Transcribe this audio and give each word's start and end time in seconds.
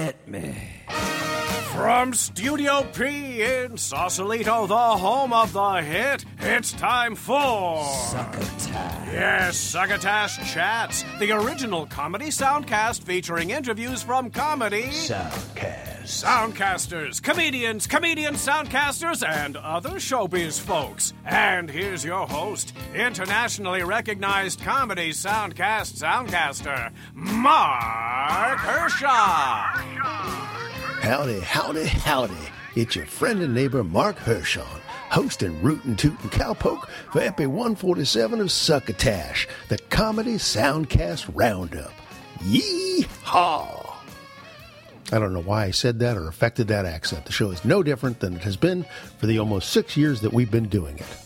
Hit 0.00 0.16
me. 0.26 0.56
From 1.74 2.14
Studio 2.14 2.86
P 2.94 3.42
in 3.42 3.76
Sausalito, 3.76 4.66
the 4.66 4.74
home 4.74 5.34
of 5.34 5.52
the 5.52 5.82
hit, 5.82 6.24
it's 6.38 6.72
time 6.72 7.14
for. 7.14 7.84
Succotash. 7.84 9.12
Yes, 9.12 9.58
Succotash 9.58 10.38
Chats, 10.54 11.04
the 11.18 11.32
original 11.32 11.84
comedy 11.84 12.28
soundcast 12.28 13.02
featuring 13.02 13.50
interviews 13.50 14.02
from 14.02 14.30
comedy. 14.30 14.84
Soundcast. 14.84 15.89
Soundcasters, 16.10 17.22
comedians, 17.22 17.86
comedian 17.86 18.34
soundcasters, 18.34 19.24
and 19.26 19.56
other 19.56 19.90
showbiz 19.90 20.60
folks. 20.60 21.14
And 21.24 21.70
here's 21.70 22.04
your 22.04 22.26
host, 22.26 22.72
internationally 22.96 23.84
recognized 23.84 24.60
comedy 24.60 25.12
soundcast 25.12 26.02
soundcaster, 26.02 26.90
Mark 27.14 28.58
Hershon. 28.58 29.06
Howdy, 31.00 31.40
howdy, 31.40 31.86
howdy. 31.86 32.34
It's 32.74 32.96
your 32.96 33.06
friend 33.06 33.40
and 33.40 33.54
neighbor 33.54 33.84
Mark 33.84 34.16
Hershon, 34.16 34.80
host 35.10 35.44
and 35.44 35.62
rootin' 35.62 35.94
tootin' 35.94 36.30
cowpoke 36.30 36.88
for 37.12 37.20
Epi 37.20 37.46
147 37.46 38.40
of 38.40 38.50
Succotash, 38.50 39.46
the 39.68 39.78
comedy 39.90 40.34
soundcast 40.34 41.30
roundup. 41.32 41.92
Yee-haw! 42.44 43.89
I 45.12 45.18
don't 45.18 45.32
know 45.32 45.42
why 45.42 45.64
I 45.64 45.70
said 45.72 45.98
that 46.00 46.16
or 46.16 46.28
affected 46.28 46.68
that 46.68 46.86
accent. 46.86 47.24
The 47.24 47.32
show 47.32 47.50
is 47.50 47.64
no 47.64 47.82
different 47.82 48.20
than 48.20 48.36
it 48.36 48.42
has 48.42 48.56
been 48.56 48.84
for 49.18 49.26
the 49.26 49.38
almost 49.38 49.70
six 49.70 49.96
years 49.96 50.20
that 50.20 50.32
we've 50.32 50.50
been 50.50 50.68
doing 50.68 50.98
it. 50.98 51.16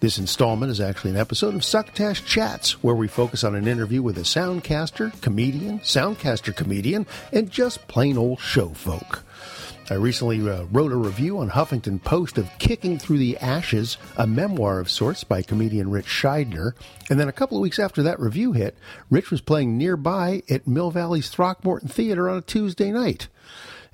This 0.00 0.18
installment 0.18 0.70
is 0.70 0.80
actually 0.80 1.10
an 1.10 1.16
episode 1.16 1.54
of 1.54 1.64
Succotash 1.64 2.24
Chats, 2.24 2.82
where 2.84 2.94
we 2.94 3.08
focus 3.08 3.42
on 3.42 3.56
an 3.56 3.66
interview 3.66 4.00
with 4.00 4.16
a 4.16 4.22
soundcaster, 4.22 5.20
comedian, 5.20 5.80
soundcaster 5.80 6.54
comedian, 6.54 7.06
and 7.32 7.50
just 7.50 7.86
plain 7.88 8.16
old 8.16 8.38
show 8.40 8.68
folk. 8.68 9.24
I 9.90 9.94
recently 9.94 10.46
uh, 10.46 10.64
wrote 10.64 10.92
a 10.92 10.96
review 10.96 11.38
on 11.38 11.48
Huffington 11.48 12.02
Post 12.04 12.36
of 12.36 12.50
Kicking 12.58 12.98
Through 12.98 13.18
the 13.18 13.38
Ashes, 13.38 13.96
a 14.18 14.26
memoir 14.26 14.80
of 14.80 14.90
sorts 14.90 15.24
by 15.24 15.40
comedian 15.40 15.90
Ritch 15.90 16.04
Shydner. 16.06 16.72
And 17.08 17.18
then 17.18 17.28
a 17.28 17.32
couple 17.32 17.56
of 17.56 17.62
weeks 17.62 17.78
after 17.78 18.02
that 18.02 18.20
review 18.20 18.52
hit, 18.52 18.76
Rich 19.08 19.30
was 19.30 19.40
playing 19.40 19.78
nearby 19.78 20.42
at 20.50 20.66
Mill 20.66 20.90
Valley's 20.90 21.30
Throckmorton 21.30 21.88
Theater 21.88 22.28
on 22.28 22.36
a 22.36 22.42
Tuesday 22.42 22.92
night. 22.92 23.28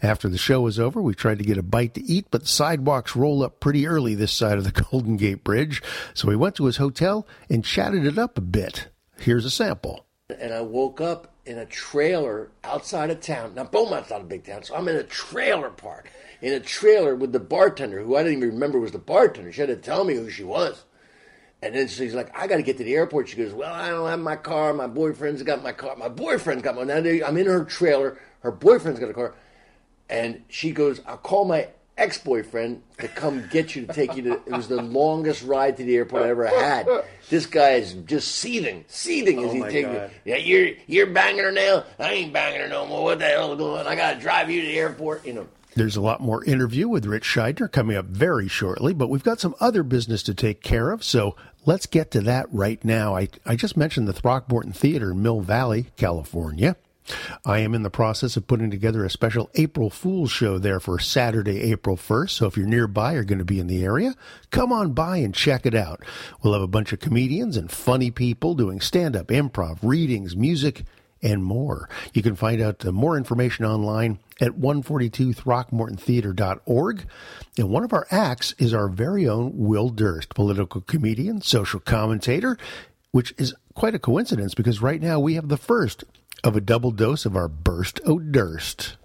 After 0.03 0.29
the 0.29 0.37
show 0.37 0.63
was 0.63 0.81
over, 0.81 1.01
we 1.01 1.15
tried 1.15 1.39
to 1.39 1.45
get 1.45 1.59
a 1.59 1.63
bite 1.63 1.95
to 1.95 2.03
eat, 2.03 2.27
but 2.33 2.43
the 2.43 2.49
sidewalks 2.49 3.15
roll 3.15 3.45
up 3.45 3.61
pretty 3.61 3.87
early 3.87 4.17
this 4.17 4.33
side 4.33 4.59
of 4.59 4.65
the 4.65 4.83
Golden 4.91 5.17
Gate 5.17 5.45
Bridge, 5.45 5.81
so 6.13 6.27
we 6.27 6.35
went 6.35 6.57
to 6.57 6.65
his 6.65 6.79
hotel 6.79 7.25
and 7.49 7.65
chatted 7.65 8.05
it 8.05 8.19
up 8.19 8.37
a 8.37 8.41
bit. 8.41 8.89
Here's 9.19 9.45
a 9.45 9.51
sample. 9.51 10.07
and 10.29 10.53
I 10.53 10.61
woke 10.63 11.01
up 11.01 11.34
in 11.47 11.59
a 11.59 11.67
trailer 11.67 12.51
outside 12.63 13.11
of 13.11 13.21
town. 13.21 13.55
Now, 13.55 13.65
Beaumont's 13.65 14.11
not 14.11 14.23
a 14.23 14.25
big 14.25 14.45
town, 14.45 14.63
so 14.63 14.75
I'm 14.75 14.89
in 14.89 14.97
a 14.97 15.03
trailer 15.03 15.71
park, 15.71 16.11
in 16.41 16.53
a 16.53 16.61
trailer 16.61 17.15
with 17.15 17.33
the 17.33 17.41
bartender, 17.41 18.03
who 18.03 18.17
I 18.17 18.23
didn't 18.23 18.39
even 18.39 18.55
remember 18.55 18.81
was 18.81 18.93
the 18.93 18.99
bartender. 18.99 19.53
She 19.53 19.61
had 19.61 19.69
to 19.69 19.77
tell 19.77 20.05
me 20.05 20.15
who 20.15 20.31
she 20.31 20.45
was. 20.45 20.85
And 21.63 21.75
then 21.75 21.89
she's 21.89 22.15
like, 22.15 22.37
I 22.39 22.47
got 22.47 22.57
to 22.57 22.63
get 22.63 22.77
to 22.79 22.85
the 22.85 22.95
airport. 22.95 23.31
She 23.31 23.37
goes, 23.37 23.55
Well, 23.55 23.73
I 23.73 23.89
don't 23.89 24.09
have 24.09 24.21
my 24.21 24.37
car. 24.37 24.75
My 24.75 24.87
boyfriend's 24.87 25.43
got 25.43 25.63
my 25.63 25.73
car. 25.73 25.97
My 25.97 26.11
boyfriend's 26.11 26.63
got 26.63 26.75
my. 26.75 26.83
Now 26.83 26.97
I'm 26.97 27.37
in 27.39 27.47
her 27.47 27.65
trailer. 27.65 28.19
Her 28.41 28.53
boyfriend's 28.53 29.01
got 29.01 29.09
a 29.09 29.15
car. 29.15 29.35
And 30.11 30.43
she 30.49 30.73
goes, 30.73 31.01
I'll 31.07 31.17
call 31.17 31.47
my 31.47 31.69
ex 31.97 32.19
boyfriend 32.19 32.83
to 32.99 33.09
come 33.09 33.47
get 33.51 33.75
you 33.77 33.87
to 33.87 33.93
take 33.93 34.17
you 34.17 34.23
to. 34.23 34.33
It 34.33 34.53
was 34.53 34.69
the 34.69 34.83
longest 34.83 35.43
ride 35.43 35.77
to 35.77 35.85
the 35.85 35.97
airport 35.97 36.23
I 36.23 36.29
ever 36.31 36.47
had. 36.47 36.89
This 37.31 37.47
guy 37.47 37.73
is 37.73 37.93
just 37.93 38.29
seething, 38.33 38.85
seething 38.89 39.45
as 39.45 39.51
oh 39.51 39.53
he 39.53 39.61
takes 39.63 39.89
me. 39.89 40.01
Yeah, 40.25 40.37
you're 40.37 40.71
you're 40.87 41.07
banging 41.07 41.45
her 41.45 41.53
now. 41.53 41.85
I 41.99 42.13
ain't 42.13 42.33
banging 42.33 42.61
her 42.61 42.69
no 42.69 42.87
more. 42.87 43.05
What 43.05 43.19
the 43.19 43.27
hell 43.27 43.53
is 43.53 43.59
going 43.59 43.81
on? 43.81 43.87
I 43.87 43.95
got 43.95 44.15
to 44.15 44.21
drive 44.21 44.51
you 44.51 44.61
to 44.63 44.67
the 44.67 44.79
airport. 44.79 45.27
You 45.27 45.33
know. 45.35 45.49
There's 45.77 45.97
a 45.97 46.01
lot 46.01 46.21
more 46.21 46.45
interview 46.45 46.89
with 46.89 47.05
Ritch 47.05 47.25
Shydner 47.25 47.71
coming 47.71 47.97
up 47.97 48.07
very 48.07 48.47
shortly, 48.47 48.95
but 48.95 49.09
we've 49.09 49.25
got 49.25 49.41
some 49.41 49.57
other 49.59 49.83
business 49.83 50.23
to 50.25 50.35
take 50.35 50.63
care 50.63 50.93
of, 50.93 51.03
so 51.03 51.35
let's 51.67 51.87
get 51.87 52.13
to 52.13 52.21
that 52.21 52.47
right 52.53 52.85
now. 52.85 53.17
I, 53.17 53.29
I 53.45 53.57
just 53.57 53.77
mentioned 53.77 54.07
the 54.07 54.13
Throckmorton 54.13 54.73
Theater 54.73 55.11
in 55.11 55.23
Mill 55.23 55.41
Valley, 55.41 55.87
California. 55.97 56.77
I 57.45 57.59
am 57.59 57.75
in 57.75 57.83
the 57.83 57.91
process 57.91 58.37
of 58.37 58.47
putting 58.47 58.71
together 58.71 59.05
a 59.05 59.11
special 59.11 59.51
April 59.55 59.91
Fool's 59.91 60.31
show 60.31 60.59
there 60.59 60.81
for 60.81 60.99
Saturday, 60.99 61.61
April 61.73 61.97
1st. 61.97 62.31
So 62.31 62.47
if 62.47 62.57
you're 62.57 62.67
nearby 62.67 63.13
or 63.15 63.25
going 63.25 63.39
to 63.39 63.45
be 63.45 63.61
in 63.61 63.67
the 63.67 63.85
area, 63.85 64.15
come 64.51 64.73
on 64.73 64.93
by 64.93 65.19
and 65.19 65.35
check 65.35 65.67
it 65.67 65.75
out. 65.75 66.03
We'll 66.43 66.55
have 66.55 66.63
a 66.63 66.67
bunch 66.67 66.93
of 66.93 67.01
comedians 67.01 67.57
and 67.57 67.71
funny 67.71 68.11
people 68.11 68.55
doing 68.55 68.81
stand 68.81 69.17
up, 69.17 69.29
improv, 69.29 69.79
readings, 69.83 70.35
music, 70.35 70.85
and 71.23 71.45
more. 71.45 71.89
You 72.13 72.23
can 72.23 72.37
find 72.37 72.61
out 72.61 72.85
uh, 72.85 72.93
more 72.93 73.17
information 73.17 73.65
online 73.65 74.19
at 74.41 74.53
142throckmortontheater.org. 74.53 77.07
And 77.59 77.71
one 77.71 77.85
of 77.85 77.93
our 77.93 78.07
acts 78.11 78.55
is 78.59 78.75
our 78.75 78.89
very 78.89 79.29
own 79.29 79.53
Will 79.55 79.89
Durst, 79.89 80.35
political 80.35 80.81
comedian, 80.83 81.41
social 81.41 81.81
commentator, 81.81 82.59
which 83.11 83.35
is 83.39 83.55
quite 83.75 83.95
a 83.95 83.99
coincidence 83.99 84.55
because 84.55 84.83
right 84.83 85.01
now 85.01 85.19
we 85.19 85.35
have 85.35 85.49
the 85.49 85.57
first 85.57 86.05
of 86.45 86.55
a 86.55 86.61
double 86.61 86.91
dose 86.91 87.25
of 87.25 87.35
our 87.35 87.49
Burst 87.49 88.01
O' 88.05 88.19
Durst. 88.19 88.97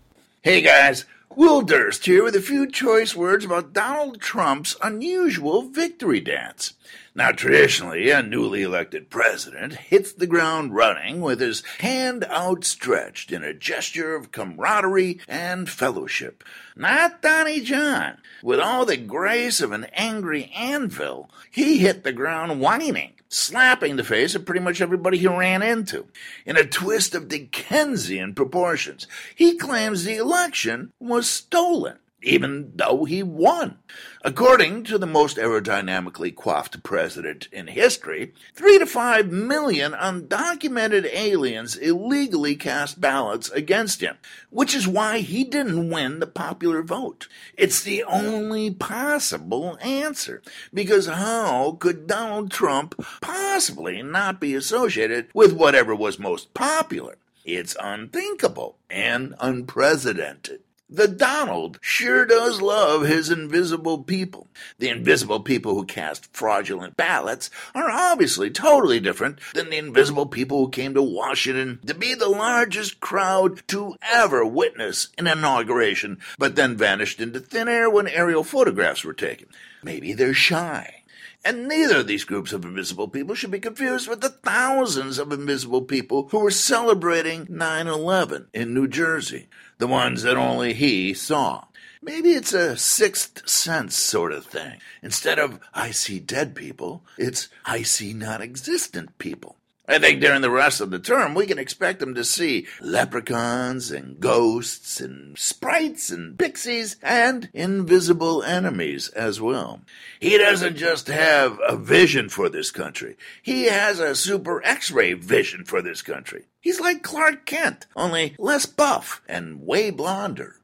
Hey 0.41 0.61
guys, 0.61 1.05
Will 1.35 1.61
Durst 1.61 2.05
here 2.05 2.23
with 2.23 2.35
a 2.35 2.41
few 2.41 2.69
choice 2.69 3.16
words 3.16 3.45
about 3.45 3.72
Donald 3.72 4.19
Trump's 4.19 4.75
unusual 4.83 5.61
victory 5.61 6.19
dance. 6.19 6.73
Now, 7.19 7.34
traditionally, 7.34 8.12
a 8.12 8.24
newly 8.24 8.62
elected 8.62 9.09
president 9.09 9.74
hits 9.74 10.13
the 10.13 10.25
ground 10.25 10.74
running 10.74 11.19
with 11.19 11.41
his 11.41 11.63
hand 11.80 12.24
outstretched 12.24 13.34
in 13.34 13.44
a 13.44 13.53
gesture 13.53 14.16
of 14.16 14.31
camaraderie 14.31 15.19
and 15.28 15.69
fellowship. 15.69 16.46
Not 16.78 17.22
Donnie 17.22 17.59
John. 17.59 18.19
With 18.41 18.62
all 18.62 18.85
the 18.85 18.96
grace 18.96 19.59
of 19.59 19.74
an 19.74 19.88
angry 19.91 20.50
anvil, 20.56 21.30
he 21.52 21.80
hit 21.80 22.06
the 22.06 22.13
ground 22.13 22.62
whining, 22.62 23.12
slapping 23.28 23.97
the 23.97 24.06
face 24.06 24.34
of 24.34 24.46
pretty 24.46 24.62
much 24.62 24.80
everybody 24.80 25.18
he 25.18 25.28
ran 25.28 25.62
into. 25.62 26.07
In 26.46 26.56
a 26.56 26.63
twist 26.63 27.13
of 27.16 27.28
Dickensian 27.28 28.34
proportions, 28.34 29.07
he 29.36 29.57
claims 29.57 30.06
the 30.06 30.16
election 30.16 30.94
was 31.01 31.30
stolen 31.30 31.97
even 32.22 32.72
though 32.75 33.06
he 33.06 33.24
won. 33.24 33.78
According 34.24 34.84
to 34.85 34.97
the 34.97 35.07
most 35.07 35.38
aerodynamically 35.38 36.35
coiffed 36.35 36.84
president 36.84 37.47
in 37.52 37.68
history, 37.68 38.34
three 38.53 38.78
to 38.78 38.85
five 38.85 39.31
million 39.31 39.94
undocumented 39.94 41.09
aliens 41.13 41.75
illegally 41.78 42.56
cast 42.56 43.00
ballots 43.00 43.50
against 43.52 44.02
him, 44.02 44.18
which 44.50 44.75
is 44.75 44.88
why 44.88 45.19
he 45.19 45.44
didn't 45.44 45.90
win 45.90 46.19
the 46.19 46.28
popular 46.28 46.84
vote. 46.84 47.28
It's 47.57 47.81
the 47.81 48.03
only 48.03 48.72
possible 48.72 49.78
answer, 49.81 50.41
because 50.74 51.07
how 51.07 51.78
could 51.80 52.07
Donald 52.07 52.51
Trump 52.51 52.96
possibly 53.22 54.01
not 54.01 54.41
be 54.41 54.53
associated 54.56 55.28
with 55.34 55.53
whatever 55.53 55.96
was 55.96 56.19
most 56.19 56.53
popular? 56.53 57.16
It's 57.46 57.75
unthinkable 57.81 58.78
and 58.90 59.34
unprecedented. 59.40 60.62
The 60.91 61.07
Donald 61.07 61.77
sure 61.81 62.25
does 62.25 62.63
love 62.63 63.03
his 63.03 63.29
invisible 63.29 64.01
people. 64.01 64.47
The 64.79 64.89
invisible 64.89 65.39
people 65.39 65.75
who 65.75 65.85
cast 65.85 66.35
fraudulent 66.35 66.97
ballots 66.97 67.51
are 67.75 67.91
obviously 67.91 68.50
totally 68.50 69.00
different 69.00 69.38
than 69.53 69.69
the 69.69 69.77
invisible 69.77 70.25
people 70.25 70.66
who 70.66 70.72
came 70.72 70.95
to 70.95 71.03
Washington 71.03 71.79
to 71.85 71.94
be 71.94 72.16
the 72.16 72.27
largest 72.27 73.00
crowd 73.00 73.61
to 73.67 73.97
ever 74.01 74.44
witness 74.44 75.09
an 75.19 75.27
inauguration, 75.27 76.17
but 76.39 76.55
then 76.55 76.75
vanished 76.75 77.21
into 77.21 77.39
thin 77.39 77.67
air 77.67 77.88
when 77.88 78.07
aerial 78.07 78.44
photographs 78.44 79.03
were 79.03 79.13
taken. 79.13 79.47
Maybe 79.83 80.13
they're 80.13 80.33
shy. 80.33 81.03
And 81.45 81.69
neither 81.69 82.00
of 82.00 82.07
these 82.07 82.25
groups 82.25 82.51
of 82.51 82.66
invisible 82.66 83.07
people 83.07 83.33
should 83.33 83.51
be 83.51 83.59
confused 83.59 84.09
with 84.09 84.19
the 84.19 84.29
thousands 84.29 85.17
of 85.19 85.31
invisible 85.31 85.83
people 85.83 86.27
who 86.31 86.39
were 86.39 86.51
celebrating 86.51 87.47
9 87.50 87.88
11 87.88 88.47
in 88.53 88.73
New 88.73 88.88
Jersey, 88.88 89.47
the 89.79 89.88
ones 89.88 90.22
that 90.23 90.38
only 90.38 90.73
he 90.73 91.13
saw. 91.13 91.65
Maybe 92.01 92.31
it's 92.31 92.53
a 92.53 92.77
sixth 92.77 93.50
sense 93.50 93.95
sort 93.95 94.31
of 94.31 94.45
thing. 94.45 94.80
Instead 95.01 95.39
of 95.39 95.59
I 95.74 95.92
see 95.92 96.19
dead 96.19 96.56
people, 96.56 97.03
it's 97.18 97.50
I 97.65 97.81
see 97.81 98.13
non 98.13 98.42
existent 98.42 99.18
people. 99.18 99.57
I 99.89 99.97
think 99.97 100.21
during 100.21 100.41
the 100.41 100.51
rest 100.51 100.81
of 100.81 100.91
the 100.91 101.00
term, 101.00 101.33
we 101.33 101.47
can 101.47 101.57
expect 101.57 102.00
them 102.00 102.13
to 102.13 102.24
see 102.24 102.68
leprechauns 102.80 103.89
and 103.89 104.19
ghosts 104.19 105.01
and 105.01 105.36
sprites 105.36 106.12
and 106.12 106.38
pixies 106.38 106.97
and 107.01 107.50
invisible 107.53 108.44
enemies 108.44 109.07
as 109.09 109.41
well. 109.41 109.81
He 110.19 110.38
doesn't 110.38 110.77
just 110.77 111.07
have 111.07 111.59
a 111.68 111.75
vision 111.75 112.30
for 112.30 112.50
this 112.50 112.69
country. 112.69 113.18
He 113.41 113.63
has 113.63 114.00
a 114.00 114.13
super 114.13 114.63
x-ray 114.63 115.13
vision 115.13 115.65
for 115.65 115.81
this 115.81 116.03
country. 116.03 116.45
He's 116.62 116.80
like 116.80 117.01
Clark 117.01 117.47
Kent, 117.47 117.88
only 117.95 118.36
less 118.38 118.68
buff 118.68 119.24
and 119.27 119.65
way 119.65 119.89
blonder. 119.89 120.57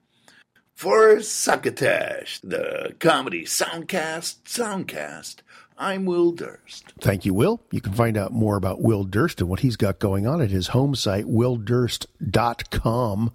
For 0.75 1.22
Succotash, 1.22 2.42
the 2.42 2.95
comedy 3.00 3.45
soundcast 3.45 4.44
soundcast, 4.44 5.38
I'm 5.77 6.06
Will 6.06 6.31
Durst. 6.31 6.86
Thank 7.01 7.25
you, 7.25 7.33
Will. 7.33 7.62
You 7.69 7.81
can 7.81 7.92
find 7.92 8.16
out 8.16 8.31
more 8.31 8.56
about 8.56 8.81
Will 8.81 9.04
Durst 9.04 9.42
and 9.42 9.50
what 9.50 9.60
he's 9.60 9.75
got 9.75 10.00
going 10.00 10.25
on 10.25 10.42
at 10.42 10.50
his 10.50 10.69
home 10.69 10.95
site, 10.95 11.25
willdurst.com. 11.25 13.31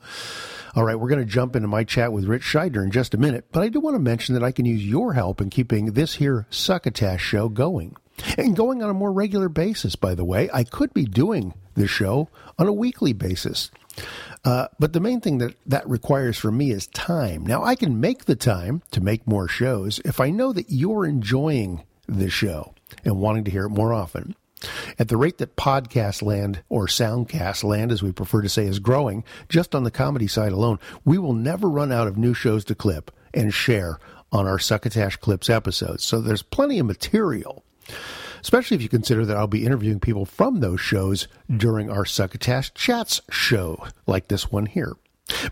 All 0.74 0.84
right, 0.84 0.98
we're 0.98 1.08
going 1.08 1.20
to 1.20 1.30
jump 1.30 1.54
into 1.54 1.68
my 1.68 1.84
chat 1.84 2.12
with 2.12 2.24
Ritch 2.24 2.42
Shydner 2.42 2.82
in 2.82 2.90
just 2.90 3.12
a 3.12 3.18
minute, 3.18 3.44
but 3.52 3.62
I 3.62 3.68
do 3.68 3.80
want 3.80 3.94
to 3.94 4.00
mention 4.00 4.34
that 4.34 4.44
I 4.44 4.52
can 4.52 4.64
use 4.64 4.84
your 4.84 5.12
help 5.12 5.40
in 5.40 5.50
keeping 5.50 5.92
this 5.92 6.14
here 6.14 6.46
Succotash 6.48 7.20
show 7.20 7.48
going. 7.48 7.96
And 8.36 8.54
going 8.54 8.82
on 8.82 8.90
a 8.90 8.94
more 8.94 9.12
regular 9.12 9.48
basis, 9.48 9.96
by 9.96 10.14
the 10.14 10.26
way. 10.26 10.50
I 10.52 10.64
could 10.64 10.92
be 10.92 11.06
doing 11.06 11.54
the 11.74 11.86
show 11.86 12.28
on 12.58 12.66
a 12.66 12.72
weekly 12.72 13.14
basis. 13.14 13.70
Uh, 14.44 14.68
but 14.78 14.92
the 14.92 15.00
main 15.00 15.20
thing 15.20 15.38
that 15.38 15.54
that 15.66 15.88
requires 15.88 16.38
from 16.38 16.56
me 16.56 16.70
is 16.70 16.86
time. 16.88 17.46
Now, 17.46 17.64
I 17.64 17.74
can 17.74 18.00
make 18.00 18.26
the 18.26 18.36
time 18.36 18.82
to 18.90 19.00
make 19.00 19.26
more 19.26 19.48
shows 19.48 20.00
if 20.04 20.20
I 20.20 20.30
know 20.30 20.52
that 20.52 20.70
you're 20.70 21.06
enjoying 21.06 21.82
the 22.18 22.30
show 22.30 22.74
and 23.04 23.20
wanting 23.20 23.44
to 23.44 23.50
hear 23.50 23.66
it 23.66 23.70
more 23.70 23.92
often. 23.92 24.34
At 24.98 25.08
the 25.08 25.16
rate 25.16 25.38
that 25.38 25.56
podcast 25.56 26.22
land, 26.22 26.62
or 26.68 26.86
soundcast 26.86 27.64
land 27.64 27.92
as 27.92 28.02
we 28.02 28.12
prefer 28.12 28.42
to 28.42 28.48
say, 28.48 28.66
is 28.66 28.78
growing, 28.78 29.24
just 29.48 29.74
on 29.74 29.84
the 29.84 29.90
comedy 29.90 30.26
side 30.26 30.52
alone, 30.52 30.78
we 31.04 31.16
will 31.16 31.32
never 31.32 31.68
run 31.68 31.90
out 31.90 32.06
of 32.06 32.18
new 32.18 32.34
shows 32.34 32.64
to 32.66 32.74
clip 32.74 33.10
and 33.32 33.54
share 33.54 33.98
on 34.32 34.46
our 34.46 34.58
Succotash 34.58 35.16
Clips 35.16 35.48
episodes. 35.48 36.04
So 36.04 36.20
there's 36.20 36.42
plenty 36.42 36.78
of 36.78 36.86
material 36.86 37.64
especially 38.42 38.74
if 38.74 38.82
you 38.82 38.88
consider 38.88 39.26
that 39.26 39.36
I'll 39.36 39.46
be 39.46 39.64
interviewing 39.64 40.00
people 40.00 40.24
from 40.24 40.60
those 40.60 40.80
shows 40.80 41.28
during 41.54 41.90
our 41.90 42.04
Succotash 42.04 42.72
Chats 42.74 43.20
show, 43.30 43.86
like 44.06 44.28
this 44.28 44.50
one 44.50 44.66
here. 44.66 44.94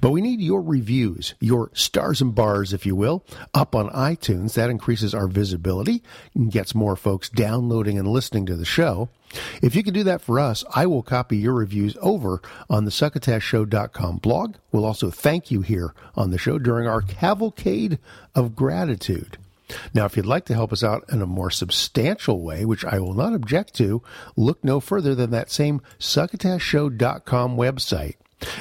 But 0.01 0.11
we 0.11 0.21
need 0.21 0.41
your 0.41 0.63
reviews, 0.63 1.35
your 1.41 1.71
stars 1.75 2.21
and 2.21 2.35
bars, 2.35 2.73
if 2.73 2.87
you 2.87 2.97
will, 2.97 3.25
up 3.55 3.75
on 3.75 3.91
iTunes. 3.91 4.55
That 4.55 4.71
increases 4.71 5.15
our 5.15 5.29
visibility 5.29 6.03
and 6.35 6.51
gets 6.51 6.75
more 6.75 6.97
folks 6.97 7.29
downloading 7.29 7.99
and 7.99 8.09
listening 8.09 8.47
to 8.47 8.57
the 8.57 8.65
show. 8.65 9.09
If 9.63 9.75
you 9.77 9.83
can 9.83 9.95
do 9.95 10.05
that 10.05 10.23
for 10.23 10.41
us, 10.41 10.65
I 10.75 10.87
will 10.87 11.03
copy 11.03 11.37
your 11.37 11.55
reviews 11.55 11.97
over 12.01 12.41
on 12.71 12.85
the 12.85 12.91
succotashshow.com 12.91 14.19
blog. 14.19 14.57
We'll 14.73 14.87
also 14.87 15.11
thank 15.11 15.51
you 15.51 15.61
here 15.61 15.95
on 16.17 16.31
the 16.31 16.39
show 16.39 16.59
during 16.59 16.89
our 16.89 17.03
cavalcade 17.03 17.99
of 18.35 18.57
gratitude. 18.57 19.37
Now, 19.93 20.07
if 20.07 20.17
you'd 20.17 20.25
like 20.25 20.47
to 20.47 20.55
help 20.55 20.73
us 20.73 20.83
out 20.83 21.05
in 21.11 21.21
a 21.21 21.27
more 21.27 21.51
substantial 21.51 22.41
way, 22.41 22.65
which 22.65 22.85
I 22.85 22.99
will 23.01 23.13
not 23.13 23.35
object 23.35 23.75
to, 23.75 24.03
look 24.35 24.65
no 24.65 24.81
further 24.81 25.15
than 25.15 25.31
that 25.31 25.51
same 25.51 25.83
succotashshow.com 25.99 27.57
website. 27.57 28.15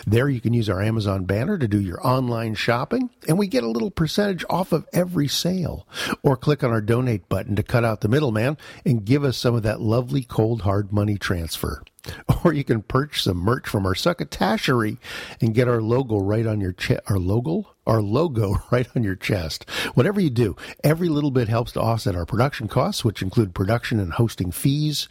There 0.06 0.30
you 0.30 0.42
can 0.42 0.54
use 0.54 0.70
our 0.70 0.82
Amazon 0.82 1.26
banner 1.26 1.58
to 1.58 1.68
do 1.68 1.80
your 1.80 2.06
online 2.06 2.56
shopping, 2.56 3.10
and 3.28 3.38
we 3.38 3.48
get 3.48 3.64
a 3.64 3.70
little 3.70 3.92
percentage 3.92 4.44
off 4.50 4.72
of 4.72 4.88
every 4.94 5.28
sale. 5.28 5.88
Or 6.24 6.38
click 6.38 6.64
on 6.64 6.72
our 6.72 6.82
donate 6.82 7.30
button 7.30 7.56
to 7.56 7.64
cut 7.64 7.86
out 7.86 8.02
the 8.02 8.08
middleman 8.08 8.58
and 8.86 9.06
give 9.06 9.24
us 9.24 9.38
some 9.38 9.56
of 9.56 9.64
that 9.64 9.82
lovely 9.82 10.24
cold 10.24 10.64
hard 10.64 10.92
money 10.92 11.18
transfer. 11.18 11.84
Or 12.44 12.54
you 12.54 12.64
can 12.64 12.84
purchase 12.84 13.24
some 13.24 13.38
merch 13.38 13.68
from 13.68 13.86
our 13.86 13.94
succotashery 13.94 14.98
and 15.42 15.54
get 15.54 15.68
our 15.68 15.82
logo 15.82 16.18
right 16.18 16.46
on 16.46 16.62
your 16.62 16.72
chest. 16.72 17.02
Our 17.08 17.18
logo? 17.18 17.74
Our 17.86 18.02
logo 18.02 18.62
right 18.72 18.88
on 18.96 19.04
your 19.04 19.16
chest. 19.16 19.70
Whatever 19.96 20.22
you 20.22 20.30
do, 20.30 20.56
every 20.84 21.10
little 21.10 21.32
bit 21.32 21.50
helps 21.50 21.74
to 21.74 21.82
offset 21.82 22.16
our 22.16 22.26
production 22.26 22.68
costs, 22.68 23.04
which 23.04 23.22
include 23.22 23.54
production 23.54 24.00
and 24.00 24.14
hosting 24.14 24.52
fees. 24.52 25.08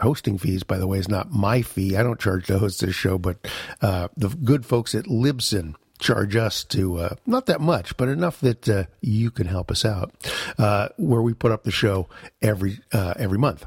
Hosting 0.00 0.38
fees, 0.38 0.64
by 0.64 0.78
the 0.78 0.86
way, 0.88 0.98
is 0.98 1.08
not 1.08 1.30
my 1.30 1.62
fee. 1.62 1.96
I 1.96 2.02
don't 2.02 2.18
charge 2.18 2.46
to 2.46 2.58
host 2.58 2.80
this 2.80 2.94
show, 2.94 3.16
but 3.16 3.36
uh, 3.80 4.08
the 4.16 4.28
good 4.28 4.66
folks 4.66 4.94
at 4.94 5.04
Libsyn 5.04 5.74
charge 6.00 6.34
us 6.34 6.64
to 6.64 6.98
uh, 6.98 7.14
not 7.26 7.46
that 7.46 7.60
much, 7.60 7.96
but 7.96 8.08
enough 8.08 8.40
that 8.40 8.68
uh, 8.68 8.84
you 9.00 9.30
can 9.30 9.46
help 9.46 9.70
us 9.70 9.84
out. 9.84 10.12
Uh, 10.58 10.88
where 10.96 11.22
we 11.22 11.32
put 11.32 11.52
up 11.52 11.62
the 11.62 11.70
show 11.70 12.08
every 12.42 12.80
uh, 12.92 13.14
every 13.16 13.38
month 13.38 13.66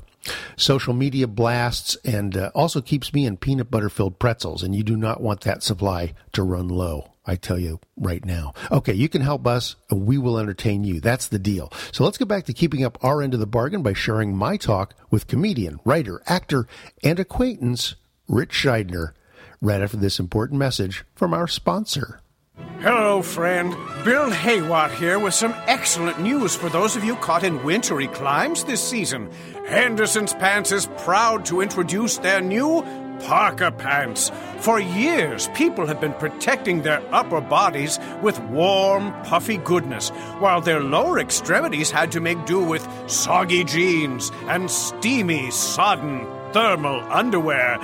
social 0.55 0.93
media 0.93 1.27
blasts, 1.27 1.97
and 2.03 2.35
uh, 2.35 2.51
also 2.53 2.81
keeps 2.81 3.13
me 3.13 3.25
in 3.25 3.37
peanut 3.37 3.71
butter 3.71 3.89
filled 3.89 4.19
pretzels. 4.19 4.63
And 4.63 4.75
you 4.75 4.83
do 4.83 4.97
not 4.97 5.21
want 5.21 5.41
that 5.41 5.63
supply 5.63 6.13
to 6.33 6.43
run 6.43 6.67
low. 6.67 7.11
I 7.27 7.35
tell 7.35 7.59
you 7.59 7.81
right 7.97 8.23
now. 8.23 8.53
Okay, 8.71 8.93
you 8.93 9.09
can 9.09 9.21
help 9.21 9.45
us 9.45 9.75
and 9.89 10.05
we 10.05 10.17
will 10.17 10.39
entertain 10.39 10.85
you. 10.85 11.01
That's 11.01 11.27
the 11.27 11.37
deal. 11.37 11.71
So 11.91 12.05
let's 12.05 12.17
get 12.17 12.29
back 12.29 12.45
to 12.45 12.53
keeping 12.53 12.85
up 12.85 12.97
our 13.03 13.21
end 13.21 13.33
of 13.33 13.41
the 13.41 13.45
bargain 13.45 13.83
by 13.83 13.91
sharing 13.91 14.35
my 14.35 14.55
talk 14.55 14.95
with 15.11 15.27
comedian, 15.27 15.79
writer, 15.83 16.21
actor, 16.25 16.67
and 17.03 17.19
acquaintance 17.19 17.95
Ritch 18.29 18.51
Shydner 18.51 19.11
right 19.61 19.81
after 19.81 19.97
this 19.97 20.19
important 20.19 20.59
message 20.59 21.03
from 21.15 21.33
our 21.33 21.47
sponsor. 21.47 22.21
Hello, 22.57 23.21
friend. 23.21 23.71
Bill 24.03 24.31
Haywatt 24.31 24.91
here 24.95 25.19
with 25.19 25.35
some 25.35 25.53
excellent 25.67 26.19
news 26.19 26.55
for 26.55 26.69
those 26.69 26.95
of 26.95 27.03
you 27.03 27.15
caught 27.17 27.43
in 27.43 27.63
wintry 27.63 28.07
climes 28.07 28.63
this 28.63 28.81
season. 28.81 29.29
Henderson's 29.67 30.33
Pants 30.33 30.71
is 30.71 30.87
proud 30.99 31.45
to 31.45 31.61
introduce 31.61 32.17
their 32.17 32.41
new 32.41 32.81
Parka 33.19 33.71
Pants. 33.71 34.31
For 34.59 34.79
years, 34.79 35.49
people 35.49 35.85
have 35.85 36.01
been 36.01 36.13
protecting 36.13 36.81
their 36.81 37.03
upper 37.13 37.41
bodies 37.41 37.99
with 38.23 38.39
warm, 38.45 39.11
puffy 39.23 39.57
goodness, 39.57 40.09
while 40.39 40.61
their 40.61 40.81
lower 40.81 41.19
extremities 41.19 41.91
had 41.91 42.11
to 42.13 42.19
make 42.19 42.43
do 42.47 42.63
with 42.63 42.87
soggy 43.07 43.65
jeans 43.65 44.31
and 44.47 44.71
steamy, 44.71 45.51
sodden 45.51 46.25
thermal 46.53 47.01
underwear. 47.11 47.77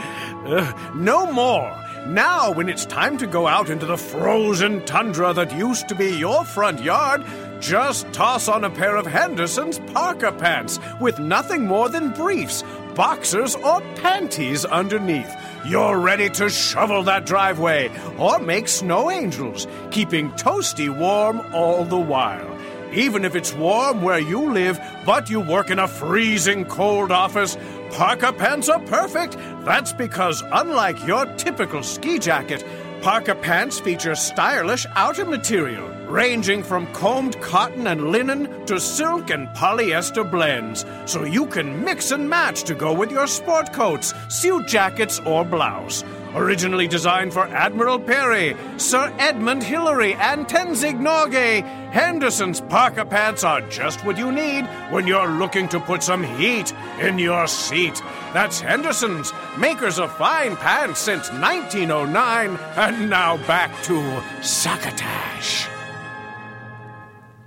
Ugh, 0.47 0.95
no 0.95 1.31
more. 1.31 1.71
Now, 2.07 2.51
when 2.51 2.67
it's 2.67 2.85
time 2.85 3.17
to 3.19 3.27
go 3.27 3.47
out 3.47 3.69
into 3.69 3.85
the 3.85 3.97
frozen 3.97 4.83
tundra 4.83 5.33
that 5.33 5.55
used 5.55 5.87
to 5.87 5.95
be 5.95 6.17
your 6.17 6.43
front 6.43 6.81
yard, 6.81 7.23
just 7.61 8.11
toss 8.11 8.49
on 8.49 8.65
a 8.65 8.69
pair 8.69 8.97
of 8.97 9.05
Henderson's 9.05 9.79
Parka 9.93 10.33
pants 10.33 10.79
with 10.99 11.17
nothing 11.19 11.65
more 11.65 11.87
than 11.87 12.11
briefs, 12.11 12.61
boxers, 12.93 13.55
or 13.55 13.79
panties 13.95 14.65
underneath. 14.65 15.33
You're 15.65 15.97
ready 15.97 16.29
to 16.31 16.49
shovel 16.49 17.03
that 17.03 17.25
driveway 17.25 17.89
or 18.17 18.37
make 18.39 18.67
snow 18.67 19.09
angels, 19.09 19.65
keeping 19.89 20.29
toasty 20.31 20.89
warm 20.93 21.39
all 21.53 21.85
the 21.85 21.97
while. 21.97 22.59
Even 22.93 23.23
if 23.23 23.33
it's 23.33 23.53
warm 23.53 24.01
where 24.01 24.19
you 24.19 24.51
live, 24.51 24.77
but 25.05 25.29
you 25.29 25.39
work 25.39 25.69
in 25.71 25.79
a 25.79 25.87
freezing 25.87 26.65
cold 26.65 27.11
office, 27.11 27.57
Parka 27.93 28.33
pants 28.33 28.69
are 28.69 28.79
perfect. 28.79 29.37
That's 29.63 29.93
because, 29.93 30.41
unlike 30.51 31.05
your 31.05 31.27
typical 31.35 31.83
ski 31.83 32.17
jacket, 32.17 32.65
Parka 33.03 33.35
pants 33.35 33.79
feature 33.79 34.15
stylish 34.15 34.87
outer 34.95 35.25
material, 35.25 35.87
ranging 36.07 36.63
from 36.63 36.91
combed 36.93 37.39
cotton 37.39 37.85
and 37.85 38.09
linen 38.09 38.65
to 38.65 38.79
silk 38.79 39.29
and 39.29 39.47
polyester 39.49 40.29
blends, 40.29 40.85
so 41.05 41.23
you 41.23 41.45
can 41.45 41.83
mix 41.83 42.09
and 42.09 42.27
match 42.27 42.63
to 42.63 42.73
go 42.73 42.91
with 42.91 43.11
your 43.11 43.27
sport 43.27 43.71
coats, 43.71 44.15
suit 44.27 44.65
jackets, 44.65 45.19
or 45.19 45.45
blouse. 45.45 46.03
Originally 46.35 46.87
designed 46.87 47.31
for 47.31 47.45
Admiral 47.47 47.99
Peary, 47.99 48.55
Sir 48.77 49.13
Edmund 49.19 49.61
Hillary, 49.61 50.15
and 50.15 50.47
Tenzing 50.47 50.99
Norgay, 50.99 51.61
Henderson's 51.91 52.59
Parka 52.59 53.05
pants 53.05 53.43
are 53.43 53.61
just 53.69 54.03
what 54.03 54.17
you 54.17 54.31
need 54.31 54.65
when 54.89 55.05
you're 55.05 55.29
looking 55.29 55.69
to 55.69 55.79
put 55.79 56.01
some 56.01 56.23
heat 56.23 56.73
in 56.99 57.19
your 57.19 57.45
seat. 57.45 58.01
That's 58.33 58.59
Henderson's, 58.59 59.31
makers 59.59 59.99
of 59.99 60.11
fine 60.17 60.55
pants 60.55 60.99
since 60.99 61.29
1909, 61.31 62.57
and 62.77 63.09
now 63.09 63.37
back 63.45 63.71
to 63.83 64.21
Succotash. 64.41 65.67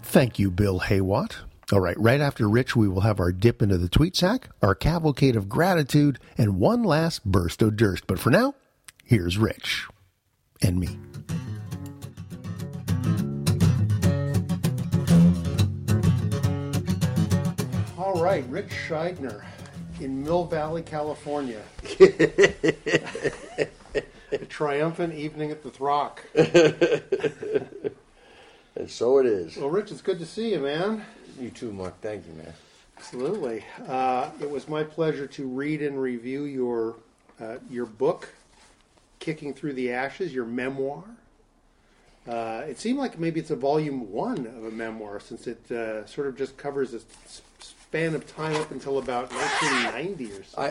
Thank 0.02 0.38
you, 0.38 0.50
Bill 0.52 0.78
Haywatt. 0.80 1.38
All 1.72 1.80
right, 1.80 1.98
right 1.98 2.20
after 2.20 2.48
Rich, 2.48 2.76
we 2.76 2.86
will 2.86 3.00
have 3.00 3.18
our 3.18 3.32
dip 3.32 3.60
into 3.60 3.76
the 3.76 3.88
tweet 3.88 4.14
sack, 4.14 4.50
our 4.62 4.76
cavalcade 4.76 5.34
of 5.34 5.48
gratitude, 5.48 6.20
and 6.38 6.60
one 6.60 6.84
last 6.84 7.24
burst 7.24 7.60
of 7.60 7.76
Durst. 7.76 8.06
But 8.06 8.20
for 8.20 8.30
now, 8.30 8.54
here's 9.06 9.38
Rich 9.38 9.86
and 10.62 10.78
me. 10.78 10.98
All 17.96 18.22
right, 18.22 18.44
Ritch 18.48 18.70
Shydner 18.88 19.42
in 20.00 20.22
Mill 20.22 20.44
Valley, 20.44 20.82
California. 20.82 21.62
A 24.32 24.38
triumphant 24.48 25.14
evening 25.14 25.50
at 25.50 25.62
the 25.62 25.70
Throck. 25.70 26.18
And 28.76 28.90
so 28.90 29.18
it 29.18 29.24
is. 29.26 29.56
Well, 29.56 29.70
Rich, 29.70 29.90
it's 29.90 30.02
good 30.02 30.18
to 30.18 30.26
see 30.26 30.52
you, 30.52 30.60
man. 30.60 31.02
You 31.40 31.48
too, 31.48 31.72
Mark. 31.72 31.98
Thank 32.02 32.26
you, 32.26 32.34
man. 32.34 32.52
Absolutely. 32.98 33.64
Uh, 33.88 34.28
it 34.38 34.50
was 34.50 34.68
my 34.68 34.84
pleasure 34.84 35.26
to 35.28 35.46
read 35.46 35.80
and 35.80 36.00
review 36.00 36.44
your 36.44 36.96
uh, 37.40 37.56
your 37.70 37.86
book, 37.86 38.28
"Kicking 39.26 39.52
Through 39.52 39.74
the 39.74 39.90
Ashes," 39.92 40.32
your 40.32 40.46
memoir. 40.46 41.02
Uh, 42.28 42.64
it 42.68 42.78
seemed 42.78 42.98
like 42.98 43.18
maybe 43.18 43.38
it's 43.40 43.50
a 43.50 43.56
volume 43.56 44.10
one 44.10 44.46
of 44.46 44.64
a 44.64 44.70
memoir, 44.70 45.20
since 45.20 45.46
it 45.46 45.70
uh, 45.70 46.06
sort 46.06 46.26
of 46.26 46.36
just 46.36 46.56
covers 46.56 46.94
a 46.94 47.00
span 47.60 48.14
of 48.14 48.26
time 48.34 48.56
up 48.56 48.70
until 48.72 48.98
about 48.98 49.30
1990 49.32 50.32
or 50.32 50.44
so. 50.44 50.60
I, 50.60 50.70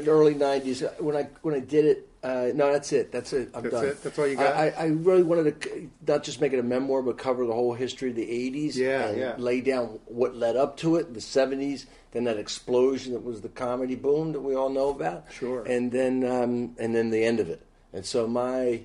the 0.00 0.10
early 0.10 0.34
'90s 0.34 1.00
when 1.00 1.16
I 1.16 1.28
when 1.42 1.54
I 1.54 1.60
did 1.60 1.84
it, 1.84 2.08
Uh, 2.24 2.50
no, 2.54 2.72
that's 2.72 2.90
it. 2.92 3.12
That's 3.12 3.32
it. 3.34 3.50
I'm 3.54 3.62
That's 3.62 3.74
done. 3.74 3.84
it? 3.86 4.02
That's 4.02 4.18
all 4.18 4.26
you 4.26 4.36
got? 4.36 4.54
I, 4.56 4.68
I 4.70 4.84
I 4.84 4.86
really 4.86 5.22
wanted 5.22 5.60
to 5.60 5.90
not 6.08 6.24
just 6.24 6.40
make 6.40 6.52
it 6.52 6.58
a 6.58 6.62
memoir, 6.62 7.02
but 7.02 7.18
cover 7.18 7.44
the 7.46 7.52
whole 7.52 7.74
history 7.74 8.10
of 8.10 8.16
the 8.16 8.26
'80s. 8.26 8.74
Yeah, 8.74 9.08
and 9.08 9.18
yeah. 9.18 9.34
Lay 9.38 9.60
down 9.60 10.00
what 10.06 10.34
led 10.34 10.56
up 10.56 10.76
to 10.78 10.96
it, 10.96 11.12
the 11.14 11.20
'70s, 11.20 11.86
then 12.12 12.24
that 12.24 12.38
explosion 12.38 13.12
that 13.12 13.22
was 13.22 13.42
the 13.42 13.48
comedy 13.50 13.94
boom 13.94 14.32
that 14.32 14.40
we 14.40 14.54
all 14.56 14.70
know 14.70 14.88
about. 14.88 15.26
Sure. 15.30 15.62
And 15.64 15.92
then 15.92 16.24
um, 16.24 16.74
and 16.80 16.94
then 16.96 17.10
the 17.10 17.22
end 17.24 17.38
of 17.40 17.48
it. 17.48 17.63
And 17.94 18.04
so 18.04 18.26
my 18.26 18.80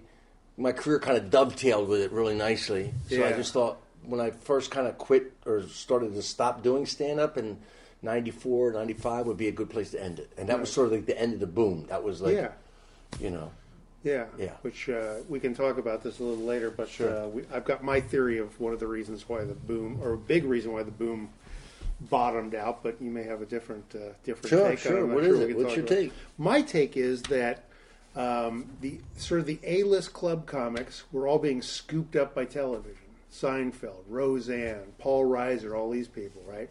my 0.57 0.71
career 0.71 0.99
kind 0.99 1.17
of 1.17 1.29
dovetailed 1.29 1.87
with 1.87 2.01
it 2.01 2.11
really 2.11 2.35
nicely. 2.35 2.93
So 3.09 3.25
I 3.25 3.33
just 3.33 3.53
thought 3.53 3.81
when 4.03 4.21
I 4.21 4.31
first 4.31 4.71
kind 4.71 4.87
of 4.87 4.97
quit 4.97 5.33
or 5.45 5.63
started 5.63 6.13
to 6.13 6.21
stop 6.21 6.63
doing 6.63 6.85
stand 6.85 7.19
up 7.19 7.37
in 7.37 7.57
94, 8.01 8.73
95 8.73 9.25
would 9.25 9.37
be 9.37 9.47
a 9.47 9.51
good 9.51 9.69
place 9.69 9.91
to 9.91 10.03
end 10.03 10.19
it. 10.19 10.31
And 10.37 10.47
that 10.49 10.59
was 10.59 10.71
sort 10.71 10.87
of 10.87 10.93
like 10.93 11.05
the 11.05 11.19
end 11.19 11.33
of 11.33 11.39
the 11.39 11.47
boom. 11.47 11.85
That 11.89 12.03
was 12.03 12.21
like, 12.21 12.35
yeah. 12.35 12.51
you 13.19 13.29
know. 13.29 13.51
Yeah, 14.03 14.25
Yeah. 14.37 14.51
Which 14.61 14.87
uh, 14.87 15.15
we 15.27 15.41
can 15.41 15.53
talk 15.53 15.77
about 15.77 16.03
this 16.03 16.19
a 16.19 16.23
little 16.23 16.45
later, 16.45 16.71
but 16.71 16.89
uh, 17.01 17.27
we, 17.27 17.43
I've 17.53 17.65
got 17.65 17.83
my 17.83 17.99
theory 17.99 18.37
of 18.37 18.57
one 18.57 18.71
of 18.71 18.79
the 18.79 18.87
reasons 18.87 19.27
why 19.27 19.43
the 19.43 19.53
boom, 19.53 19.99
or 20.01 20.13
a 20.13 20.17
big 20.17 20.45
reason 20.45 20.71
why 20.71 20.83
the 20.83 20.91
boom 20.91 21.29
bottomed 22.09 22.55
out. 22.55 22.81
But 22.81 23.01
you 23.01 23.11
may 23.11 23.23
have 23.23 23.41
a 23.41 23.45
different 23.45 23.83
uh, 23.93 24.13
different 24.23 24.47
Sure, 24.47 24.69
take. 24.69 24.79
sure. 24.79 24.93
on 24.93 24.97
it. 24.99 25.03
I'm 25.03 25.13
What 25.13 25.23
sure 25.25 25.33
is 25.33 25.39
it? 25.41 25.57
What's 25.57 25.75
your 25.75 25.85
about 25.85 25.95
take? 25.97 26.13
My 26.37 26.61
take 26.61 26.95
is 26.95 27.21
that 27.23 27.65
um, 28.19 28.65
the 28.81 28.99
sort 29.17 29.39
of 29.39 29.45
the 29.45 29.59
A-list 29.63 30.11
club 30.13 30.45
comics 30.45 31.03
were 31.11 31.27
all 31.27 31.39
being 31.39 31.61
scooped 31.61 32.15
up 32.15 32.35
by 32.35 32.45
television. 32.45 32.97
Seinfeld, 33.31 34.03
Roseanne, 34.09 34.91
Paul 34.97 35.25
Reiser, 35.25 35.77
all 35.77 35.89
these 35.89 36.07
people, 36.07 36.41
right? 36.47 36.69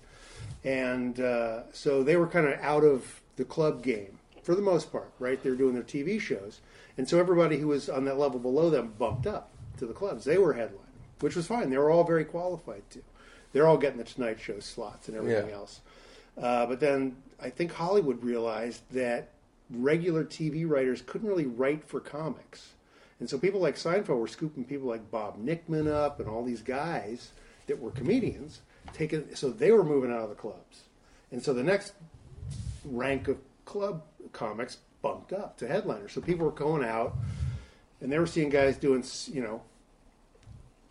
And 0.65 1.19
uh, 1.21 1.63
so 1.73 2.03
they 2.03 2.17
were 2.17 2.27
kind 2.27 2.47
of 2.47 2.59
out 2.61 2.85
of 2.85 3.21
the 3.37 3.45
club 3.45 3.83
game 3.83 4.19
for 4.43 4.55
the 4.55 4.63
most 4.63 4.91
part, 4.93 5.11
right? 5.19 5.41
They 5.43 5.51
were 5.51 5.57
doing 5.57 5.75
their 5.75 5.83
TV 5.85 6.21
shows. 6.21 6.61
And 6.97 7.09
so 7.09 7.19
everybody 7.21 7.59
who 7.59 7.69
was 7.69 7.89
on 7.89 8.05
that 8.07 8.19
level 8.19 8.41
below 8.41 8.71
them 8.71 8.93
bumped 8.99 9.27
up 9.27 9.51
to 9.79 9.87
the 9.87 9.93
clubs. 9.95 10.25
They 10.25 10.37
were 10.37 10.55
headlining, 10.55 10.73
which 11.21 11.37
was 11.37 11.47
fine. 11.47 11.71
They 11.71 11.79
were 11.79 11.91
all 11.91 12.03
very 12.05 12.25
qualified 12.25 12.83
too. 12.91 13.05
They're 13.53 13.69
all 13.69 13.79
getting 13.79 13.99
the 13.99 14.05
Tonight 14.05 14.41
Show 14.41 14.59
slots 14.61 15.09
and 15.09 15.17
everything 15.17 15.49
Yeah. 15.49 15.55
else. 15.55 15.81
Uh, 16.37 16.67
but 16.67 16.81
then 16.81 17.17
I 17.41 17.51
think 17.51 17.73
Hollywood 17.73 18.23
realized 18.25 18.83
that 18.91 19.29
regular 19.71 20.25
TV 20.25 20.69
writers 20.69 21.03
couldn't 21.03 21.29
really 21.29 21.47
write 21.47 21.85
for 21.85 22.01
comics. 22.01 22.73
And 23.21 23.29
so 23.29 23.39
people 23.39 23.61
like 23.61 23.77
Seinfeld 23.77 24.19
were 24.19 24.29
scooping 24.29 24.65
people 24.65 24.89
like 24.89 25.11
Bob 25.11 25.39
Nickman 25.39 25.93
up 25.93 26.21
and 26.21 26.29
all 26.29 26.45
these 26.45 26.63
guys 26.63 27.33
that 27.67 27.79
were 27.79 27.91
comedians, 27.91 28.61
taking 28.93 29.35
so 29.35 29.51
they 29.51 29.73
were 29.73 29.85
moving 29.85 30.13
out 30.13 30.21
of 30.21 30.29
the 30.31 30.35
clubs. 30.35 30.85
And 31.31 31.43
so 31.43 31.53
the 31.53 31.63
next 31.63 31.93
rank 32.85 33.29
of 33.29 33.39
club 33.65 34.03
comics 34.33 34.79
bumped 35.03 35.33
up 35.33 35.57
to 35.59 35.69
headliners. 35.69 36.13
So 36.13 36.21
people 36.21 36.47
were 36.47 36.53
going 36.53 36.85
out 36.85 37.17
and 38.01 38.11
they 38.11 38.19
were 38.19 38.27
seeing 38.27 38.49
guys 38.49 38.77
doing, 38.77 39.05
you 39.27 39.43
know, 39.43 39.63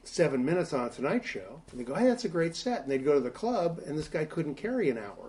seven 0.03 0.43
minutes 0.45 0.73
on 0.73 0.87
a 0.87 0.89
Tonight 0.89 1.25
Show. 1.25 1.61
And 1.71 1.79
they 1.79 1.83
go, 1.83 1.95
hey, 1.95 2.07
that's 2.07 2.25
a 2.25 2.29
great 2.29 2.55
set. 2.55 2.83
And 2.83 2.91
they'd 2.91 3.03
go 3.03 3.13
to 3.13 3.19
the 3.19 3.29
club 3.29 3.81
and 3.85 3.97
this 3.97 4.07
guy 4.07 4.25
couldn't 4.25 4.55
carry 4.55 4.89
an 4.89 4.97
hour. 4.97 5.26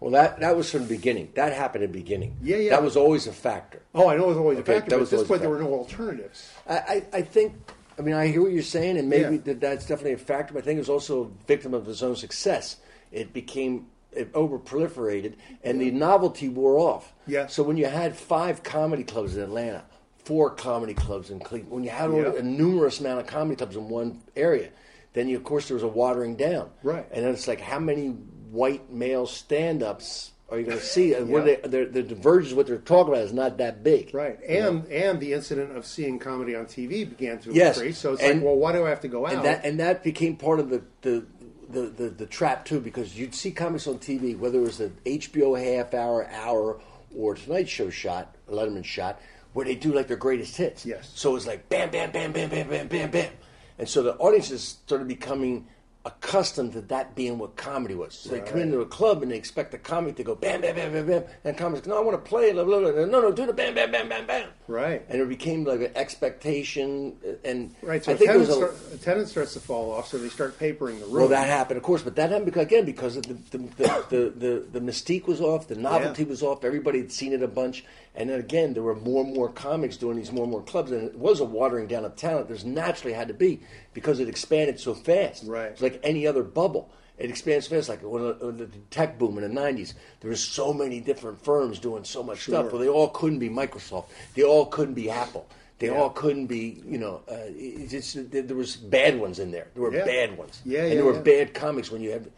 Well, 0.00 0.12
that 0.12 0.40
that 0.40 0.56
was 0.56 0.70
from 0.70 0.82
the 0.82 0.88
beginning. 0.88 1.30
That 1.34 1.52
happened 1.52 1.84
in 1.84 1.92
the 1.92 1.98
beginning. 1.98 2.36
Yeah, 2.42 2.56
yeah. 2.56 2.70
That 2.70 2.82
was 2.82 2.96
always 2.96 3.26
a 3.26 3.32
factor. 3.32 3.82
Oh, 3.94 4.08
I 4.08 4.16
know 4.16 4.24
it 4.24 4.28
was 4.28 4.36
always 4.38 4.58
Okay, 4.60 4.72
a 4.72 4.74
factor, 4.76 4.90
that 4.90 4.96
but 4.96 5.00
was 5.00 5.12
at 5.12 5.18
this 5.20 5.28
point 5.28 5.40
there 5.42 5.50
were 5.50 5.58
no 5.60 5.72
alternatives. 5.74 6.50
I, 6.66 6.74
I, 6.76 7.02
I 7.14 7.22
think. 7.22 7.54
I 7.98 8.02
mean, 8.02 8.14
I 8.14 8.28
hear 8.28 8.40
what 8.40 8.52
you're 8.52 8.62
saying, 8.62 8.96
and 8.96 9.10
maybe 9.10 9.36
Yeah. 9.36 9.42
that 9.44 9.60
that's 9.60 9.84
definitely 9.86 10.14
a 10.14 10.18
factor. 10.18 10.54
But 10.54 10.62
I 10.62 10.64
think 10.64 10.76
it 10.78 10.80
was 10.80 10.88
also 10.88 11.24
a 11.24 11.46
victim 11.46 11.74
of 11.74 11.84
his 11.84 12.02
own 12.02 12.16
success. 12.16 12.76
It 13.12 13.34
became 13.34 13.88
it 14.12 14.30
over 14.32 14.58
proliferated, 14.58 15.34
and 15.62 15.78
the 15.80 15.90
novelty 15.90 16.48
wore 16.48 16.78
off. 16.78 17.12
Yeah. 17.26 17.46
So 17.48 17.62
when 17.62 17.76
you 17.76 17.86
had 17.86 18.16
five 18.16 18.62
comedy 18.62 19.04
clubs 19.04 19.36
in 19.36 19.42
Atlanta, 19.42 19.84
four 20.24 20.50
comedy 20.50 20.94
clubs 20.94 21.30
in 21.30 21.40
Cleveland, 21.40 21.72
when 21.72 21.84
you 21.84 21.90
had 21.90 22.10
Yeah. 22.10 22.32
a 22.38 22.42
numerous 22.42 23.00
amount 23.00 23.20
of 23.20 23.26
comedy 23.26 23.56
clubs 23.56 23.76
in 23.76 23.88
one 23.90 24.22
area, 24.34 24.70
then 25.12 25.28
you, 25.28 25.36
of 25.36 25.44
course 25.44 25.68
there 25.68 25.74
was 25.74 25.82
a 25.84 25.88
watering 25.88 26.36
down. 26.36 26.70
Right. 26.82 27.06
And 27.12 27.24
then 27.24 27.32
it's 27.34 27.46
like, 27.46 27.60
how 27.60 27.78
many 27.78 28.16
white 28.50 28.90
male 28.90 29.26
stand 29.26 29.82
ups 29.82 30.32
are 30.50 30.58
you 30.58 30.66
going 30.66 30.78
to 30.78 30.84
see? 30.84 31.14
And 31.14 31.30
yeah. 31.30 31.56
they, 31.62 31.84
the 31.84 32.02
divergence, 32.02 32.52
what 32.54 32.66
they're 32.66 32.78
talking 32.78 33.12
about, 33.12 33.24
is 33.24 33.32
not 33.32 33.58
that 33.58 33.84
big. 33.84 34.12
Right. 34.12 34.38
And 34.42 34.48
you 34.48 34.60
know? 34.60 34.84
and 34.90 35.20
the 35.20 35.32
incident 35.32 35.76
of 35.76 35.86
seeing 35.86 36.18
comedy 36.18 36.56
on 36.56 36.66
TV 36.66 37.08
began 37.08 37.38
to 37.40 37.52
yes. 37.52 37.76
increase. 37.76 37.98
So 37.98 38.14
it's 38.14 38.22
and, 38.22 38.40
like, 38.40 38.44
well, 38.44 38.56
why 38.56 38.72
do 38.72 38.84
I 38.84 38.88
have 38.88 39.00
to 39.02 39.08
go 39.08 39.26
out? 39.26 39.34
And 39.34 39.44
that, 39.44 39.64
and 39.64 39.78
that 39.78 40.02
became 40.02 40.36
part 40.36 40.58
of 40.58 40.68
the, 40.70 40.82
the 41.02 41.24
the, 41.68 41.82
the, 41.82 42.08
the, 42.08 42.26
trap, 42.26 42.64
too, 42.64 42.80
because 42.80 43.16
you'd 43.16 43.32
see 43.32 43.52
comics 43.52 43.86
on 43.86 44.00
TV, 44.00 44.36
whether 44.36 44.58
it 44.58 44.62
was 44.62 44.78
the 44.78 44.90
HBO 45.06 45.56
half 45.56 45.94
hour, 45.94 46.28
hour, 46.28 46.80
or 47.14 47.36
Tonight 47.36 47.68
Show 47.68 47.90
shot, 47.90 48.34
Letterman 48.50 48.84
shot, 48.84 49.20
where 49.52 49.64
they 49.64 49.76
do 49.76 49.92
like 49.92 50.08
their 50.08 50.16
greatest 50.16 50.56
hits. 50.56 50.84
Yes. 50.84 51.12
So 51.14 51.36
it's 51.36 51.46
like 51.46 51.68
bam, 51.68 51.90
bam, 51.90 52.10
bam, 52.10 52.32
bam, 52.32 52.50
bam, 52.50 52.68
bam, 52.68 52.88
bam, 52.88 53.10
bam. 53.12 53.32
And 53.78 53.88
so 53.88 54.02
the 54.02 54.16
audiences 54.16 54.64
started 54.64 55.06
becoming– 55.06 55.68
accustomed 56.06 56.72
to 56.72 56.80
that 56.80 57.14
being 57.14 57.36
what 57.38 57.56
comedy 57.56 57.94
was 57.94 58.14
so 58.14 58.30
they 58.30 58.40
come 58.40 58.58
into 58.60 58.80
a 58.80 58.86
club 58.86 59.22
and 59.22 59.30
they 59.30 59.36
expect 59.36 59.70
the 59.70 59.76
comic 59.76 60.16
to 60.16 60.24
go 60.24 60.34
bam 60.34 60.62
bam 60.62 60.74
bam 60.74 60.92
bam 60.92 61.06
bam 61.06 61.24
and 61.44 61.58
comics 61.58 61.86
no 61.86 61.94
I 61.98 62.00
want 62.00 62.22
to 62.24 62.26
play 62.26 62.52
blah, 62.52 62.64
blah, 62.64 62.78
blah. 62.80 62.90
no 63.04 63.20
no 63.20 63.30
do 63.30 63.44
the 63.44 63.52
bam 63.52 63.74
bam 63.74 63.90
bam 63.92 64.08
bam 64.08 64.26
bam 64.26 64.48
Right. 64.66 65.04
and 65.10 65.20
it 65.20 65.28
became 65.28 65.64
like 65.64 65.80
an 65.80 65.92
expectation 65.96 67.16
and 67.44 67.74
right. 67.82 68.02
So 68.04 68.12
I 68.12 68.16
think 68.16 68.30
attendance, 68.30 68.50
a, 68.50 68.54
start, 68.54 68.76
attendance 68.94 69.30
starts 69.32 69.52
to 69.54 69.60
fall 69.60 69.90
off, 69.92 70.06
so 70.08 70.16
they 70.16 70.28
start 70.28 70.58
papering 70.58 71.00
the 71.00 71.06
room. 71.06 71.14
well, 71.16 71.28
that 71.28 71.48
happened, 71.48 71.76
of 71.76 71.82
course, 71.82 72.02
but 72.02 72.14
that 72.16 72.30
happened 72.30 72.46
because, 72.46 72.62
again 72.66 72.84
because 72.84 73.16
of 73.16 73.24
the 73.24 73.34
the, 73.50 73.58
the, 73.58 74.04
the, 74.10 74.30
the 74.70 74.78
the 74.78 74.80
mystique 74.80 75.26
was 75.26 75.40
off, 75.40 75.66
the 75.68 75.74
novelty 75.74 76.22
Yeah. 76.22 76.28
was 76.28 76.42
off. 76.42 76.64
Everybody 76.64 77.00
had 77.00 77.10
seen 77.12 77.32
it 77.32 77.42
a 77.42 77.48
bunch, 77.48 77.84
and 78.14 78.28
then 78.28 78.40
again, 78.40 78.74
there 78.74 78.82
were 78.82 78.94
more 78.96 79.24
and 79.24 79.34
more 79.34 79.48
comics 79.50 79.96
doing 79.96 80.16
these 80.16 80.32
more 80.32 80.42
and 80.44 80.52
more 80.52 80.62
clubs, 80.62 80.90
and 80.90 81.04
it 81.04 81.16
was 81.16 81.40
a 81.40 81.44
watering 81.44 81.86
down 81.86 82.04
of 82.04 82.16
talent. 82.16 82.48
There's 82.48 82.64
naturally 82.64 83.12
had 83.14 83.28
to 83.28 83.34
be 83.34 83.60
because 83.94 84.20
it 84.20 84.28
expanded 84.28 84.80
so 84.80 84.94
fast. 84.94 85.44
Right. 85.46 85.70
it's 85.72 85.82
like 85.82 86.00
any 86.02 86.26
other 86.26 86.42
bubble. 86.42 86.90
It 87.18 87.28
expands 87.28 87.66
fast, 87.66 87.88
like 87.90 88.00
when 88.02 88.22
the, 88.22 88.52
the 88.52 88.66
tech 88.90 89.18
boom 89.18 89.36
in 89.38 89.42
the 89.54 89.60
'90s. 89.60 89.92
There 90.20 90.30
was 90.30 90.42
so 90.42 90.72
many 90.72 91.00
different 91.00 91.42
firms 91.44 91.78
doing 91.78 92.02
so 92.04 92.22
much 92.22 92.38
Sure. 92.38 92.54
stuff. 92.54 92.72
but 92.72 92.78
they 92.78 92.88
all 92.88 93.08
couldn't 93.10 93.38
be 93.40 93.50
Microsoft. 93.50 94.06
They 94.34 94.42
all 94.42 94.66
couldn't 94.66 94.94
be 94.94 95.10
Apple. 95.10 95.46
They 95.78 95.88
Yeah. 95.88 95.98
all 96.00 96.10
couldn't 96.10 96.46
be, 96.46 96.82
you 96.86 96.98
know, 96.98 97.20
uh, 97.30 97.34
it, 97.48 97.92
it's 97.92 98.14
there 98.14 98.42
there 98.42 98.56
was 98.56 98.76
bad 98.76 99.18
ones 99.20 99.38
in 99.38 99.50
there. 99.50 99.68
There 99.74 99.82
were 99.82 99.94
Yeah. 99.94 100.04
bad 100.06 100.36
ones. 100.38 100.62
Yeah, 100.64 100.80
and 100.80 100.88
yeah, 100.88 100.94
there 100.96 101.04
were 101.04 101.20
bad 101.20 101.52
comics 101.54 101.90
when 101.90 102.00
you 102.02 102.10
had 102.10 102.30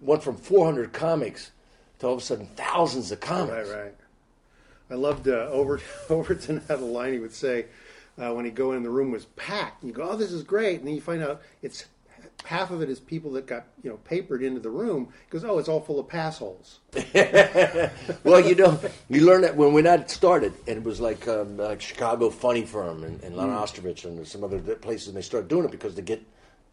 went 0.00 0.22
from 0.22 0.36
400 0.36 0.92
comics 0.94 1.50
to 1.98 2.06
all 2.06 2.14
of 2.14 2.20
a 2.20 2.22
sudden 2.22 2.46
thousands 2.56 3.12
of 3.12 3.20
comics. 3.20 3.68
Right, 3.68 3.84
right. 3.84 3.94
I 4.90 4.94
loved 4.94 5.28
uh, 5.28 5.48
Over, 5.50 5.80
Overton 6.10 6.62
had 6.68 6.80
a 6.80 6.84
line 6.84 7.12
he 7.12 7.18
would 7.18 7.32
say 7.32 7.66
uh, 8.18 8.32
when 8.34 8.44
he'd 8.44 8.54
go 8.54 8.72
in 8.72 8.82
the 8.82 8.90
room 8.90 9.10
was 9.10 9.26
packed. 9.36 9.82
And 9.82 9.90
you 9.90 9.94
go, 9.94 10.08
oh, 10.10 10.16
this 10.16 10.32
is 10.32 10.42
great. 10.42 10.78
And 10.80 10.88
then 10.88 10.94
you 10.94 11.00
find 11.00 11.22
out 11.22 11.40
it's 11.62 11.86
half 12.44 12.70
of 12.70 12.80
it 12.80 12.88
is 12.88 12.98
people 12.98 13.30
that 13.32 13.46
got 13.46 13.66
you 13.82 13.90
know 13.90 13.96
papered 13.98 14.42
into 14.42 14.60
the 14.60 14.70
room. 14.70 15.08
He 15.26 15.30
goes, 15.30 15.44
oh, 15.44 15.58
it's 15.58 15.68
all 15.68 15.80
full 15.80 16.00
of 16.00 16.08
pass 16.08 16.38
holes. 16.38 16.80
Well, 18.24 18.40
you 18.40 18.54
know, 18.54 18.78
you 19.08 19.24
learn 19.24 19.42
that 19.42 19.56
when 19.56 19.72
we 19.72 19.82
not 19.82 20.10
started, 20.10 20.52
and 20.66 20.78
it 20.78 20.84
was 20.84 21.00
like 21.00 21.26
um, 21.28 21.56
like 21.56 21.80
Chicago 21.80 22.30
Funny 22.30 22.64
Firm 22.64 23.04
and, 23.04 23.22
and 23.22 23.36
Lon 23.36 23.48
Mm. 23.48 23.62
Ostrovich 23.62 24.04
and 24.04 24.26
some 24.26 24.44
other 24.44 24.58
places, 24.76 25.08
and 25.08 25.16
they 25.16 25.22
started 25.22 25.48
doing 25.48 25.64
it 25.64 25.70
because 25.70 25.94
they 25.94 26.02
get 26.02 26.22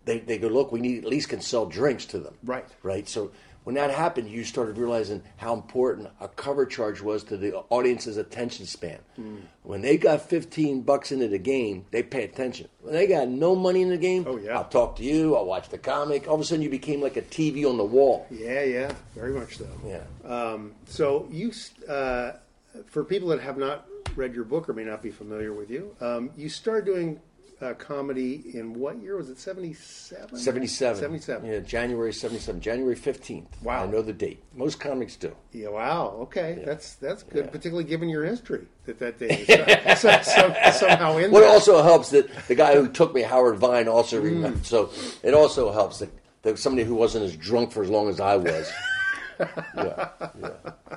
they 0.05 0.19
they 0.19 0.37
go 0.37 0.47
look, 0.47 0.71
we 0.71 0.79
need 0.79 1.03
at 1.03 1.09
least 1.09 1.29
can 1.29 1.41
sell 1.41 1.65
drinks 1.65 2.05
to 2.07 2.19
them, 2.19 2.33
Right. 2.43 2.65
Right. 2.83 3.07
So 3.07 3.31
when 3.67 3.75
that 3.75 3.91
happened, 3.91 4.29
you 4.29 4.45
started 4.45 4.77
realizing 4.77 5.21
how 5.35 5.53
important 5.53 6.07
a 6.21 6.29
cover 6.29 6.65
charge 6.65 7.01
was 7.01 7.21
to 7.25 7.35
the 7.35 7.53
audience's 7.69 8.15
attention 8.15 8.65
span. 8.65 8.97
Mm. 9.19 9.41
When 9.63 9.81
they 9.81 9.97
got 9.97 10.21
fifteen 10.21 10.83
bucks 10.83 11.11
into 11.11 11.27
the 11.27 11.37
game, 11.37 11.85
they 11.91 12.01
pay 12.01 12.23
attention. 12.23 12.69
When 12.79 12.93
they 12.93 13.07
got 13.07 13.27
no 13.27 13.57
money 13.57 13.81
in 13.81 13.89
the 13.89 13.97
game, 13.97 14.23
Oh, 14.25 14.37
yeah. 14.37 14.57
I'll 14.57 14.69
talk 14.69 14.95
to 14.95 15.03
you, 15.03 15.35
I'll 15.35 15.43
watch 15.45 15.67
the 15.67 15.77
comic. 15.77 16.29
All 16.29 16.35
of 16.35 16.39
a 16.39 16.45
sudden, 16.45 16.61
you 16.61 16.69
became 16.69 17.01
like 17.01 17.17
a 17.17 17.21
TV 17.21 17.69
on 17.69 17.75
the 17.75 17.83
wall. 17.83 18.25
Yeah, 18.31 18.63
yeah, 18.63 18.93
very 19.13 19.33
much 19.33 19.57
so. 19.57 19.67
Yeah. 19.85 20.03
Um, 20.23 20.73
so 20.85 21.27
you, 21.29 21.51
uh, 21.89 22.37
for 22.85 23.03
people 23.03 23.27
that 23.27 23.41
have 23.41 23.57
not 23.57 23.85
read 24.15 24.33
your 24.33 24.45
book 24.45 24.69
or 24.69 24.73
may 24.75 24.85
not 24.85 25.03
be 25.03 25.11
familiar 25.11 25.51
with 25.51 25.69
you, 25.69 25.93
um, 25.99 26.29
you 26.37 26.47
started 26.47 26.85
doing 26.85 27.19
uh, 27.61 27.73
comedy 27.73 28.51
in 28.53 28.73
what 28.73 29.01
year 29.01 29.17
was 29.17 29.29
it? 29.29 29.39
Seventy 29.39 29.73
seven. 29.73 30.37
77. 30.37 30.99
Seventy 30.99 31.19
seven. 31.19 31.49
Yeah, 31.49 31.59
January 31.59 32.13
77. 32.13 32.61
January 32.61 32.95
15th. 32.95 33.45
Wow. 33.63 33.83
I 33.83 33.87
know 33.87 34.01
the 34.01 34.13
date. 34.13 34.43
Most 34.55 34.79
comics 34.79 35.15
do. 35.15 35.35
Yeah, 35.51 35.69
wow. 35.69 36.09
Okay, 36.21 36.61
that's 36.65 36.95
that's 36.95 37.23
good, 37.23 37.45
Yeah. 37.45 37.51
particularly 37.51 37.83
given 37.85 38.09
your 38.09 38.25
history 38.25 38.67
that 38.85 38.99
that 38.99 39.17
day 39.19 39.27
is 39.47 39.99
so- 40.01 40.21
some- 40.21 40.53
somehow 40.73 41.17
in 41.17 41.31
Well, 41.31 41.41
there. 41.41 41.49
also 41.49 41.81
helps 41.81 42.09
that 42.11 42.29
the 42.47 42.55
guy 42.55 42.75
who 42.75 42.87
took 42.89 43.13
me, 43.13 43.21
Howard 43.23 43.57
Vine, 43.57 43.87
also 43.87 44.19
Mm. 44.21 44.23
remembered. 44.25 44.65
So 44.65 44.91
it 45.23 45.33
also 45.33 45.71
helps 45.71 45.99
that, 45.99 46.09
that 46.43 46.59
somebody 46.59 46.85
who 46.87 46.93
wasn't 46.95 47.25
as 47.25 47.35
drunk 47.35 47.71
for 47.71 47.81
as 47.83 47.89
long 47.89 48.07
as 48.09 48.19
I 48.19 48.35
was. 48.37 48.71
yeah, 49.39 50.09
yeah, 50.39 50.49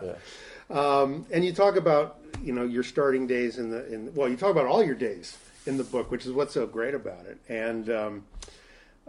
yeah. 0.02 0.14
and 1.30 1.44
you 1.44 1.52
talk 1.52 1.76
about 1.76 2.18
you 2.42 2.52
know 2.52 2.64
your 2.64 2.82
starting 2.82 3.26
days 3.26 3.58
in 3.58 3.70
the 3.70 3.86
in 3.92 4.14
well 4.14 4.28
you 4.28 4.36
talk 4.36 4.50
about 4.50 4.64
all 4.66 4.82
your 4.82 4.94
days 4.94 5.36
in 5.66 5.76
the 5.76 5.84
book 5.84 6.10
which 6.10 6.26
is 6.26 6.32
what's 6.32 6.54
so 6.54 6.66
great 6.66 6.94
about 6.94 7.26
it. 7.26 7.38
And 7.48 7.90
um, 7.90 8.24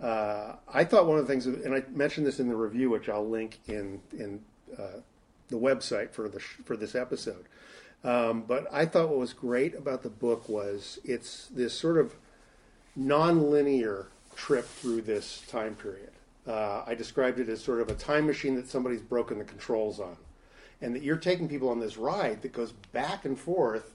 uh, 0.02 0.54
I 0.72 0.84
thought 0.84 1.08
one 1.08 1.18
of 1.18 1.28
the 1.28 1.32
things 1.32 1.46
and 1.46 1.74
I 1.74 1.84
mentioned 1.92 2.26
this 2.26 2.40
in 2.40 2.48
the 2.48 2.56
review 2.56 2.90
which 2.90 3.10
I'll 3.10 3.28
link 3.28 3.60
in 3.68 4.02
in 4.18 4.42
uh, 4.78 5.02
the 5.50 5.58
website 5.58 6.12
for 6.12 6.28
the 6.28 6.40
sh- 6.40 6.58
for 6.66 6.76
this 6.76 6.96
episode. 6.96 7.46
Um, 8.04 8.42
but 8.48 8.68
I 8.72 8.86
thought 8.86 9.10
what 9.10 9.20
was 9.20 9.34
great 9.34 9.76
about 9.76 10.02
the 10.02 10.10
book 10.10 10.50
was 10.50 11.00
it's 11.04 11.48
this 11.48 11.78
sort 11.78 11.98
of 11.98 12.16
non-linear 12.96 14.08
trip 14.36 14.66
through 14.66 15.02
this 15.02 15.44
time 15.48 15.76
period. 15.76 16.10
Uh, 16.48 16.84
I 16.88 16.96
described 16.96 17.40
it 17.40 17.48
as 17.48 17.64
sort 17.64 17.80
of 17.80 17.90
a 17.90 17.94
time 17.94 18.26
machine 18.26 18.56
that 18.56 18.68
somebody's 18.68 19.02
broken 19.02 19.38
the 19.38 19.44
controls 19.44 20.00
on, 20.00 20.18
and 20.82 20.96
that 20.96 21.04
you're 21.04 21.18
taking 21.18 21.48
people 21.48 21.70
on 21.70 21.80
this 21.80 21.98
ride 21.98 22.42
that 22.42 22.54
goes 22.54 22.72
back 22.72 23.26
and 23.26 23.40
forth 23.40 23.94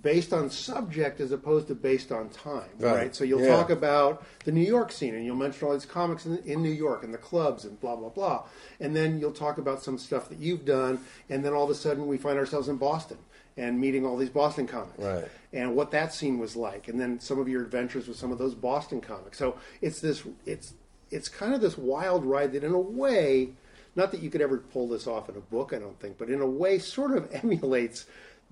based 0.00 0.32
on 0.32 0.48
subject 0.48 1.20
as 1.20 1.32
opposed 1.32 1.68
to 1.68 1.74
based 1.74 2.10
on 2.12 2.30
time, 2.30 2.68
right? 2.78 2.94
Right. 2.94 3.14
So 3.14 3.24
you'll 3.24 3.42
Yeah. 3.42 3.48
talk 3.56 3.68
about 3.68 4.24
the 4.44 4.52
New 4.52 4.62
York 4.64 4.90
scene, 4.90 5.14
and 5.14 5.24
you'll 5.26 5.36
mention 5.36 5.66
all 5.68 5.74
these 5.74 5.84
comics 5.84 6.24
in, 6.24 6.38
in 6.46 6.62
New 6.62 6.70
York 6.70 7.04
and 7.04 7.12
the 7.12 7.18
clubs 7.18 7.64
and 7.66 7.78
blah 7.80 7.96
blah 7.96 8.08
blah, 8.08 8.44
and 8.80 8.96
then 8.96 9.20
you'll 9.20 9.32
talk 9.32 9.58
about 9.58 9.82
some 9.82 9.98
stuff 9.98 10.28
that 10.30 10.38
you've 10.38 10.64
done, 10.64 11.00
and 11.28 11.44
then 11.44 11.52
all 11.52 11.64
of 11.64 11.70
a 11.70 11.74
sudden 11.74 12.06
we 12.06 12.16
find 12.16 12.38
ourselves 12.38 12.68
in 12.68 12.76
Boston 12.76 13.18
and 13.58 13.78
meeting 13.78 14.06
all 14.06 14.16
these 14.16 14.30
Boston 14.30 14.66
comics, 14.66 14.98
Right. 14.98 15.28
and 15.52 15.76
what 15.76 15.90
that 15.90 16.14
scene 16.14 16.38
was 16.38 16.56
like, 16.56 16.88
and 16.88 16.98
then 16.98 17.20
some 17.20 17.38
of 17.38 17.46
your 17.48 17.62
adventures 17.62 18.08
with 18.08 18.16
some 18.16 18.32
of 18.32 18.38
those 18.38 18.54
Boston 18.54 19.02
comics. 19.02 19.36
So 19.36 19.56
it's 19.82 20.00
this, 20.00 20.22
it's 20.46 20.72
it's 21.10 21.28
kind 21.28 21.52
of 21.52 21.60
this 21.60 21.76
wild 21.76 22.24
ride 22.24 22.52
that, 22.52 22.64
in 22.64 22.72
a 22.72 22.80
way, 22.80 23.50
not 23.94 24.10
that 24.12 24.22
you 24.22 24.30
could 24.30 24.40
ever 24.40 24.56
pull 24.56 24.88
this 24.88 25.06
off 25.06 25.28
in 25.28 25.36
a 25.36 25.40
book, 25.40 25.74
I 25.74 25.78
don't 25.78 26.00
think, 26.00 26.16
but 26.16 26.30
in 26.30 26.40
a 26.40 26.46
way, 26.46 26.78
sort 26.78 27.14
of 27.14 27.28
emulates 27.44 28.06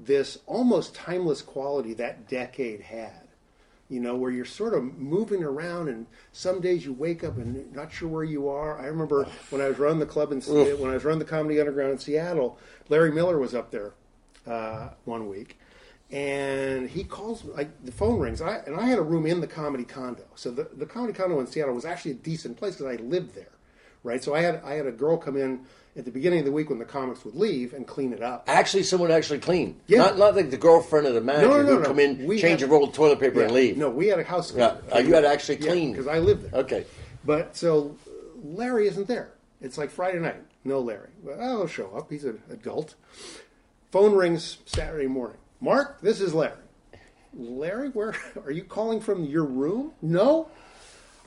this 0.06 0.38
almost 0.46 0.94
timeless 0.94 1.42
quality 1.42 1.94
that 1.94 2.28
decade 2.28 2.80
had. 2.80 3.28
You 3.88 3.98
know, 3.98 4.14
where 4.14 4.30
you're 4.30 4.44
sort 4.44 4.72
of 4.72 4.84
moving 4.84 5.42
around, 5.42 5.88
and 5.88 6.06
some 6.30 6.60
days 6.60 6.84
you 6.84 6.92
wake 6.92 7.24
up 7.24 7.36
and 7.38 7.72
not 7.74 7.92
sure 7.92 8.08
where 8.08 8.22
you 8.22 8.48
are. 8.48 8.78
I 8.78 8.86
remember 8.86 9.26
when 9.50 9.60
I 9.60 9.68
was 9.68 9.80
running 9.80 9.98
the 9.98 10.06
club 10.06 10.30
in 10.30 10.40
when 10.42 10.90
I 10.90 10.94
was 10.94 11.04
running 11.04 11.18
the 11.18 11.24
Comedy 11.24 11.58
Underground 11.58 11.90
in 11.90 11.98
Seattle, 11.98 12.56
Larry 12.88 13.10
Miller 13.10 13.36
was 13.36 13.52
up 13.52 13.72
there 13.72 13.94
uh, 14.46 14.90
one 15.06 15.28
week, 15.28 15.58
and 16.08 16.88
he 16.88 17.02
calls 17.02 17.44
like 17.44 17.84
the 17.84 17.90
phone 17.90 18.20
rings. 18.20 18.40
I, 18.40 18.58
and 18.58 18.76
I 18.76 18.86
had 18.86 19.00
a 19.00 19.02
room 19.02 19.26
in 19.26 19.40
the 19.40 19.48
comedy 19.48 19.84
condo, 19.84 20.24
so 20.36 20.52
the 20.52 20.68
the 20.72 20.86
comedy 20.86 21.12
condo 21.12 21.40
in 21.40 21.48
Seattle 21.48 21.74
was 21.74 21.84
actually 21.84 22.12
a 22.12 22.14
decent 22.14 22.58
place 22.58 22.76
because 22.76 22.96
I 22.96 23.02
lived 23.02 23.34
there, 23.34 23.52
right? 24.04 24.22
So 24.22 24.36
I 24.36 24.40
had 24.42 24.62
I 24.64 24.74
had 24.74 24.86
a 24.86 24.92
girl 24.92 25.16
come 25.16 25.36
in 25.36 25.66
at 25.96 26.04
the 26.04 26.10
beginning 26.10 26.38
of 26.40 26.44
the 26.44 26.52
week 26.52 26.70
when 26.70 26.78
the 26.78 26.84
comics 26.84 27.24
would 27.24 27.34
leave 27.34 27.72
and 27.74 27.86
clean 27.86 28.12
it 28.12 28.22
up. 28.22 28.44
Actually, 28.46 28.82
someone 28.84 29.10
actually 29.10 29.40
clean. 29.40 29.80
Yeah. 29.86 29.98
Not 29.98 30.18
not 30.18 30.36
like 30.36 30.50
the 30.50 30.56
girlfriend 30.56 31.06
of 31.06 31.14
the 31.14 31.20
manager 31.20 31.48
No, 31.48 31.56
no, 31.58 31.62
no, 31.62 31.72
who 31.74 31.78
no. 31.80 31.86
come 31.86 31.98
in, 31.98 32.26
We 32.26 32.38
change 32.40 32.60
had- 32.60 32.68
a 32.68 32.72
roll 32.72 32.84
of 32.84 32.92
toilet 32.92 33.18
paper 33.20 33.42
and 33.42 33.52
leave. 33.52 33.76
No, 33.76 33.90
we 33.90 34.06
had 34.06 34.18
a 34.20 34.24
house. 34.24 34.54
Yeah. 34.54 34.76
Uh, 34.94 34.98
you 34.98 35.12
had 35.14 35.22
to 35.22 35.28
actually 35.28 35.56
clean. 35.56 35.92
because 35.92 36.06
I 36.06 36.18
lived 36.18 36.50
there. 36.50 36.60
Okay. 36.60 36.86
But 37.24 37.56
so 37.56 37.96
Larry 38.42 38.86
isn't 38.88 39.08
there. 39.08 39.32
It's 39.60 39.76
like 39.76 39.90
Friday 39.90 40.18
night. 40.20 40.42
No 40.64 40.80
Larry. 40.80 41.08
Well, 41.22 41.40
I'll 41.40 41.66
show 41.66 41.90
up. 41.96 42.10
He's 42.10 42.24
an 42.24 42.40
adult. 42.50 42.94
Phone 43.90 44.14
rings 44.14 44.58
Saturday 44.66 45.06
morning. 45.08 45.38
Mark, 45.60 46.00
this 46.00 46.20
is 46.20 46.32
Larry. 46.32 46.54
Larry, 47.34 47.88
where 47.90 48.14
are 48.44 48.50
you 48.50 48.64
calling 48.64 49.00
from 49.00 49.24
your 49.24 49.44
room? 49.44 49.92
No. 50.02 50.48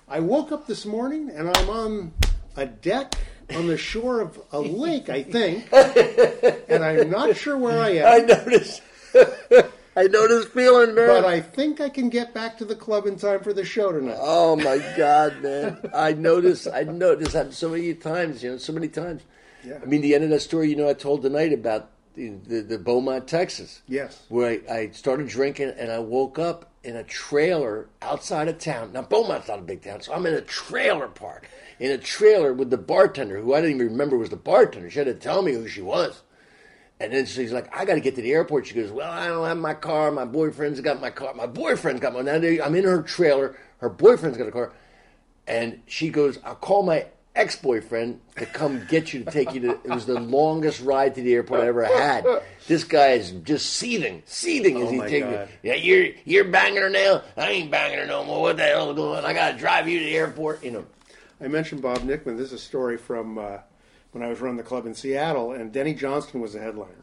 I 0.07 0.19
woke 0.19 0.51
up 0.51 0.67
this 0.67 0.85
morning 0.85 1.29
and 1.29 1.49
I'm 1.55 1.69
on 1.69 2.13
a 2.55 2.65
deck 2.65 3.13
on 3.55 3.67
the 3.67 3.77
shore 3.77 4.21
of 4.21 4.41
a 4.51 4.59
lake, 4.59 5.09
I 5.09 5.23
think, 5.23 5.67
and 6.69 6.83
I'm 6.83 7.09
not 7.09 7.35
sure 7.35 7.57
where 7.57 7.81
I 7.81 7.89
am. 7.89 8.07
I 8.07 8.25
noticed. 8.25 8.81
I 9.95 10.03
know 10.07 10.27
this 10.27 10.45
feeling, 10.47 10.95
man. 10.95 11.07
but 11.07 11.25
I 11.25 11.39
think 11.39 11.79
I 11.79 11.89
can 11.89 12.09
get 12.09 12.33
back 12.33 12.57
to 12.57 12.65
the 12.65 12.75
club 12.75 13.05
in 13.05 13.15
time 13.17 13.41
for 13.41 13.53
the 13.53 13.63
show 13.63 13.91
tonight. 13.91 14.17
Oh 14.19 14.55
my 14.55 14.77
God, 14.97 15.41
man! 15.43 15.77
I 15.93 16.13
noticed. 16.13 16.67
I 16.67 16.83
noticed 16.83 17.33
that 17.33 17.53
so 17.53 17.69
many 17.69 17.93
times. 17.93 18.43
You 18.43 18.51
know, 18.51 18.57
so 18.57 18.73
many 18.73 18.87
times. 18.87 19.21
Yeah. 19.63 19.79
I 19.81 19.85
mean, 19.85 20.01
the 20.01 20.15
end 20.15 20.23
of 20.23 20.29
that 20.31 20.41
story. 20.41 20.69
You 20.69 20.75
know, 20.75 20.89
I 20.89 20.93
told 20.93 21.21
tonight 21.21 21.53
about 21.53 21.91
the, 22.15 22.29
the, 22.29 22.61
the 22.61 22.77
Beaumont, 22.77 23.27
Texas. 23.27 23.81
Yes. 23.87 24.25
Where 24.29 24.61
I, 24.69 24.73
I 24.73 24.89
started 24.91 25.27
drinking 25.27 25.73
and 25.77 25.91
I 25.91 25.99
woke 25.99 26.39
up 26.39 26.71
in 26.83 26.95
a 26.95 27.03
trailer 27.03 27.89
outside 28.01 28.47
of 28.47 28.59
town. 28.59 28.91
Now 28.93 29.01
Beaumont's 29.03 29.47
not 29.47 29.59
a 29.59 29.63
big 29.63 29.81
town, 29.81 30.01
so 30.01 30.13
I'm 30.13 30.25
in 30.25 30.33
a 30.33 30.41
trailer 30.41 31.07
park. 31.07 31.47
In 31.79 31.91
a 31.91 31.97
trailer 31.97 32.53
with 32.53 32.69
the 32.69 32.77
bartender, 32.77 33.39
who 33.39 33.53
I 33.53 33.61
didn't 33.61 33.77
even 33.77 33.87
remember 33.89 34.17
was 34.17 34.29
the 34.29 34.35
bartender. 34.35 34.89
She 34.89 34.99
had 34.99 35.07
to 35.07 35.13
tell 35.13 35.41
me 35.41 35.53
who 35.53 35.67
she 35.67 35.81
was. 35.81 36.21
And 36.99 37.11
then 37.11 37.25
she's 37.25 37.51
like, 37.51 37.75
I 37.75 37.83
got 37.83 37.95
to 37.95 37.99
get 37.99 38.15
to 38.15 38.21
the 38.21 38.31
airport. 38.31 38.67
She 38.67 38.75
goes, 38.75 38.91
Well, 38.91 39.11
I 39.11 39.27
don't 39.27 39.45
have 39.45 39.57
my 39.57 39.73
car. 39.73 40.11
My 40.11 40.25
boyfriend's 40.25 40.79
got 40.79 41.01
my 41.01 41.09
car. 41.09 41.33
My 41.33 41.47
boyfriend's 41.47 41.99
got 41.99 42.13
my. 42.13 42.21
Now 42.21 42.35
I'm 42.35 42.75
in 42.75 42.83
her 42.85 43.01
trailer. 43.01 43.57
Her 43.79 43.89
boyfriend's 43.89 44.37
got 44.37 44.47
a 44.47 44.51
car. 44.51 44.71
And 45.47 45.81
she 45.85 46.09
goes, 46.09 46.39
I'll 46.45 46.55
call 46.55 46.83
my 46.83 47.07
ex 47.35 47.55
boyfriend 47.55 48.21
to 48.35 48.45
come 48.45 48.85
get 48.89 49.13
you 49.13 49.23
to 49.23 49.31
take 49.31 49.53
you 49.53 49.59
to. 49.61 49.69
It 49.71 49.89
was 49.89 50.05
the 50.05 50.19
longest 50.19 50.81
ride 50.81 51.15
to 51.15 51.21
the 51.21 51.33
airport 51.33 51.61
I 51.61 51.67
ever 51.67 51.85
had. 51.85 52.25
This 52.67 52.83
guy 52.83 53.11
is 53.11 53.31
just 53.31 53.71
seething, 53.71 54.23
seething 54.25 54.77
as 54.77 54.87
Oh 54.87 54.91
he 54.91 54.99
takes 54.99 55.27
me. 55.27 55.37
Yeah, 55.63 55.75
you're 55.75 56.07
you're 56.25 56.45
banging 56.45 56.81
her 56.81 56.89
now. 56.89 57.23
I 57.35 57.49
ain't 57.49 57.71
banging 57.71 57.99
her 57.99 58.05
no 58.05 58.23
more. 58.23 58.41
What 58.41 58.57
the 58.57 58.63
hell 58.63 58.91
is 58.91 58.95
going 58.95 59.19
on? 59.19 59.25
I 59.25 59.33
got 59.33 59.51
to 59.51 59.57
drive 59.57 59.87
you 59.87 59.99
to 59.99 60.05
the 60.05 60.15
airport. 60.15 60.63
You 60.63 60.71
know. 60.71 60.85
I 61.41 61.47
mentioned 61.47 61.81
Bob 61.81 61.99
Nickman. 61.99 62.37
This 62.37 62.47
is 62.47 62.53
a 62.53 62.57
story 62.59 62.97
from 62.97 63.37
uh, 63.37 63.57
when 64.11 64.23
I 64.23 64.27
was 64.27 64.39
running 64.39 64.57
the 64.57 64.63
club 64.63 64.85
in 64.85 64.93
Seattle, 64.93 65.51
and 65.51 65.71
Denny 65.71 65.93
Johnston 65.93 66.39
was 66.39 66.53
the 66.53 66.59
headliner. 66.59 67.02